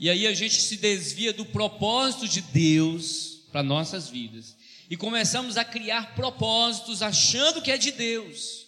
E 0.00 0.10
aí 0.10 0.26
a 0.26 0.34
gente 0.34 0.60
se 0.60 0.76
desvia 0.78 1.32
do 1.32 1.44
propósito 1.44 2.26
de 2.26 2.40
Deus 2.40 3.44
para 3.52 3.62
nossas 3.62 4.10
vidas. 4.10 4.56
E 4.90 4.96
começamos 4.96 5.56
a 5.56 5.64
criar 5.64 6.12
propósitos 6.16 7.02
achando 7.02 7.62
que 7.62 7.70
é 7.70 7.76
de 7.78 7.92
Deus. 7.92 8.66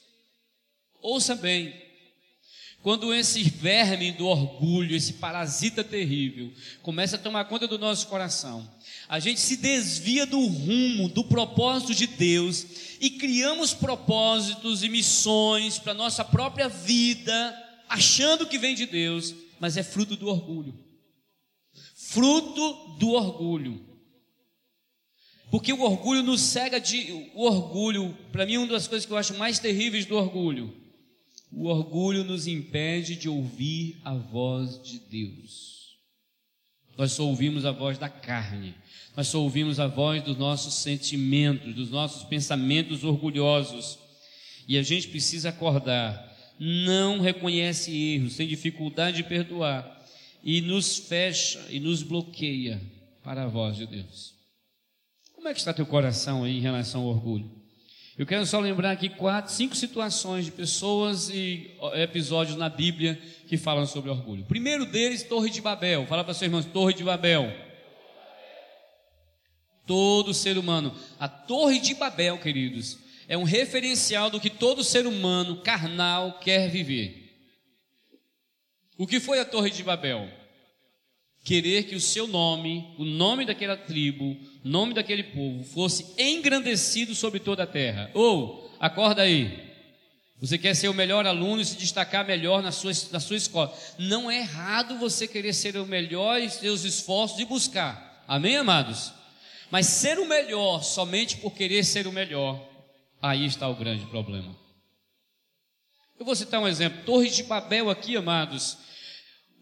Ouça 1.03 1.35
bem, 1.35 1.75
quando 2.83 3.13
esse 3.13 3.43
verme 3.43 4.11
do 4.13 4.27
orgulho, 4.27 4.97
esse 4.97 5.15
parasita 5.15 5.85
terrível, 5.85 6.51
começa 6.83 7.17
a 7.17 7.19
tomar 7.19 7.45
conta 7.45 7.69
do 7.69 7.79
nosso 7.79 8.09
coração, 8.09 8.67
a 9.07 9.19
gente 9.21 9.39
se 9.39 9.57
desvia 9.57 10.25
do 10.25 10.41
rumo, 10.47 11.07
do 11.11 11.25
propósito 11.25 11.95
de 11.95 12.07
Deus 12.07 12.65
e 12.99 13.11
criamos 13.11 13.75
propósitos 13.75 14.83
e 14.83 14.89
missões 14.89 15.79
para 15.79 15.93
nossa 15.93 16.25
própria 16.25 16.69
vida, 16.69 17.55
achando 17.87 18.47
que 18.47 18.59
vem 18.59 18.75
de 18.75 18.87
Deus, 18.87 19.35
mas 19.59 19.77
é 19.77 19.83
fruto 19.83 20.17
do 20.17 20.29
orgulho. 20.29 20.75
Fruto 21.95 22.97
do 22.99 23.11
orgulho. 23.11 23.85
Porque 25.51 25.73
o 25.73 25.83
orgulho 25.83 26.23
nos 26.23 26.41
cega 26.41 26.81
de. 26.81 27.31
O 27.35 27.43
orgulho, 27.45 28.17
para 28.33 28.47
mim, 28.47 28.55
é 28.55 28.59
uma 28.59 28.69
das 28.69 28.87
coisas 28.89 29.05
que 29.05 29.13
eu 29.13 29.17
acho 29.17 29.35
mais 29.37 29.59
terríveis 29.59 30.07
do 30.07 30.17
orgulho 30.17 30.80
o 31.53 31.67
orgulho 31.67 32.23
nos 32.23 32.47
impede 32.47 33.17
de 33.17 33.29
ouvir 33.29 34.01
a 34.05 34.15
voz 34.15 34.81
de 34.83 35.01
Deus. 35.01 35.97
Nós 36.97 37.13
só 37.13 37.27
ouvimos 37.27 37.65
a 37.65 37.73
voz 37.73 37.99
da 37.99 38.09
carne, 38.09 38.75
nós 39.17 39.27
só 39.29 39.41
ouvimos 39.43 39.81
a 39.81 39.87
voz 39.87 40.23
dos 40.23 40.39
nossos 40.39 40.75
sentimentos, 40.75 41.75
dos 41.75 41.91
nossos 41.91 42.23
pensamentos 42.25 43.03
orgulhosos. 43.03 43.99
E 44.69 44.79
a 44.79 44.83
gente 44.83 45.09
precisa 45.09 45.49
acordar. 45.49 46.29
Não 46.59 47.19
reconhece 47.21 47.91
erros, 47.91 48.37
tem 48.37 48.47
dificuldade 48.47 49.17
de 49.17 49.25
perdoar 49.25 49.99
e 50.45 50.61
nos 50.61 50.99
fecha 50.99 51.67
e 51.71 51.81
nos 51.81 52.03
bloqueia 52.03 52.81
para 53.25 53.45
a 53.45 53.49
voz 53.49 53.77
de 53.77 53.87
Deus. 53.87 54.35
Como 55.35 55.49
é 55.49 55.53
que 55.53 55.59
está 55.59 55.73
teu 55.73 55.87
coração 55.87 56.45
aí 56.45 56.59
em 56.59 56.61
relação 56.61 57.01
ao 57.03 57.09
orgulho? 57.09 57.60
Eu 58.21 58.27
quero 58.27 58.45
só 58.45 58.61
lembrar 58.61 58.91
aqui 58.91 59.09
quatro, 59.09 59.51
cinco 59.51 59.75
situações 59.75 60.45
de 60.45 60.51
pessoas 60.53 61.31
e 61.31 61.71
episódios 61.95 62.55
na 62.55 62.69
Bíblia 62.69 63.19
que 63.49 63.57
falam 63.57 63.87
sobre 63.87 64.11
orgulho. 64.11 64.45
primeiro 64.45 64.85
deles, 64.85 65.23
Torre 65.23 65.49
de 65.49 65.63
Babel. 65.63 66.07
Fala 66.07 66.23
para 66.23 66.35
seus 66.35 66.43
irmãos, 66.43 66.67
Torre 66.67 66.93
de 66.93 67.03
Babel. 67.03 67.51
Todo 69.87 70.35
ser 70.35 70.59
humano. 70.59 70.95
A 71.19 71.29
Torre 71.31 71.81
de 71.81 71.95
Babel, 71.95 72.37
queridos, 72.37 72.99
é 73.27 73.39
um 73.39 73.45
referencial 73.45 74.29
do 74.29 74.39
que 74.39 74.51
todo 74.51 74.85
ser 74.85 75.07
humano 75.07 75.63
carnal 75.63 76.39
quer 76.43 76.69
viver. 76.69 77.39
O 78.99 79.07
que 79.07 79.19
foi 79.19 79.39
a 79.41 79.47
Torre 79.47 79.71
de 79.71 79.83
Babel? 79.83 80.29
querer 81.45 81.85
que 81.85 81.95
o 81.97 82.01
seu 82.01 82.27
nome, 82.27 82.95
o 82.99 83.05
nome 83.05 83.45
daquela 83.47 83.77
tribo, 83.77 84.37
o 84.65 84.69
nome 84.69 84.95
daquele 84.95 85.25
povo, 85.25 85.65
fosse 85.65 86.13
engrandecido 86.19 87.15
sobre 87.15 87.41
toda 87.41 87.63
a 87.63 87.67
terra. 87.67 88.11
Ou, 88.15 88.71
acorda 88.79 89.23
aí, 89.23 89.71
você 90.39 90.57
quer 90.59 90.75
ser 90.75 90.89
o 90.89 90.95
melhor 90.95 91.27
aluno 91.27 91.61
e 91.61 91.65
se 91.65 91.77
destacar 91.77 92.27
melhor 92.27 92.63
na 92.63 92.73
sua, 92.73 92.93
na 93.11 93.21
sua 93.21 93.37
escola. 93.37 93.75
Não 93.99 94.31
é 94.31 94.39
errado 94.39 94.99
você 94.99 95.27
querer 95.27 95.53
ser 95.53 95.77
o 95.77 95.87
melhor 95.87 96.41
e 96.41 96.49
seus 96.51 96.85
esforços 96.85 97.39
e 97.39 97.45
buscar. 97.45 98.23
Amém, 98.29 98.57
amados? 98.59 99.13
Mas 99.71 99.87
ser 99.87 100.19
o 100.19 100.27
melhor 100.29 100.83
somente 100.83 101.37
por 101.39 101.53
querer 101.53 101.85
ser 101.85 102.07
o 102.07 102.13
melhor, 102.13 102.61
aí 103.23 103.47
está 103.47 103.69
o 103.69 103.75
grande 103.77 104.05
problema. 104.07 104.55
Eu 106.19 106.25
vou 106.27 106.37
citar 106.37 106.61
um 106.61 106.69
exemplo. 106.69 107.03
Torres 107.07 107.35
de 107.35 107.45
Babel 107.45 107.89
aqui, 107.89 108.15
amados 108.17 108.77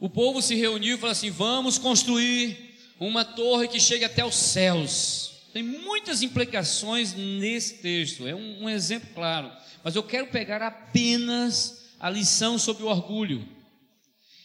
o 0.00 0.08
povo 0.08 0.40
se 0.40 0.54
reuniu 0.54 0.94
e 0.94 0.98
falou 0.98 1.12
assim: 1.12 1.30
vamos 1.30 1.76
construir 1.78 2.76
uma 3.00 3.24
torre 3.24 3.66
que 3.68 3.80
chegue 3.80 4.04
até 4.04 4.24
os 4.24 4.34
céus. 4.36 5.32
Tem 5.52 5.62
muitas 5.62 6.22
implicações 6.22 7.14
nesse 7.14 7.78
texto, 7.78 8.26
é 8.26 8.34
um, 8.34 8.64
um 8.64 8.68
exemplo 8.68 9.08
claro. 9.14 9.50
Mas 9.82 9.96
eu 9.96 10.02
quero 10.02 10.28
pegar 10.28 10.62
apenas 10.62 11.86
a 11.98 12.08
lição 12.10 12.58
sobre 12.58 12.84
o 12.84 12.88
orgulho. 12.88 13.46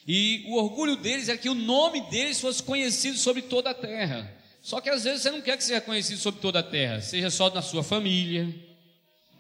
E 0.08 0.43
o 0.47 0.56
orgulho 0.56 0.95
deles 0.95 1.30
é 1.30 1.38
que 1.38 1.49
o 1.49 1.54
nome 1.54 2.01
deles 2.10 2.39
fosse 2.39 2.62
conhecido 2.64 3.18
sobre 3.18 3.43
toda 3.43 3.70
a 3.70 3.74
terra. 3.74 4.32
Só 4.62 4.82
que 4.82 4.89
às 4.89 5.04
vezes 5.04 5.22
você 5.22 5.32
não 5.32 5.41
quer 5.41 5.58
que 5.58 5.64
seja 5.64 5.82
conhecido 5.82 6.20
sobre 6.20 6.39
toda 6.41 6.60
a 6.60 6.64
terra, 6.64 6.99
seja 7.01 7.30
só 7.30 7.49
na 7.54 7.62
sua 7.62 7.84
família, 7.84 8.49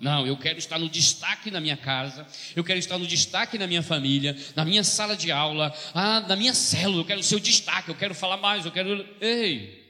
não, 0.03 0.27
eu 0.27 0.35
quero 0.35 0.59
estar 0.59 0.77
no 0.77 0.89
destaque 0.89 1.49
na 1.49 1.61
minha 1.61 1.77
casa, 1.77 2.27
eu 2.53 2.61
quero 2.61 2.77
estar 2.77 2.97
no 2.97 3.07
destaque 3.07 3.57
na 3.57 3.65
minha 3.65 3.81
família, 3.81 4.35
na 4.53 4.65
minha 4.65 4.83
sala 4.83 5.15
de 5.15 5.31
aula, 5.31 5.73
ah, 5.93 6.19
na 6.27 6.35
minha 6.35 6.53
célula, 6.53 6.99
eu 6.99 7.05
quero 7.05 7.23
ser 7.23 7.37
o 7.37 7.39
destaque, 7.39 7.87
eu 7.89 7.95
quero 7.95 8.13
falar 8.13 8.35
mais, 8.35 8.65
eu 8.65 8.71
quero. 8.73 9.05
Ei! 9.21 9.81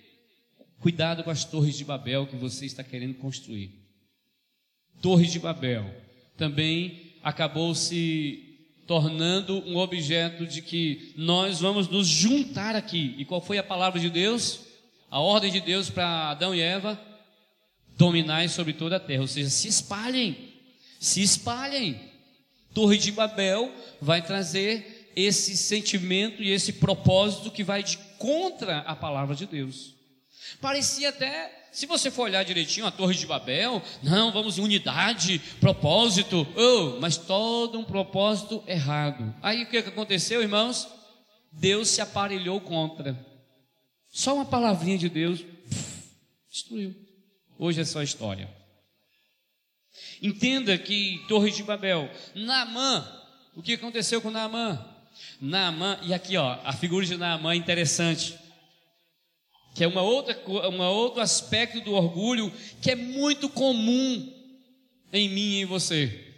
Cuidado 0.79 1.23
com 1.23 1.31
as 1.31 1.43
torres 1.43 1.75
de 1.75 1.83
Babel 1.83 2.27
que 2.27 2.35
você 2.35 2.67
está 2.67 2.83
querendo 2.83 3.15
construir. 3.15 3.71
Torres 5.01 5.31
de 5.31 5.39
Babel 5.39 5.83
também 6.37 7.13
acabou 7.23 7.73
se 7.73 8.59
tornando 8.85 9.63
um 9.67 9.77
objeto 9.77 10.45
de 10.45 10.61
que 10.61 11.11
nós 11.17 11.59
vamos 11.59 11.87
nos 11.87 12.05
juntar 12.07 12.75
aqui. 12.75 13.15
E 13.17 13.25
qual 13.25 13.41
foi 13.41 13.57
a 13.57 13.63
palavra 13.63 13.99
de 13.99 14.11
Deus? 14.11 14.59
A 15.09 15.19
ordem 15.19 15.51
de 15.51 15.59
Deus 15.61 15.89
para 15.89 16.29
Adão 16.29 16.53
e 16.53 16.61
Eva? 16.61 17.01
dominai 17.97 18.47
sobre 18.49 18.73
toda 18.73 18.97
a 18.97 18.99
terra, 18.99 19.21
ou 19.21 19.27
seja, 19.27 19.49
se 19.49 19.67
espalhem, 19.67 20.53
se 20.99 21.21
espalhem. 21.21 21.99
Torre 22.73 22.97
de 22.97 23.11
Babel 23.11 23.71
vai 24.01 24.21
trazer 24.21 25.11
esse 25.15 25.55
sentimento 25.55 26.41
e 26.41 26.49
esse 26.49 26.73
propósito 26.73 27.51
que 27.51 27.63
vai 27.63 27.83
de 27.83 27.97
contra 28.17 28.79
a 28.79 28.95
palavra 28.95 29.35
de 29.35 29.45
Deus. 29.45 29.93
Parecia 30.59 31.09
até, 31.09 31.67
se 31.71 31.85
você 31.85 32.09
for 32.09 32.23
olhar 32.23 32.43
direitinho 32.43 32.87
a 32.87 32.91
Torre 32.91 33.15
de 33.15 33.27
Babel, 33.27 33.81
não, 34.01 34.31
vamos 34.31 34.57
em 34.57 34.61
unidade, 34.61 35.39
propósito, 35.59 36.47
oh, 36.55 36.99
mas 36.99 37.15
todo 37.15 37.77
um 37.79 37.83
propósito 37.83 38.63
errado. 38.65 39.35
Aí 39.43 39.63
o 39.63 39.69
que 39.69 39.77
aconteceu, 39.77 40.41
irmãos? 40.41 40.87
Deus 41.51 41.89
se 41.89 42.01
aparelhou 42.01 42.59
contra. 42.59 43.23
Só 44.09 44.35
uma 44.35 44.45
palavrinha 44.45 44.97
de 44.97 45.09
Deus 45.09 45.43
destruiu. 46.51 47.02
Hoje 47.57 47.81
é 47.81 47.85
só 47.85 48.01
história. 48.01 48.49
Entenda 50.21 50.77
que 50.77 51.23
Torre 51.27 51.51
de 51.51 51.63
Babel, 51.63 52.09
Naamã, 52.35 53.07
o 53.55 53.61
que 53.61 53.73
aconteceu 53.73 54.21
com 54.21 54.31
Naamã? 54.31 54.83
Naamã, 55.39 55.99
e 56.03 56.13
aqui 56.13 56.35
ó, 56.37 56.59
a 56.63 56.73
figura 56.73 57.05
de 57.05 57.15
Naamã 57.15 57.51
é 57.51 57.55
interessante, 57.55 58.35
que 59.75 59.83
é 59.83 59.87
uma 59.87 60.01
outra, 60.01 60.39
uma 60.69 60.89
outro 60.89 61.21
aspecto 61.21 61.79
do 61.81 61.93
orgulho 61.93 62.51
que 62.81 62.91
é 62.91 62.95
muito 62.95 63.47
comum 63.49 64.31
em 65.11 65.29
mim 65.29 65.51
e 65.51 65.61
em 65.61 65.65
você. 65.65 66.29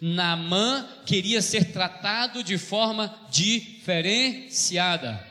Naamã 0.00 0.86
queria 1.06 1.40
ser 1.40 1.72
tratado 1.72 2.42
de 2.44 2.58
forma 2.58 3.14
diferenciada. 3.30 5.24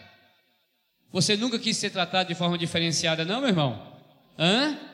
Você 1.12 1.38
nunca 1.38 1.60
quis 1.60 1.78
ser 1.78 1.92
tratado 1.92 2.30
de 2.30 2.36
forma 2.36 2.58
diferenciada, 2.58 3.24
não, 3.24 3.42
meu 3.42 3.50
irmão? 3.50 3.96
Hã? 4.40 4.92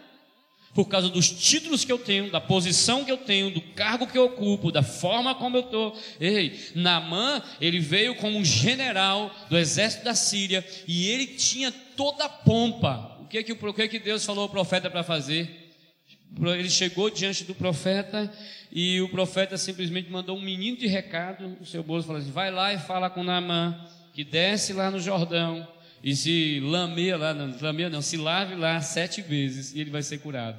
por 0.74 0.86
causa 0.88 1.10
dos 1.10 1.30
títulos 1.30 1.84
que 1.84 1.92
eu 1.92 1.98
tenho, 1.98 2.30
da 2.30 2.40
posição 2.40 3.04
que 3.04 3.12
eu 3.12 3.18
tenho, 3.18 3.50
do 3.52 3.62
cargo 3.62 4.06
que 4.08 4.18
eu 4.18 4.26
ocupo, 4.26 4.72
da 4.72 4.84
forma 4.84 5.34
como 5.36 5.58
eu 5.58 5.62
estou. 5.64 5.98
Ei, 6.20 6.70
Naamã, 6.76 7.42
ele 7.60 7.80
veio 7.80 8.16
como 8.16 8.38
um 8.38 8.46
general 8.46 9.34
do 9.50 9.58
exército 9.58 10.04
da 10.06 10.14
Síria 10.14 10.66
e 10.88 11.08
ele 11.10 11.28
tinha 11.28 11.72
toda 11.96 12.26
a 12.26 12.30
pompa. 12.30 13.18
O 13.22 13.26
que, 13.26 13.44
que, 13.44 13.54
o 13.54 13.74
que, 13.74 13.88
que 13.88 14.00
Deus 14.00 14.26
falou 14.26 14.44
ao 14.44 14.50
profeta 14.50 14.90
para 14.90 15.04
fazer? 15.04 15.72
Ele 16.40 16.70
chegou 16.70 17.10
diante 17.10 17.44
do 17.44 17.56
profeta 17.56 18.32
e 18.72 19.02
o 19.02 19.10
profeta 19.10 19.58
simplesmente 19.58 20.12
mandou 20.12 20.38
um 20.38 20.42
menino 20.42 20.78
de 20.78 20.86
recado, 20.88 21.58
o 21.60 21.66
seu 21.66 21.82
bolso, 21.82 22.06
falou 22.08 22.22
assim: 22.22 22.32
vai 22.32 22.52
lá 22.52 22.72
e 22.72 22.78
fala 22.78 23.10
com 23.10 23.24
Naamã, 23.24 23.84
que 24.14 24.24
desce 24.24 24.72
lá 24.74 24.92
no 24.92 25.00
Jordão 25.00 25.68
e 26.04 26.16
se 26.16 26.60
lameia 26.62 27.18
lá, 27.18 27.34
não, 27.34 27.52
não, 27.92 28.02
se 28.02 28.18
lave 28.18 28.56
lá 28.56 28.82
sete 28.82 29.22
vezes 29.22 29.74
e 29.74 29.80
ele 29.80 29.90
vai 29.92 30.02
ser 30.02 30.20
curado. 30.20 30.58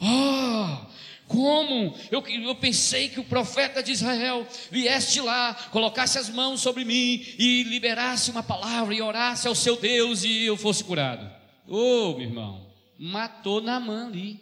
Ah, 0.00 0.84
oh, 0.84 1.26
como? 1.28 1.94
Eu, 2.10 2.26
eu 2.26 2.54
pensei 2.56 3.08
que 3.08 3.20
o 3.20 3.24
profeta 3.24 3.82
de 3.82 3.92
Israel 3.92 4.46
viesse 4.70 5.20
lá, 5.20 5.54
colocasse 5.72 6.18
as 6.18 6.28
mãos 6.28 6.60
sobre 6.60 6.84
mim 6.84 7.24
e 7.38 7.62
liberasse 7.64 8.30
uma 8.30 8.42
palavra 8.42 8.94
e 8.94 9.00
orasse 9.02 9.48
ao 9.48 9.54
seu 9.54 9.76
Deus 9.76 10.24
e 10.24 10.44
eu 10.44 10.56
fosse 10.56 10.84
curado. 10.84 11.30
Oh, 11.66 12.12
meu 12.18 12.28
irmão, 12.28 12.66
matou 12.98 13.60
Naamã 13.60 14.06
ali. 14.06 14.40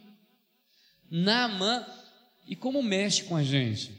Naamã, 1.10 1.84
e 2.48 2.56
como 2.56 2.82
mexe 2.82 3.24
com 3.24 3.36
a 3.36 3.42
gente? 3.44 3.92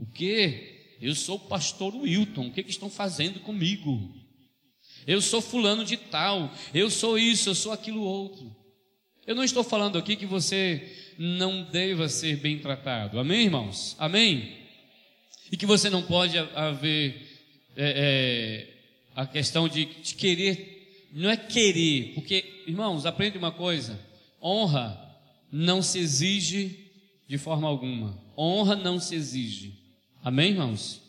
O 0.00 0.06
que? 0.06 0.96
Eu 1.00 1.14
sou 1.14 1.36
o 1.36 1.40
pastor 1.40 1.94
Wilton, 1.94 2.46
o 2.46 2.50
que, 2.52 2.62
que 2.62 2.70
estão 2.70 2.88
fazendo 2.88 3.40
comigo? 3.40 4.21
Eu 5.06 5.20
sou 5.20 5.40
fulano 5.40 5.84
de 5.84 5.96
tal, 5.96 6.52
eu 6.72 6.88
sou 6.90 7.18
isso, 7.18 7.48
eu 7.50 7.54
sou 7.54 7.72
aquilo 7.72 8.02
outro. 8.02 8.54
Eu 9.26 9.34
não 9.34 9.44
estou 9.44 9.62
falando 9.64 9.98
aqui 9.98 10.16
que 10.16 10.26
você 10.26 10.90
não 11.18 11.64
deva 11.64 12.08
ser 12.08 12.36
bem 12.36 12.58
tratado. 12.58 13.18
Amém, 13.18 13.44
irmãos? 13.44 13.96
Amém? 13.98 14.56
E 15.50 15.56
que 15.56 15.66
você 15.66 15.90
não 15.90 16.02
pode 16.02 16.38
haver 16.38 17.14
é, 17.76 17.76
é, 18.68 18.74
a 19.14 19.26
questão 19.26 19.68
de, 19.68 19.84
de 19.84 20.14
querer, 20.14 21.08
não 21.12 21.30
é 21.30 21.36
querer, 21.36 22.12
porque, 22.14 22.64
irmãos, 22.66 23.04
aprende 23.04 23.38
uma 23.38 23.52
coisa: 23.52 23.98
honra 24.42 24.98
não 25.50 25.82
se 25.82 25.98
exige 25.98 26.90
de 27.28 27.38
forma 27.38 27.68
alguma. 27.68 28.18
Honra 28.36 28.74
não 28.76 28.98
se 28.98 29.14
exige. 29.14 29.74
Amém, 30.24 30.52
irmãos? 30.52 31.00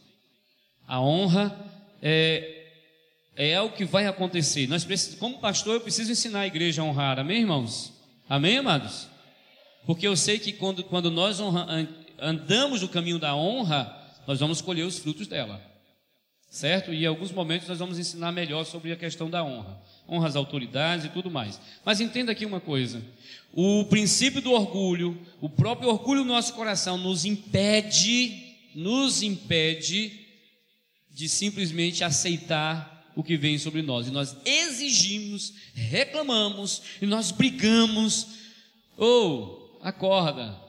A 0.88 1.00
honra 1.02 1.56
é 2.02 2.53
é 3.36 3.60
o 3.60 3.72
que 3.72 3.84
vai 3.84 4.06
acontecer. 4.06 4.68
Nós 4.68 4.84
precisamos, 4.84 5.20
como 5.20 5.40
pastor, 5.40 5.76
eu 5.76 5.82
preciso 5.82 6.12
ensinar 6.12 6.42
a 6.42 6.48
igreja 6.48 6.82
a 6.82 6.86
honrar. 6.86 7.18
Amém, 7.18 7.40
irmãos? 7.42 7.92
Amém, 8.30 8.60
amados? 8.60 9.08
Porque 9.88 10.06
eu 10.08 10.16
sei 10.16 10.38
que 10.38 10.52
quando, 10.54 10.84
quando 10.84 11.10
nós 11.10 11.40
honra, 11.40 11.88
andamos 12.20 12.82
no 12.82 12.88
caminho 12.88 13.18
da 13.18 13.36
honra, 13.36 13.92
nós 14.28 14.40
vamos 14.40 14.62
colher 14.62 14.84
os 14.86 15.00
frutos 15.00 15.26
dela. 15.26 15.60
Certo? 16.48 16.94
E 16.94 17.04
em 17.04 17.08
alguns 17.08 17.32
momentos 17.32 17.68
nós 17.68 17.80
vamos 17.80 17.98
ensinar 17.98 18.32
melhor 18.32 18.64
sobre 18.66 18.92
a 18.92 18.96
questão 18.96 19.28
da 19.28 19.44
honra. 19.44 19.82
Honra 20.08 20.28
às 20.28 20.36
autoridades 20.36 21.08
e 21.08 21.10
tudo 21.10 21.32
mais. 21.32 21.60
Mas 21.84 22.00
entenda 22.00 22.32
aqui 22.32 22.46
uma 22.46 22.60
coisa: 22.60 23.02
o 23.52 23.86
princípio 23.86 24.42
do 24.44 24.52
orgulho, 24.52 25.20
o 25.42 25.50
próprio 25.50 25.90
orgulho 25.90 26.22
do 26.22 26.28
nosso 26.28 26.54
coração, 26.54 27.00
nos 27.00 27.26
impede, 27.26 28.54
nos 28.76 29.24
impede 29.24 30.20
de 31.10 31.28
simplesmente 31.28 32.04
aceitar 32.04 32.93
o 33.16 33.24
que 33.24 33.38
vem 33.38 33.57
sobre 33.57 33.82
nós. 33.82 34.07
E 34.07 34.11
nós 34.11 34.36
exigimos, 34.45 35.53
reclamamos, 35.74 36.82
e 37.01 37.05
nós 37.05 37.32
brigamos. 37.32 38.28
Ou, 38.97 39.78
oh, 39.82 39.86
acorda. 39.86 40.61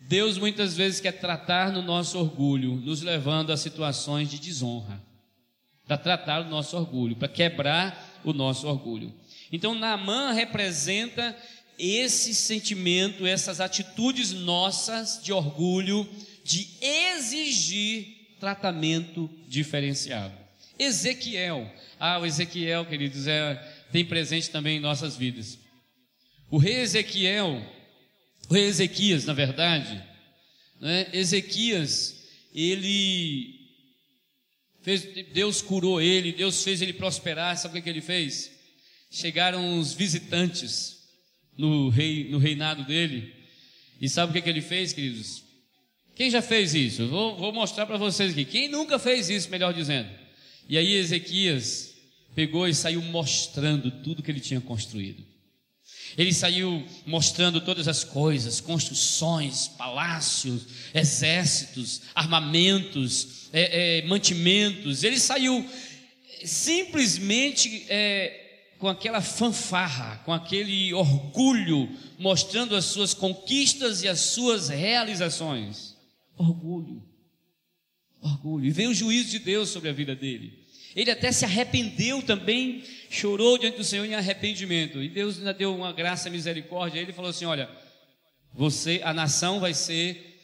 Deus 0.00 0.36
muitas 0.36 0.76
vezes 0.76 1.00
quer 1.00 1.12
tratar 1.12 1.72
no 1.72 1.80
nosso 1.82 2.18
orgulho, 2.18 2.76
nos 2.76 3.00
levando 3.02 3.50
a 3.50 3.56
situações 3.56 4.30
de 4.30 4.38
desonra. 4.38 5.02
Para 5.86 5.98
tratar 5.98 6.42
o 6.42 6.48
nosso 6.48 6.76
orgulho, 6.76 7.16
para 7.16 7.28
quebrar 7.28 8.20
o 8.24 8.32
nosso 8.32 8.66
orgulho. 8.66 9.12
Então, 9.52 9.74
Naamã 9.74 10.32
representa 10.32 11.36
esse 11.78 12.34
sentimento, 12.34 13.26
essas 13.26 13.60
atitudes 13.60 14.30
nossas 14.32 15.20
de 15.22 15.32
orgulho, 15.32 16.08
de 16.44 16.68
exigir 16.80 18.36
tratamento 18.40 19.28
diferenciado. 19.48 20.43
Ezequiel. 20.78 21.70
Ah, 21.98 22.18
o 22.20 22.26
Ezequiel, 22.26 22.84
queridos, 22.86 23.26
é, 23.26 23.54
tem 23.92 24.04
presente 24.04 24.50
também 24.50 24.76
em 24.78 24.80
nossas 24.80 25.16
vidas. 25.16 25.58
O 26.50 26.58
rei 26.58 26.76
Ezequiel, 26.80 27.62
o 28.48 28.54
rei 28.54 28.64
Ezequias, 28.64 29.24
na 29.24 29.32
verdade, 29.32 30.02
né? 30.80 31.06
Ezequias, 31.12 32.26
ele 32.54 33.60
fez, 34.82 35.02
Deus 35.32 35.62
curou 35.62 36.00
ele, 36.00 36.32
Deus 36.32 36.62
fez 36.62 36.82
ele 36.82 36.92
prosperar. 36.92 37.56
Sabe 37.56 37.78
o 37.78 37.82
que, 37.82 37.88
ele 37.88 38.00
fez? 38.00 38.50
Chegaram 39.10 39.78
os 39.78 39.92
visitantes 39.92 41.04
no, 41.56 41.88
rei, 41.88 42.28
no 42.30 42.38
reinado 42.38 42.84
dele. 42.84 43.32
E 44.00 44.08
sabe 44.08 44.38
o 44.38 44.42
que, 44.42 44.48
ele 44.48 44.60
fez, 44.60 44.92
queridos? 44.92 45.44
Quem 46.16 46.30
já 46.30 46.42
fez 46.42 46.74
isso? 46.74 47.08
Vou, 47.08 47.36
vou 47.36 47.52
mostrar 47.52 47.86
para 47.86 47.96
vocês 47.96 48.32
aqui. 48.32 48.44
Quem 48.44 48.68
nunca 48.68 48.98
fez 48.98 49.30
isso, 49.30 49.48
melhor 49.50 49.72
dizendo? 49.72 50.08
E 50.68 50.78
aí 50.78 50.94
Ezequias 50.94 51.94
pegou 52.34 52.66
e 52.66 52.74
saiu 52.74 53.02
mostrando 53.02 53.90
tudo 54.02 54.22
que 54.22 54.30
ele 54.30 54.40
tinha 54.40 54.60
construído. 54.60 55.22
Ele 56.16 56.32
saiu 56.32 56.84
mostrando 57.06 57.60
todas 57.60 57.86
as 57.88 58.02
coisas: 58.04 58.60
construções, 58.60 59.68
palácios, 59.68 60.62
exércitos, 60.94 62.02
armamentos, 62.14 63.48
é, 63.52 63.98
é, 63.98 64.02
mantimentos. 64.06 65.02
Ele 65.04 65.18
saiu 65.20 65.68
simplesmente 66.44 67.84
é, 67.88 68.74
com 68.78 68.88
aquela 68.88 69.20
fanfarra, 69.20 70.22
com 70.24 70.32
aquele 70.32 70.94
orgulho, 70.94 71.88
mostrando 72.18 72.74
as 72.76 72.84
suas 72.86 73.12
conquistas 73.12 74.02
e 74.02 74.08
as 74.08 74.20
suas 74.20 74.68
realizações. 74.70 75.94
Orgulho 76.38 77.02
orgulho. 78.24 78.64
E 78.64 78.70
veio 78.70 78.90
o 78.90 78.94
juízo 78.94 79.30
de 79.30 79.38
Deus 79.38 79.68
sobre 79.68 79.90
a 79.90 79.92
vida 79.92 80.16
dele. 80.16 80.52
Ele 80.96 81.10
até 81.10 81.30
se 81.32 81.44
arrependeu 81.44 82.22
também, 82.22 82.82
chorou 83.10 83.58
diante 83.58 83.76
do 83.76 83.84
Senhor 83.84 84.04
em 84.04 84.14
arrependimento. 84.14 85.02
E 85.02 85.08
Deus 85.08 85.38
ainda 85.38 85.52
deu 85.52 85.74
uma 85.74 85.92
graça, 85.92 86.30
misericórdia. 86.30 87.00
Ele 87.00 87.12
falou 87.12 87.30
assim: 87.30 87.44
Olha, 87.44 87.68
você, 88.52 89.00
a 89.04 89.12
nação 89.12 89.60
vai 89.60 89.74
ser, 89.74 90.40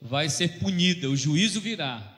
vai 0.00 0.28
ser 0.28 0.58
punida, 0.58 1.08
o 1.08 1.16
juízo 1.16 1.60
virá. 1.60 2.12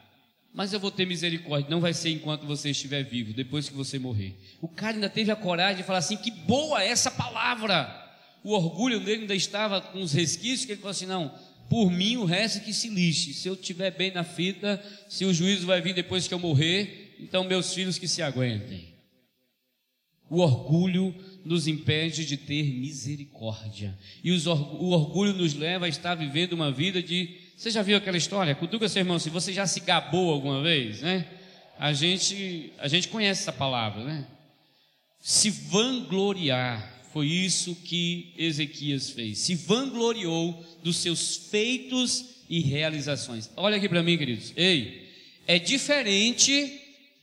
Mas 0.54 0.72
eu 0.72 0.80
vou 0.80 0.90
ter 0.90 1.04
misericórdia. 1.06 1.70
Não 1.70 1.80
vai 1.82 1.92
ser 1.92 2.08
enquanto 2.10 2.46
você 2.46 2.70
estiver 2.70 3.02
vivo, 3.02 3.34
depois 3.34 3.68
que 3.68 3.74
você 3.74 3.98
morrer. 3.98 4.34
O 4.62 4.66
cara 4.68 4.94
ainda 4.96 5.10
teve 5.10 5.30
a 5.30 5.36
coragem 5.36 5.76
de 5.76 5.82
falar 5.82 5.98
assim: 6.00 6.16
Que 6.16 6.30
boa 6.30 6.82
essa 6.82 7.10
palavra! 7.10 8.02
O 8.42 8.52
orgulho 8.52 9.00
dele 9.00 9.22
ainda 9.22 9.34
estava 9.34 9.80
com 9.80 10.00
os 10.00 10.12
resquícios 10.14 10.64
que 10.64 10.72
ele 10.72 10.80
falou 10.80 10.92
assim: 10.92 11.04
Não, 11.06 11.34
por 11.68 11.90
mim 11.90 12.16
o 12.16 12.24
resto 12.24 12.58
é 12.58 12.60
que 12.60 12.72
se 12.72 12.88
lixe. 12.88 13.32
Se 13.32 13.48
eu 13.48 13.54
estiver 13.54 13.90
bem 13.90 14.12
na 14.12 14.24
fita, 14.24 14.82
se 15.08 15.24
o 15.24 15.32
juízo 15.34 15.66
vai 15.66 15.80
vir 15.80 15.94
depois 15.94 16.26
que 16.26 16.34
eu 16.34 16.38
morrer, 16.38 17.14
então 17.20 17.44
meus 17.44 17.72
filhos 17.74 17.98
que 17.98 18.08
se 18.08 18.22
aguentem. 18.22 18.94
O 20.28 20.40
orgulho 20.40 21.14
nos 21.44 21.68
impede 21.68 22.24
de 22.24 22.36
ter 22.36 22.64
misericórdia. 22.74 23.96
E 24.24 24.32
o 24.32 24.50
orgulho 24.90 25.32
nos 25.34 25.54
leva 25.54 25.86
a 25.86 25.88
estar 25.88 26.14
vivendo 26.14 26.52
uma 26.54 26.72
vida 26.72 27.00
de. 27.02 27.36
Você 27.56 27.70
já 27.70 27.80
viu 27.82 27.96
aquela 27.96 28.16
história? 28.16 28.54
Cutuca 28.54 28.88
seu 28.88 29.00
irmão, 29.00 29.18
se 29.18 29.30
você 29.30 29.52
já 29.52 29.66
se 29.66 29.80
gabou 29.80 30.30
alguma 30.32 30.62
vez, 30.62 31.00
né? 31.00 31.26
A 31.78 31.92
gente, 31.92 32.72
a 32.78 32.88
gente 32.88 33.08
conhece 33.08 33.42
essa 33.42 33.52
palavra, 33.52 34.02
né? 34.02 34.26
Se 35.20 35.48
vangloriar 35.50 36.95
foi 37.16 37.26
isso 37.28 37.74
que 37.82 38.34
Ezequias 38.36 39.08
fez. 39.08 39.38
Se 39.38 39.54
vangloriou 39.54 40.62
dos 40.84 40.98
seus 40.98 41.34
feitos 41.50 42.26
e 42.46 42.60
realizações. 42.60 43.48
Olha 43.56 43.78
aqui 43.78 43.88
para 43.88 44.02
mim, 44.02 44.18
queridos. 44.18 44.52
Ei, 44.54 45.08
é 45.46 45.58
diferente, 45.58 46.78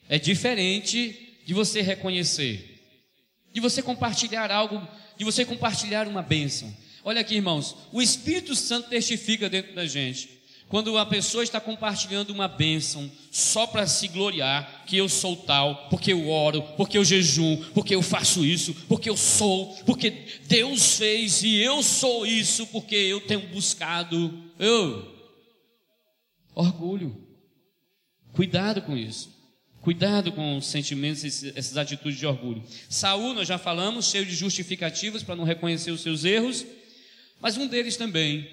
é 0.09 0.17
diferente 0.17 1.15
de 1.45 1.53
você 1.53 1.81
reconhecer, 1.83 2.81
de 3.53 3.59
você 3.61 3.83
compartilhar 3.83 4.49
algo, 4.49 4.81
de 5.15 5.23
você 5.23 5.45
compartilhar 5.45 6.07
uma 6.07 6.23
bênção. 6.23 6.75
Olha 7.05 7.21
aqui, 7.21 7.35
irmãos, 7.35 7.75
o 7.91 8.01
Espírito 8.01 8.55
Santo 8.55 8.89
testifica 8.89 9.47
dentro 9.47 9.75
da 9.75 9.85
gente. 9.85 10.27
Quando 10.73 10.97
a 10.97 11.05
pessoa 11.05 11.43
está 11.43 11.61
compartilhando 11.61 12.31
uma 12.31 12.47
bênção 12.47 13.07
só 13.31 13.67
para 13.67 13.85
se 13.85 14.07
gloriar, 14.07 14.85
que 14.87 14.97
eu 14.97 15.07
sou 15.07 15.35
tal, 15.35 15.87
porque 15.87 16.11
eu 16.11 16.27
oro, 16.27 16.63
porque 16.75 16.97
eu 16.97 17.05
jejum, 17.05 17.57
porque 17.75 17.93
eu 17.93 18.01
faço 18.01 18.43
isso, 18.43 18.73
porque 18.89 19.07
eu 19.07 19.15
sou, 19.15 19.75
porque 19.85 20.09
Deus 20.47 20.95
fez 20.97 21.43
e 21.43 21.57
eu 21.61 21.83
sou 21.83 22.25
isso, 22.25 22.65
porque 22.65 22.95
eu 22.95 23.21
tenho 23.21 23.41
buscado. 23.49 24.33
Eu. 24.57 25.13
Orgulho. 26.55 27.21
Cuidado 28.31 28.81
com 28.81 28.97
isso. 28.97 29.29
Cuidado 29.81 30.31
com 30.31 30.57
os 30.57 30.65
sentimentos 30.65 31.23
e 31.43 31.53
essas 31.55 31.77
atitudes 31.77 32.17
de 32.17 32.25
orgulho. 32.25 32.63
Saul, 32.89 33.35
nós 33.35 33.47
já 33.47 33.59
falamos, 33.59 34.09
cheio 34.09 34.25
de 34.25 34.33
justificativas 34.33 35.21
para 35.21 35.35
não 35.35 35.43
reconhecer 35.43 35.91
os 35.91 36.01
seus 36.01 36.25
erros, 36.25 36.65
mas 37.39 37.57
um 37.57 37.67
deles 37.67 37.95
também, 37.95 38.49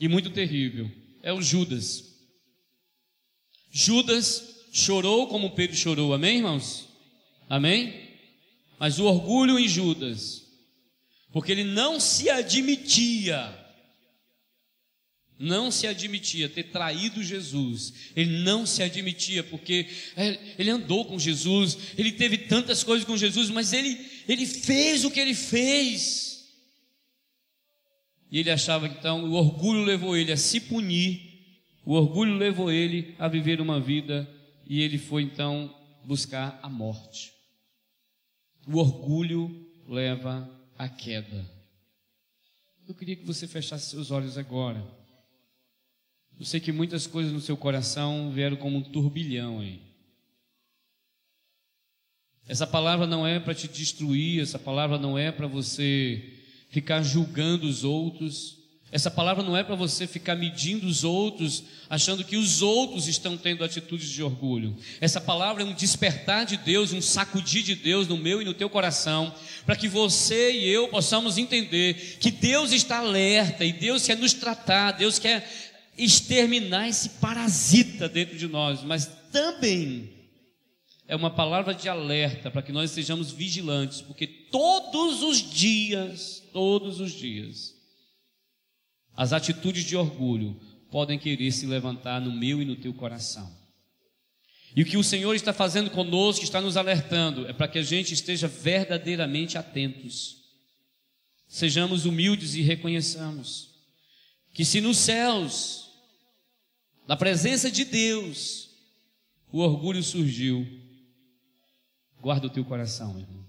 e 0.00 0.06
muito 0.06 0.30
terrível, 0.30 0.88
é 1.26 1.32
o 1.32 1.42
Judas. 1.42 2.04
Judas 3.72 4.60
chorou 4.72 5.26
como 5.26 5.56
Pedro 5.56 5.74
chorou, 5.76 6.14
amém, 6.14 6.36
irmãos? 6.36 6.88
Amém? 7.50 7.92
Mas 8.78 9.00
o 9.00 9.06
orgulho 9.06 9.58
em 9.58 9.68
Judas, 9.68 10.44
porque 11.32 11.50
ele 11.50 11.64
não 11.64 11.98
se 11.98 12.30
admitia, 12.30 13.52
não 15.36 15.68
se 15.72 15.84
admitia 15.88 16.48
ter 16.48 16.70
traído 16.70 17.20
Jesus, 17.24 18.12
ele 18.14 18.38
não 18.42 18.64
se 18.64 18.80
admitia, 18.80 19.42
porque 19.42 19.88
é, 20.16 20.54
ele 20.60 20.70
andou 20.70 21.04
com 21.06 21.18
Jesus, 21.18 21.76
ele 21.98 22.12
teve 22.12 22.38
tantas 22.38 22.84
coisas 22.84 23.04
com 23.04 23.16
Jesus, 23.16 23.50
mas 23.50 23.72
ele, 23.72 23.98
ele 24.28 24.46
fez 24.46 25.04
o 25.04 25.10
que 25.10 25.18
ele 25.18 25.34
fez. 25.34 26.35
E 28.36 28.40
ele 28.40 28.50
achava 28.50 28.86
que 28.86 28.98
então 28.98 29.24
o 29.24 29.32
orgulho 29.32 29.82
levou 29.82 30.14
ele 30.14 30.30
a 30.30 30.36
se 30.36 30.60
punir, 30.60 31.40
o 31.86 31.94
orgulho 31.94 32.34
levou 32.36 32.70
ele 32.70 33.14
a 33.18 33.28
viver 33.28 33.62
uma 33.62 33.80
vida 33.80 34.28
e 34.66 34.82
ele 34.82 34.98
foi 34.98 35.22
então 35.22 35.74
buscar 36.04 36.60
a 36.62 36.68
morte. 36.68 37.32
O 38.68 38.76
orgulho 38.76 39.48
leva 39.88 40.46
à 40.76 40.86
queda. 40.86 41.50
Eu 42.86 42.94
queria 42.94 43.16
que 43.16 43.24
você 43.24 43.48
fechasse 43.48 43.88
seus 43.88 44.10
olhos 44.10 44.36
agora. 44.36 44.86
Eu 46.38 46.44
sei 46.44 46.60
que 46.60 46.72
muitas 46.72 47.06
coisas 47.06 47.32
no 47.32 47.40
seu 47.40 47.56
coração 47.56 48.30
vieram 48.34 48.58
como 48.58 48.76
um 48.76 48.82
turbilhão 48.82 49.60
aí. 49.60 49.80
Essa 52.46 52.66
palavra 52.66 53.06
não 53.06 53.26
é 53.26 53.40
para 53.40 53.54
te 53.54 53.66
destruir, 53.66 54.42
essa 54.42 54.58
palavra 54.58 54.98
não 54.98 55.16
é 55.16 55.32
para 55.32 55.46
você 55.46 56.34
ficar 56.68 57.02
julgando 57.02 57.66
os 57.66 57.84
outros. 57.84 58.56
Essa 58.92 59.10
palavra 59.10 59.42
não 59.42 59.56
é 59.56 59.64
para 59.64 59.74
você 59.74 60.06
ficar 60.06 60.36
medindo 60.36 60.86
os 60.86 61.02
outros, 61.04 61.62
achando 61.90 62.24
que 62.24 62.36
os 62.36 62.62
outros 62.62 63.08
estão 63.08 63.36
tendo 63.36 63.64
atitudes 63.64 64.08
de 64.08 64.22
orgulho. 64.22 64.76
Essa 65.00 65.20
palavra 65.20 65.62
é 65.62 65.66
um 65.66 65.74
despertar 65.74 66.46
de 66.46 66.56
Deus, 66.56 66.92
um 66.92 67.02
sacudir 67.02 67.62
de 67.62 67.74
Deus 67.74 68.06
no 68.06 68.16
meu 68.16 68.40
e 68.40 68.44
no 68.44 68.54
teu 68.54 68.70
coração, 68.70 69.34
para 69.66 69.76
que 69.76 69.88
você 69.88 70.52
e 70.52 70.68
eu 70.68 70.88
possamos 70.88 71.36
entender 71.36 72.16
que 72.20 72.30
Deus 72.30 72.72
está 72.72 72.98
alerta 72.98 73.64
e 73.64 73.72
Deus 73.72 74.04
quer 74.06 74.16
nos 74.16 74.32
tratar, 74.32 74.92
Deus 74.92 75.18
quer 75.18 75.46
exterminar 75.98 76.88
esse 76.88 77.08
parasita 77.08 78.08
dentro 78.08 78.38
de 78.38 78.46
nós, 78.46 78.82
mas 78.84 79.10
também 79.32 80.10
é 81.08 81.14
uma 81.14 81.30
palavra 81.30 81.72
de 81.72 81.88
alerta 81.88 82.50
para 82.50 82.62
que 82.62 82.72
nós 82.72 82.90
sejamos 82.90 83.30
vigilantes, 83.30 84.00
porque 84.00 84.26
todos 84.26 85.22
os 85.22 85.38
dias, 85.40 86.42
todos 86.52 87.00
os 87.00 87.12
dias, 87.12 87.74
as 89.16 89.32
atitudes 89.32 89.84
de 89.84 89.96
orgulho 89.96 90.60
podem 90.90 91.18
querer 91.18 91.52
se 91.52 91.66
levantar 91.66 92.20
no 92.20 92.32
meu 92.32 92.60
e 92.60 92.64
no 92.64 92.76
teu 92.76 92.92
coração. 92.92 93.54
E 94.74 94.82
o 94.82 94.86
que 94.86 94.96
o 94.96 95.04
Senhor 95.04 95.34
está 95.34 95.52
fazendo 95.52 95.90
conosco, 95.90 96.44
está 96.44 96.60
nos 96.60 96.76
alertando, 96.76 97.46
é 97.48 97.52
para 97.52 97.68
que 97.68 97.78
a 97.78 97.82
gente 97.82 98.12
esteja 98.12 98.46
verdadeiramente 98.46 99.56
atentos. 99.56 100.42
Sejamos 101.48 102.04
humildes 102.04 102.54
e 102.54 102.62
reconheçamos 102.62 103.70
que 104.52 104.64
se 104.64 104.80
nos 104.80 104.96
céus, 104.98 105.90
na 107.06 107.14
presença 107.16 107.70
de 107.70 107.84
Deus, 107.84 108.68
o 109.52 109.60
orgulho 109.60 110.02
surgiu, 110.02 110.66
Guarda 112.26 112.48
o 112.48 112.50
teu 112.50 112.64
coração, 112.64 113.16
irmão. 113.20 113.46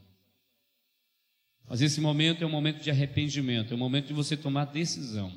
Mas 1.67 1.81
esse 1.81 1.99
momento 1.99 2.43
é 2.43 2.45
um 2.45 2.49
momento 2.51 2.79
de 2.83 2.91
arrependimento, 2.91 3.73
é 3.73 3.75
um 3.75 3.79
momento 3.79 4.05
de 4.05 4.13
você 4.13 4.37
tomar 4.37 4.65
decisão. 4.65 5.33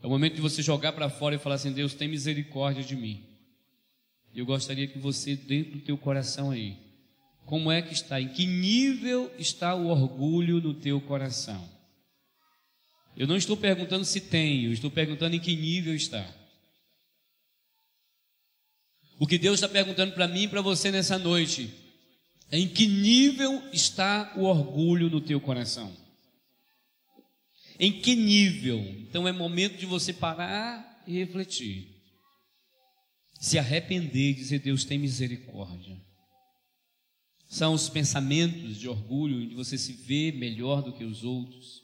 É 0.00 0.06
o 0.06 0.08
momento 0.08 0.36
de 0.36 0.40
você 0.40 0.62
jogar 0.62 0.92
para 0.92 1.10
fora 1.10 1.34
e 1.34 1.38
falar 1.38 1.56
assim: 1.56 1.72
Deus, 1.72 1.94
tem 1.94 2.06
misericórdia 2.06 2.84
de 2.84 2.94
mim. 2.94 3.24
Eu 4.32 4.46
gostaria 4.46 4.86
que 4.86 5.00
você, 5.00 5.34
dentro 5.34 5.72
do 5.72 5.80
teu 5.80 5.98
coração 5.98 6.52
aí, 6.52 6.76
como 7.44 7.72
é 7.72 7.82
que 7.82 7.92
está? 7.92 8.20
Em 8.20 8.28
que 8.28 8.46
nível 8.46 9.28
está 9.36 9.74
o 9.74 9.86
orgulho 9.88 10.60
no 10.60 10.74
teu 10.74 11.00
coração? 11.00 11.68
Eu 13.16 13.26
não 13.26 13.34
estou 13.36 13.56
perguntando 13.56 14.04
se 14.04 14.20
tem, 14.20 14.66
eu 14.66 14.72
estou 14.72 14.92
perguntando 14.92 15.34
em 15.34 15.40
que 15.40 15.56
nível 15.56 15.92
está. 15.92 16.24
O 19.18 19.26
que 19.26 19.38
Deus 19.38 19.56
está 19.56 19.68
perguntando 19.68 20.12
para 20.12 20.28
mim 20.28 20.42
e 20.42 20.48
para 20.48 20.60
você 20.60 20.90
nessa 20.90 21.18
noite 21.18 21.70
é 22.50 22.58
em 22.58 22.68
que 22.68 22.86
nível 22.86 23.62
está 23.72 24.32
o 24.36 24.42
orgulho 24.42 25.08
no 25.08 25.20
teu 25.20 25.40
coração? 25.40 25.90
Em 27.78 27.92
que 27.92 28.14
nível? 28.14 28.78
Então 28.78 29.26
é 29.26 29.32
momento 29.32 29.78
de 29.78 29.86
você 29.86 30.12
parar 30.12 31.02
e 31.06 31.14
refletir. 31.14 31.92
Se 33.40 33.58
arrepender 33.58 34.30
e 34.30 34.34
dizer: 34.34 34.58
Deus 34.60 34.84
tem 34.84 34.98
misericórdia. 34.98 35.96
São 37.48 37.74
os 37.74 37.88
pensamentos 37.88 38.76
de 38.78 38.88
orgulho 38.88 39.42
onde 39.44 39.54
você 39.54 39.78
se 39.78 39.92
vê 39.92 40.32
melhor 40.32 40.82
do 40.82 40.92
que 40.92 41.04
os 41.04 41.22
outros. 41.22 41.82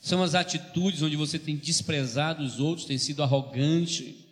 São 0.00 0.22
as 0.22 0.34
atitudes 0.34 1.02
onde 1.02 1.16
você 1.16 1.38
tem 1.38 1.56
desprezado 1.56 2.42
os 2.42 2.58
outros, 2.58 2.86
tem 2.86 2.96
sido 2.96 3.22
arrogante 3.22 4.26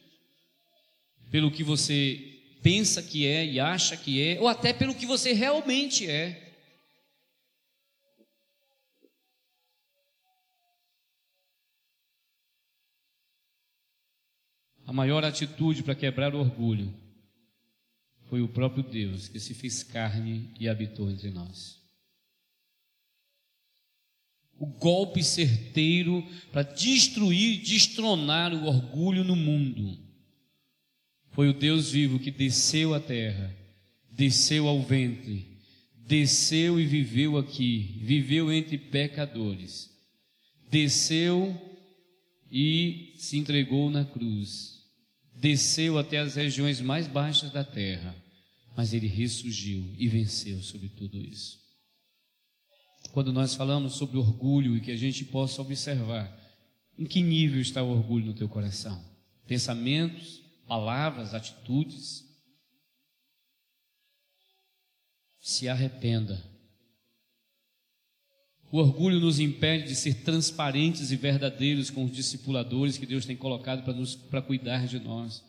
pelo 1.31 1.51
que 1.51 1.63
você 1.63 2.41
pensa 2.63 3.03
que 3.03 3.27
é 3.27 3.45
e 3.45 3.61
acha 3.61 3.97
que 3.97 4.21
é, 4.23 4.41
ou 4.41 4.49
até 4.49 4.73
pelo 4.73 4.95
que 4.95 5.07
você 5.07 5.33
realmente 5.33 6.09
é. 6.09 6.47
A 14.87 14.93
maior 14.93 15.23
atitude 15.23 15.83
para 15.83 15.95
quebrar 15.95 16.35
o 16.35 16.39
orgulho 16.41 16.93
foi 18.31 18.41
o 18.41 18.49
próprio 18.49 18.83
Deus 18.83 19.29
que 19.29 19.39
se 19.39 19.53
fez 19.55 19.83
carne 19.83 20.51
e 20.59 20.67
habitou 20.69 21.11
entre 21.11 21.31
nós. 21.31 21.77
O 24.59 24.67
golpe 24.67 25.23
certeiro 25.23 26.23
para 26.51 26.63
destruir, 26.63 27.63
destronar 27.63 28.53
o 28.55 28.67
orgulho 28.67 29.23
no 29.23 29.37
mundo 29.37 30.08
foi 31.39 31.49
o 31.49 31.53
Deus 31.55 31.93
vivo 31.93 32.19
que 32.19 32.33
desceu 32.33 32.95
à 32.95 32.99
terra, 32.99 33.57
desceu 34.11 34.67
ao 34.67 34.83
ventre, 34.83 35.47
desceu 36.05 36.81
e 36.81 36.85
viveu 36.85 37.39
aqui, 37.39 37.97
viveu 38.03 38.53
entre 38.53 38.77
pecadores, 38.77 39.89
desceu 40.69 41.55
e 42.51 43.15
se 43.19 43.39
entregou 43.39 43.89
na 43.89 44.05
cruz, 44.05 44.83
desceu 45.33 45.97
até 45.97 46.19
as 46.19 46.35
regiões 46.35 46.81
mais 46.81 47.07
baixas 47.07 47.53
da 47.53 47.63
terra, 47.63 48.17
mas 48.77 48.93
ele 48.93 49.07
ressurgiu 49.07 49.95
e 49.97 50.09
venceu 50.09 50.61
sobre 50.61 50.89
tudo 50.89 51.23
isso. 51.23 51.57
Quando 53.13 53.33
nós 53.33 53.55
falamos 53.55 53.93
sobre 53.95 54.19
orgulho 54.19 54.77
e 54.77 54.81
que 54.81 54.91
a 54.91 54.97
gente 54.97 55.25
possa 55.25 55.63
observar 55.63 56.37
em 56.99 57.05
que 57.05 57.23
nível 57.23 57.61
está 57.61 57.81
o 57.81 57.93
orgulho 57.93 58.27
no 58.27 58.35
teu 58.35 58.49
coração? 58.49 59.01
Pensamentos, 59.47 60.48
palavras, 60.69 61.33
atitudes. 61.35 62.23
Se 65.41 65.67
arrependa. 65.67 66.45
O 68.71 68.77
orgulho 68.79 69.19
nos 69.19 69.41
impede 69.41 69.89
de 69.89 69.95
ser 69.97 70.17
transparentes 70.23 71.11
e 71.11 71.17
verdadeiros 71.17 71.89
com 71.89 72.05
os 72.05 72.13
discipuladores 72.13 72.99
que 72.99 73.07
Deus 73.07 73.25
tem 73.25 73.35
colocado 73.35 73.83
para, 73.83 73.95
nos, 73.95 74.15
para 74.15 74.43
cuidar 74.43 74.87
de 74.87 74.99
nós. 75.01 75.43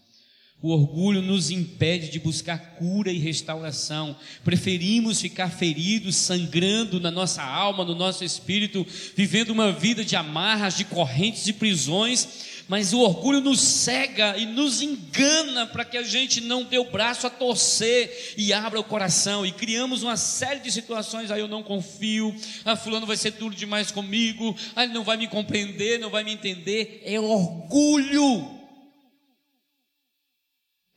O 0.61 0.69
orgulho 0.71 1.21
nos 1.21 1.51
impede 1.51 2.09
de 2.11 2.19
buscar 2.19 2.75
cura 2.75 3.11
e 3.11 3.17
restauração. 3.17 4.15
Preferimos 4.43 5.19
ficar 5.19 5.49
feridos, 5.49 6.15
sangrando 6.15 6.99
na 6.99 7.11
nossa 7.11 7.43
alma, 7.43 7.83
no 7.83 7.95
nosso 7.95 8.23
espírito, 8.23 8.87
vivendo 9.15 9.49
uma 9.51 9.71
vida 9.71 10.03
de 10.03 10.15
amarras, 10.15 10.75
de 10.77 10.85
correntes 10.85 11.45
e 11.47 11.53
prisões, 11.53 12.48
mas 12.69 12.93
o 12.93 12.99
orgulho 13.01 13.41
nos 13.41 13.59
cega 13.61 14.37
e 14.37 14.45
nos 14.45 14.79
engana 14.79 15.65
para 15.65 15.83
que 15.83 15.97
a 15.97 16.03
gente 16.03 16.39
não 16.39 16.63
dê 16.63 16.77
o 16.77 16.83
braço 16.91 17.25
a 17.25 17.29
torcer 17.29 18.35
e 18.37 18.53
abra 18.53 18.79
o 18.79 18.83
coração. 18.83 19.43
E 19.43 19.51
criamos 19.51 20.03
uma 20.03 20.15
série 20.15 20.59
de 20.59 20.71
situações. 20.71 21.31
Aí 21.31 21.39
eu 21.41 21.47
não 21.47 21.63
confio, 21.63 22.33
ah, 22.63 22.75
Fulano 22.75 23.07
vai 23.07 23.17
ser 23.17 23.31
duro 23.31 23.55
demais 23.55 23.89
comigo, 23.89 24.55
ah, 24.75 24.83
ele 24.83 24.93
não 24.93 25.03
vai 25.03 25.17
me 25.17 25.27
compreender, 25.27 25.99
não 25.99 26.11
vai 26.11 26.23
me 26.23 26.31
entender. 26.31 27.01
É 27.03 27.19
orgulho. 27.19 28.59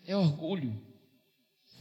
É 0.07 0.15
orgulho 0.15 0.79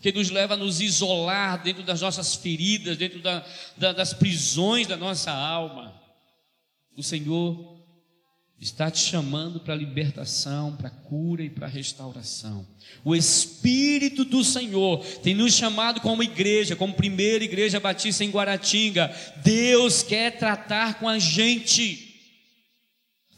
que 0.02 0.14
nos 0.14 0.30
leva 0.32 0.54
a 0.56 0.58
nos 0.58 0.80
isolar 0.82 1.62
dentro 1.62 1.84
das 1.84 2.00
nossas 2.02 2.34
feridas, 2.34 2.96
dentro 2.98 3.22
da, 3.22 3.46
da, 3.78 3.92
das 3.94 4.14
prisões 4.14 4.88
da 4.88 4.96
nossa 4.96 5.32
alma. 5.32 5.94
O 6.98 7.04
Senhor 7.04 7.81
está 8.62 8.92
te 8.92 9.00
chamando 9.00 9.60
para 9.60 9.76
libertação, 9.76 10.76
para 10.78 10.92
cura 10.92 11.44
e 11.44 11.50
para 11.50 11.66
restauração. 11.66 12.66
O 13.04 13.16
Espírito 13.16 14.24
do 14.24 14.44
Senhor 14.44 15.04
tem 15.22 15.34
nos 15.34 15.56
chamado 15.56 16.00
como 16.00 16.22
igreja, 16.22 16.76
como 16.76 16.94
primeira 16.94 17.44
igreja 17.44 17.80
batista 17.80 18.24
em 18.24 18.30
Guaratinga. 18.30 19.08
Deus 19.44 20.04
quer 20.04 20.38
tratar 20.38 21.00
com 21.00 21.10
a 21.10 21.18
gente. 21.18 22.08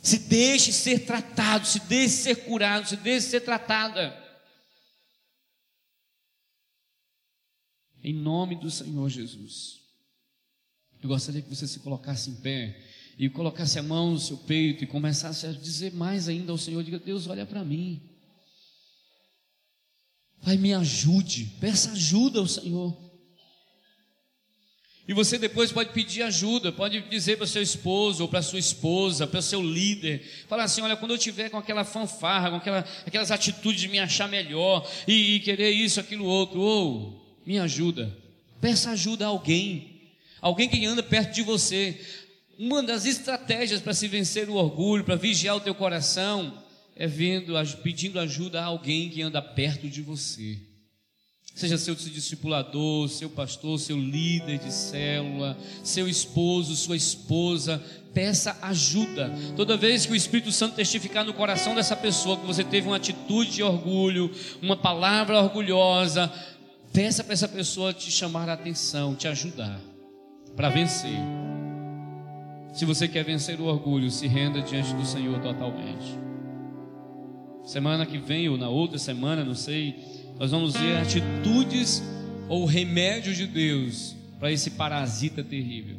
Se 0.02 0.20
deixe 0.20 0.74
ser 0.74 1.06
tratado, 1.06 1.66
se 1.66 1.80
deixe 1.80 2.16
ser 2.18 2.36
curado, 2.44 2.90
se 2.90 2.98
deixe 2.98 3.28
ser 3.28 3.40
tratada. 3.40 4.22
Em 8.04 8.14
nome 8.14 8.58
do 8.60 8.70
Senhor 8.70 9.10
Jesus. 9.10 9.82
Eu 11.02 11.08
gostaria 11.08 11.42
que 11.42 11.50
você 11.54 11.66
se 11.66 11.80
colocasse 11.80 12.30
em 12.30 12.36
pé 12.36 12.93
e 13.18 13.30
colocasse 13.30 13.78
a 13.78 13.84
mão 13.84 14.12
no 14.12 14.20
seu 14.20 14.38
peito 14.38 14.84
e 14.84 14.88
começasse 14.88 15.46
a 15.46 15.52
dizer 15.52 15.94
mais 15.94 16.28
ainda 16.28 16.52
ao 16.52 16.58
Senhor: 16.58 16.84
diga, 16.84 17.00
Deus, 17.00 17.28
olha 17.28 17.46
para 17.46 17.64
mim. 17.64 18.02
Pai, 20.44 20.58
me 20.58 20.74
ajude, 20.74 21.46
peça 21.60 21.92
ajuda 21.92 22.40
ao 22.40 22.48
Senhor. 22.48 23.02
E 25.06 25.14
você 25.14 25.38
depois 25.38 25.70
pode 25.70 25.92
pedir 25.92 26.22
ajuda, 26.24 26.72
pode 26.72 27.02
dizer 27.10 27.38
para 27.38 27.46
seu 27.46 27.62
esposo 27.62 28.24
ou 28.24 28.30
para 28.30 28.42
sua 28.42 28.60
esposa, 28.60 29.28
para 29.28 29.42
seu 29.42 29.62
líder, 29.62 30.46
falar 30.48 30.64
assim: 30.64 30.82
olha, 30.82 30.96
quando 30.96 31.12
eu 31.12 31.18
tiver 31.18 31.50
com 31.50 31.58
aquela 31.58 31.84
fanfarra, 31.84 32.50
com 32.52 32.56
aquela, 32.58 32.80
aquelas 33.06 33.32
atitudes 33.32 33.80
de 33.82 33.88
me 33.90 34.00
achar 34.00 34.28
melhor 34.28 34.90
e, 35.08 35.36
e 35.36 35.40
querer 35.42 35.72
isso, 35.72 36.00
aquilo, 36.00 36.26
outro, 36.26 36.60
ou 36.60 37.42
me 37.46 37.60
ajuda, 37.60 38.18
peça 38.62 38.92
ajuda 38.92 39.26
a 39.26 39.28
alguém, 39.28 40.10
alguém 40.42 40.70
que 40.70 40.86
anda 40.86 41.04
perto 41.04 41.36
de 41.36 41.42
você, 41.42 42.00
uma 42.58 42.84
das 42.84 43.06
estratégias 43.06 43.82
para 43.82 43.94
se 43.94 44.08
vencer 44.08 44.48
o 44.50 44.56
orgulho, 44.56 45.04
para 45.04 45.16
vigiar 45.16 45.56
o 45.56 45.60
teu 45.62 45.74
coração, 45.74 46.54
é 46.96 47.08
vendo, 47.08 47.54
pedindo 47.82 48.20
ajuda 48.20 48.62
a 48.62 48.66
alguém 48.66 49.10
que 49.10 49.22
anda 49.22 49.42
perto 49.42 49.90
de 49.90 50.02
você. 50.04 50.58
Seja 51.56 51.78
seu 51.78 51.94
discipulador, 51.96 53.08
seu 53.10 53.30
pastor, 53.30 53.80
seu 53.80 53.98
líder 53.98 54.58
de 54.60 54.72
célula, 54.72 55.58
seu 55.84 56.08
esposo, 56.08 56.76
sua 56.76 56.96
esposa, 56.96 57.82
peça 58.14 58.58
ajuda. 58.62 59.32
Toda 59.56 59.78
vez 59.78 60.06
que 60.06 60.12
o 60.12 60.16
Espírito 60.16 60.52
Santo 60.52 60.76
testificar 60.76 61.24
no 61.24 61.34
coração 61.34 61.76
dessa 61.76 61.96
pessoa 61.96 62.38
que 62.40 62.46
você 62.46 62.64
teve 62.64 62.88
uma 62.88 62.98
atitude 62.98 63.52
de 63.52 63.64
orgulho, 63.64 64.32
uma 64.64 64.78
palavra 64.78 65.40
orgulhosa, 65.40 66.32
peça 66.92 67.24
para 67.24 67.34
essa 67.34 67.48
pessoa 67.48 67.94
te 67.94 68.12
chamar 68.12 68.50
a 68.50 68.54
atenção, 68.54 69.16
te 69.16 69.28
ajudar 69.28 69.80
para 70.56 70.70
vencer. 70.70 71.20
Se 72.74 72.86
você 72.86 73.08
quer 73.08 73.24
vencer 73.24 73.62
o 73.62 73.66
orgulho, 73.66 74.10
se 74.10 74.26
renda 74.28 74.60
diante 74.60 74.96
do 74.96 75.06
Senhor 75.06 75.40
totalmente. 75.42 76.18
Semana 77.64 78.04
que 78.04 78.18
vem 78.18 78.50
ou 78.50 78.58
na 78.58 78.68
outra 78.68 78.98
semana, 78.98 79.46
não 79.46 79.54
sei, 79.54 79.96
nós 80.40 80.50
vamos 80.50 80.74
ver 80.74 80.98
atitudes 80.98 82.02
ou 82.50 82.66
remédio 82.66 83.32
de 83.32 83.46
Deus 83.46 84.16
para 84.40 84.52
esse 84.52 84.72
parasita 84.72 85.44
terrível. 85.44 85.98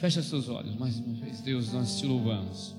Fecha 0.00 0.20
seus 0.20 0.48
olhos 0.48 0.74
mais 0.74 0.98
uma 0.98 1.14
vez, 1.14 1.40
Deus, 1.40 1.72
nós 1.72 1.96
te 2.00 2.04
louvamos. 2.04 2.74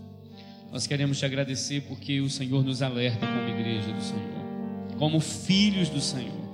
Nós 0.74 0.86
queremos 0.86 1.18
te 1.18 1.26
agradecer 1.26 1.84
porque 1.84 2.20
o 2.20 2.30
Senhor 2.30 2.66
nos 2.66 2.82
alerta 2.82 3.26
como 3.26 3.48
igreja 3.48 3.94
do 3.94 4.04
Senhor, 4.04 4.98
como 5.00 5.22
filhos 5.22 5.88
do 5.90 6.02
Senhor. 6.02 6.49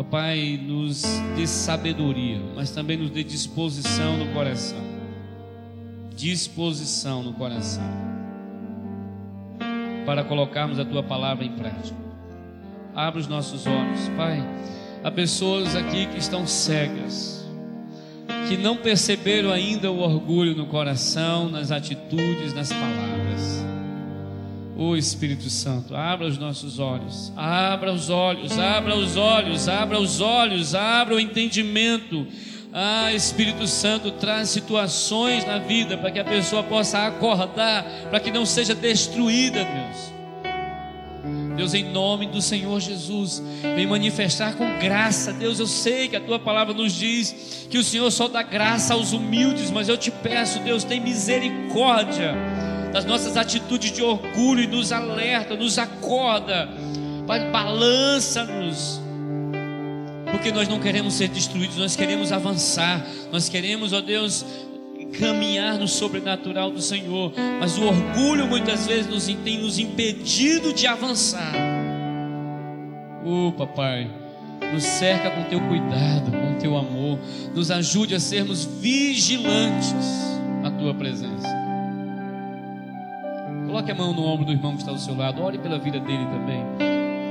Ó 0.00 0.04
Pai, 0.04 0.56
nos 0.62 1.02
dê 1.34 1.44
sabedoria, 1.44 2.40
mas 2.54 2.70
também 2.70 2.96
nos 2.96 3.10
dê 3.10 3.24
disposição 3.24 4.16
no 4.16 4.26
coração. 4.32 4.78
Disposição 6.14 7.20
no 7.20 7.32
coração. 7.32 7.82
Para 10.06 10.22
colocarmos 10.22 10.78
a 10.78 10.84
tua 10.84 11.02
palavra 11.02 11.44
em 11.44 11.50
prática. 11.50 11.96
Abre 12.94 13.20
os 13.20 13.26
nossos 13.26 13.66
olhos, 13.66 14.08
Pai. 14.16 14.40
Há 15.02 15.10
pessoas 15.10 15.74
aqui 15.74 16.06
que 16.06 16.18
estão 16.18 16.46
cegas, 16.46 17.44
que 18.48 18.56
não 18.56 18.76
perceberam 18.76 19.50
ainda 19.50 19.90
o 19.90 19.98
orgulho 19.98 20.54
no 20.54 20.66
coração, 20.66 21.48
nas 21.48 21.72
atitudes, 21.72 22.54
nas 22.54 22.72
palavras. 22.72 23.17
O 24.80 24.90
oh, 24.90 24.96
Espírito 24.96 25.50
Santo, 25.50 25.96
abra 25.96 26.24
os 26.24 26.38
nossos 26.38 26.78
olhos, 26.78 27.32
abra 27.36 27.92
os 27.92 28.08
olhos, 28.10 28.56
abra 28.56 28.94
os 28.94 29.16
olhos, 29.16 29.66
abra 29.68 29.98
os 30.00 30.20
olhos, 30.20 30.72
abra 30.72 31.16
o 31.16 31.20
entendimento. 31.20 32.24
Ah, 32.72 33.12
Espírito 33.12 33.66
Santo, 33.66 34.12
traz 34.12 34.50
situações 34.50 35.44
na 35.44 35.58
vida 35.58 35.96
para 35.98 36.12
que 36.12 36.20
a 36.20 36.24
pessoa 36.24 36.62
possa 36.62 37.08
acordar, 37.08 37.82
para 38.08 38.20
que 38.20 38.30
não 38.30 38.46
seja 38.46 38.72
destruída, 38.72 39.64
Deus. 39.64 40.12
Deus, 41.56 41.74
em 41.74 41.82
nome 41.90 42.28
do 42.28 42.40
Senhor 42.40 42.78
Jesus, 42.78 43.42
vem 43.74 43.84
manifestar 43.84 44.54
com 44.54 44.78
graça. 44.78 45.32
Deus, 45.32 45.58
eu 45.58 45.66
sei 45.66 46.06
que 46.06 46.14
a 46.14 46.20
tua 46.20 46.38
palavra 46.38 46.72
nos 46.72 46.92
diz 46.92 47.66
que 47.68 47.78
o 47.78 47.82
Senhor 47.82 48.12
só 48.12 48.28
dá 48.28 48.44
graça 48.44 48.94
aos 48.94 49.12
humildes, 49.12 49.72
mas 49.72 49.88
eu 49.88 49.96
te 49.96 50.12
peço, 50.12 50.60
Deus, 50.60 50.84
tem 50.84 51.00
misericórdia 51.00 52.32
das 52.92 53.04
nossas 53.04 53.36
atitudes 53.36 53.92
de 53.92 54.02
orgulho 54.02 54.62
e 54.62 54.66
nos 54.66 54.92
alerta, 54.92 55.54
nos 55.56 55.78
acorda, 55.78 56.68
Pai, 57.26 57.50
balança-nos. 57.50 59.00
Porque 60.30 60.50
nós 60.50 60.68
não 60.68 60.78
queremos 60.78 61.14
ser 61.14 61.28
destruídos, 61.28 61.76
nós 61.76 61.96
queremos 61.96 62.32
avançar, 62.32 63.04
nós 63.32 63.48
queremos, 63.48 63.92
ó 63.92 64.00
Deus, 64.00 64.44
caminhar 65.18 65.78
no 65.78 65.88
sobrenatural 65.88 66.70
do 66.70 66.80
Senhor, 66.80 67.32
mas 67.60 67.76
o 67.78 67.84
orgulho 67.86 68.46
muitas 68.46 68.86
vezes 68.86 69.06
nos 69.10 69.26
tem 69.42 69.58
nos 69.60 69.78
impedido 69.78 70.72
de 70.72 70.86
avançar. 70.86 71.54
Ô 73.24 73.48
oh, 73.48 73.52
papai, 73.52 74.10
nos 74.72 74.82
cerca 74.84 75.30
com 75.30 75.42
teu 75.44 75.60
cuidado, 75.62 76.30
com 76.30 76.54
teu 76.58 76.76
amor, 76.76 77.18
nos 77.54 77.70
ajude 77.70 78.14
a 78.14 78.20
sermos 78.20 78.64
vigilantes 78.64 79.94
na 80.62 80.70
tua 80.70 80.94
presença. 80.94 81.57
Coloque 83.78 83.92
a 83.92 83.94
mão 83.94 84.12
no 84.12 84.24
ombro 84.24 84.44
do 84.44 84.50
irmão 84.50 84.72
que 84.72 84.78
está 84.82 84.90
do 84.90 84.98
seu 84.98 85.14
lado. 85.16 85.40
Ore 85.40 85.56
pela 85.56 85.78
vida 85.78 86.00
dele 86.00 86.26
também. 86.26 86.60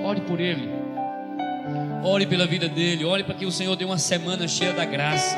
Ore 0.05 0.21
por 0.21 0.39
ele. 0.39 0.69
Ore 2.05 2.25
pela 2.25 2.47
vida 2.47 2.69
dele. 2.69 3.03
Ore 3.03 3.21
para 3.25 3.35
que 3.35 3.45
o 3.45 3.51
Senhor 3.51 3.75
dê 3.75 3.83
uma 3.83 3.97
semana 3.97 4.47
cheia 4.47 4.71
da 4.71 4.85
graça 4.85 5.35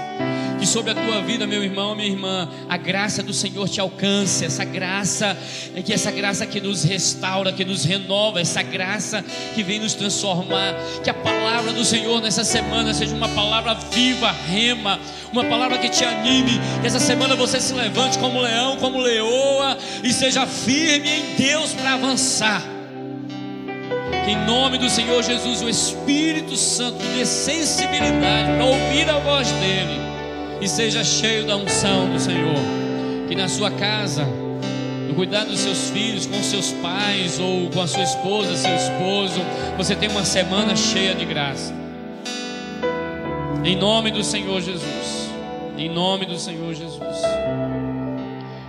que 0.59 0.67
sobre 0.67 0.91
a 0.91 0.93
tua 0.93 1.21
vida, 1.21 1.47
meu 1.47 1.63
irmão, 1.63 1.95
minha 1.95 2.09
irmã, 2.09 2.49
a 2.67 2.75
graça 2.75 3.23
do 3.23 3.31
Senhor 3.33 3.69
te 3.69 3.79
alcance, 3.79 4.43
essa 4.43 4.65
graça, 4.65 5.37
é 5.73 5.81
que 5.81 5.93
essa 5.93 6.11
graça 6.11 6.45
que 6.45 6.59
nos 6.59 6.83
restaura, 6.83 7.53
que 7.53 7.63
nos 7.63 7.85
renova, 7.85 8.41
essa 8.41 8.61
graça 8.61 9.23
que 9.55 9.63
vem 9.63 9.79
nos 9.79 9.93
transformar. 9.93 10.75
Que 11.01 11.09
a 11.09 11.13
palavra 11.13 11.71
do 11.71 11.85
Senhor 11.85 12.21
nessa 12.21 12.43
semana 12.43 12.93
seja 12.93 13.15
uma 13.15 13.29
palavra 13.29 13.73
viva, 13.93 14.29
rema, 14.33 14.99
uma 15.31 15.45
palavra 15.45 15.77
que 15.77 15.87
te 15.87 16.03
anime. 16.03 16.59
Que 16.81 16.87
essa 16.87 16.99
semana 16.99 17.37
você 17.37 17.61
se 17.61 17.71
levante 17.71 18.19
como 18.19 18.41
leão, 18.41 18.75
como 18.75 18.99
leoa 18.99 19.77
e 20.03 20.11
seja 20.11 20.45
firme 20.45 21.09
em 21.09 21.35
Deus 21.37 21.71
para 21.71 21.93
avançar. 21.93 22.61
Que 24.25 24.31
em 24.31 24.45
nome 24.45 24.77
do 24.77 24.89
Senhor 24.89 25.23
Jesus, 25.23 25.61
o 25.61 25.69
Espírito 25.69 26.57
Santo 26.57 26.97
dê 27.15 27.25
sensibilidade 27.25 28.51
para 28.57 28.65
ouvir 28.65 29.09
a 29.09 29.19
voz 29.19 29.49
dEle 29.53 30.08
e 30.61 30.67
seja 30.67 31.03
cheio 31.03 31.45
da 31.45 31.55
unção 31.55 32.09
do 32.11 32.19
Senhor. 32.19 32.55
Que 33.27 33.35
na 33.35 33.47
sua 33.47 33.69
casa, 33.71 34.25
no 35.07 35.13
cuidado 35.13 35.47
dos 35.49 35.59
seus 35.59 35.89
filhos, 35.91 36.25
com 36.25 36.41
seus 36.43 36.71
pais 36.73 37.39
ou 37.39 37.69
com 37.69 37.81
a 37.81 37.87
sua 37.87 38.03
esposa, 38.03 38.55
seu 38.55 38.75
esposo, 38.75 39.39
você 39.77 39.95
tenha 39.95 40.11
uma 40.11 40.25
semana 40.25 40.75
cheia 40.75 41.13
de 41.13 41.25
graça. 41.25 41.73
Em 43.63 43.75
nome 43.75 44.11
do 44.11 44.23
Senhor 44.23 44.59
Jesus. 44.61 45.29
Em 45.77 45.89
nome 45.89 46.25
do 46.25 46.37
Senhor 46.37 46.73
Jesus. 46.73 47.17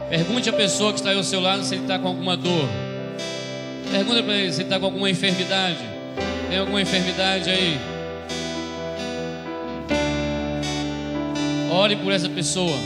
Pergunte 0.08 0.48
à 0.48 0.52
pessoa 0.52 0.90
que 0.92 0.98
está 1.00 1.10
aí 1.10 1.16
ao 1.16 1.22
seu 1.24 1.40
lado 1.40 1.64
se 1.64 1.74
ele 1.74 1.82
está 1.82 1.98
com 1.98 2.08
alguma 2.08 2.36
dor. 2.36 2.68
Pergunta 3.90 4.22
para 4.22 4.34
ele 4.34 4.52
se 4.52 4.58
ele 4.58 4.64
está 4.64 4.78
com 4.78 4.86
alguma 4.86 5.08
enfermidade. 5.10 5.78
Tem 6.48 6.58
alguma 6.58 6.80
enfermidade 6.80 7.48
aí? 7.50 7.78
Ore 11.70 11.94
por 11.96 12.12
essa 12.12 12.28
pessoa. 12.28 12.76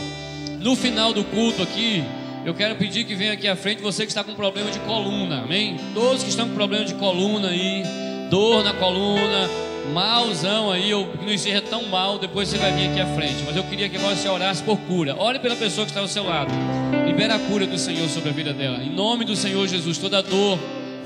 No 0.61 0.75
final 0.75 1.11
do 1.11 1.23
culto 1.23 1.63
aqui, 1.63 2.03
eu 2.45 2.53
quero 2.53 2.75
pedir 2.75 3.03
que 3.03 3.15
venha 3.15 3.33
aqui 3.33 3.47
à 3.47 3.55
frente 3.55 3.81
você 3.81 4.03
que 4.03 4.09
está 4.11 4.23
com 4.23 4.35
problema 4.35 4.69
de 4.69 4.77
coluna, 4.79 5.41
amém? 5.41 5.75
Todos 5.93 6.21
que 6.21 6.29
estão 6.29 6.47
com 6.47 6.53
problema 6.53 6.85
de 6.85 6.93
coluna 6.93 7.49
aí, 7.49 7.83
dor 8.29 8.63
na 8.63 8.73
coluna, 8.73 9.49
malzão 9.91 10.71
aí, 10.71 10.93
ou 10.93 11.07
que 11.07 11.25
não 11.25 11.33
esteja 11.33 11.61
tão 11.61 11.83
mal, 11.87 12.19
depois 12.19 12.47
você 12.47 12.59
vai 12.59 12.71
vir 12.73 12.89
aqui 12.89 12.99
à 12.99 13.07
frente. 13.07 13.37
Mas 13.45 13.55
eu 13.55 13.63
queria 13.63 13.89
que 13.89 13.97
agora 13.97 14.15
você 14.15 14.27
orasse 14.29 14.61
por 14.61 14.77
cura. 14.81 15.15
Ore 15.19 15.39
pela 15.39 15.55
pessoa 15.55 15.83
que 15.85 15.89
está 15.91 16.01
ao 16.01 16.07
seu 16.07 16.23
lado. 16.23 16.51
Libera 17.07 17.35
a 17.35 17.39
cura 17.39 17.65
do 17.65 17.79
Senhor 17.79 18.07
sobre 18.07 18.29
a 18.29 18.33
vida 18.33 18.53
dela. 18.53 18.77
Em 18.83 18.89
nome 18.93 19.25
do 19.25 19.35
Senhor 19.35 19.67
Jesus, 19.67 19.97
toda 19.97 20.21
dor 20.21 20.59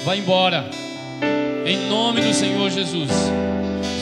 vai 0.04 0.18
embora. 0.20 0.70
Em 1.66 1.78
nome 1.90 2.20
do 2.22 2.34
Senhor 2.34 2.70
Jesus 2.70 3.10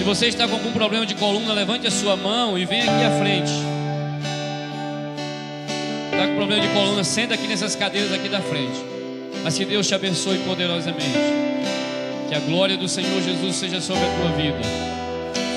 você 0.07 0.27
está 0.27 0.47
com 0.47 0.53
algum 0.55 0.71
problema 0.71 1.05
de 1.05 1.15
coluna, 1.15 1.53
levante 1.53 1.85
a 1.85 1.91
sua 1.91 2.15
mão 2.15 2.57
e 2.57 2.63
vem 2.63 2.79
aqui 2.79 3.03
à 3.03 3.11
frente. 3.19 3.51
Está 6.13 6.27
com 6.29 6.35
problema 6.37 6.61
de 6.65 6.69
coluna, 6.69 7.03
senta 7.03 7.33
aqui 7.33 7.45
nessas 7.45 7.75
cadeiras 7.75 8.13
aqui 8.13 8.29
da 8.29 8.39
frente. 8.39 8.79
Mas 9.43 9.57
que 9.57 9.65
Deus 9.65 9.85
te 9.85 9.93
abençoe 9.93 10.37
poderosamente. 10.39 11.11
Que 12.29 12.35
a 12.35 12.39
glória 12.39 12.77
do 12.77 12.87
Senhor 12.87 13.21
Jesus 13.21 13.55
seja 13.57 13.81
sobre 13.81 14.01
a 14.01 14.11
tua 14.21 14.31
vida, 14.37 14.59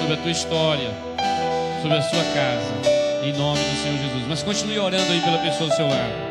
sobre 0.01 0.15
a 0.15 0.17
tua 0.17 0.31
história, 0.33 0.91
sobre 1.81 1.97
a 1.97 2.03
sua 2.03 2.25
casa. 2.35 3.23
Em 3.25 3.33
nome 3.33 3.61
do 3.61 3.83
Senhor 3.83 3.99
Jesus. 3.99 4.27
Mas 4.29 4.43
continue 4.43 4.81
orando 4.81 5.13
aí 5.13 5.21
pela 5.21 5.39
pessoa 5.39 5.71
do 5.71 5.77
seu 5.77 5.87
lado. 5.87 6.30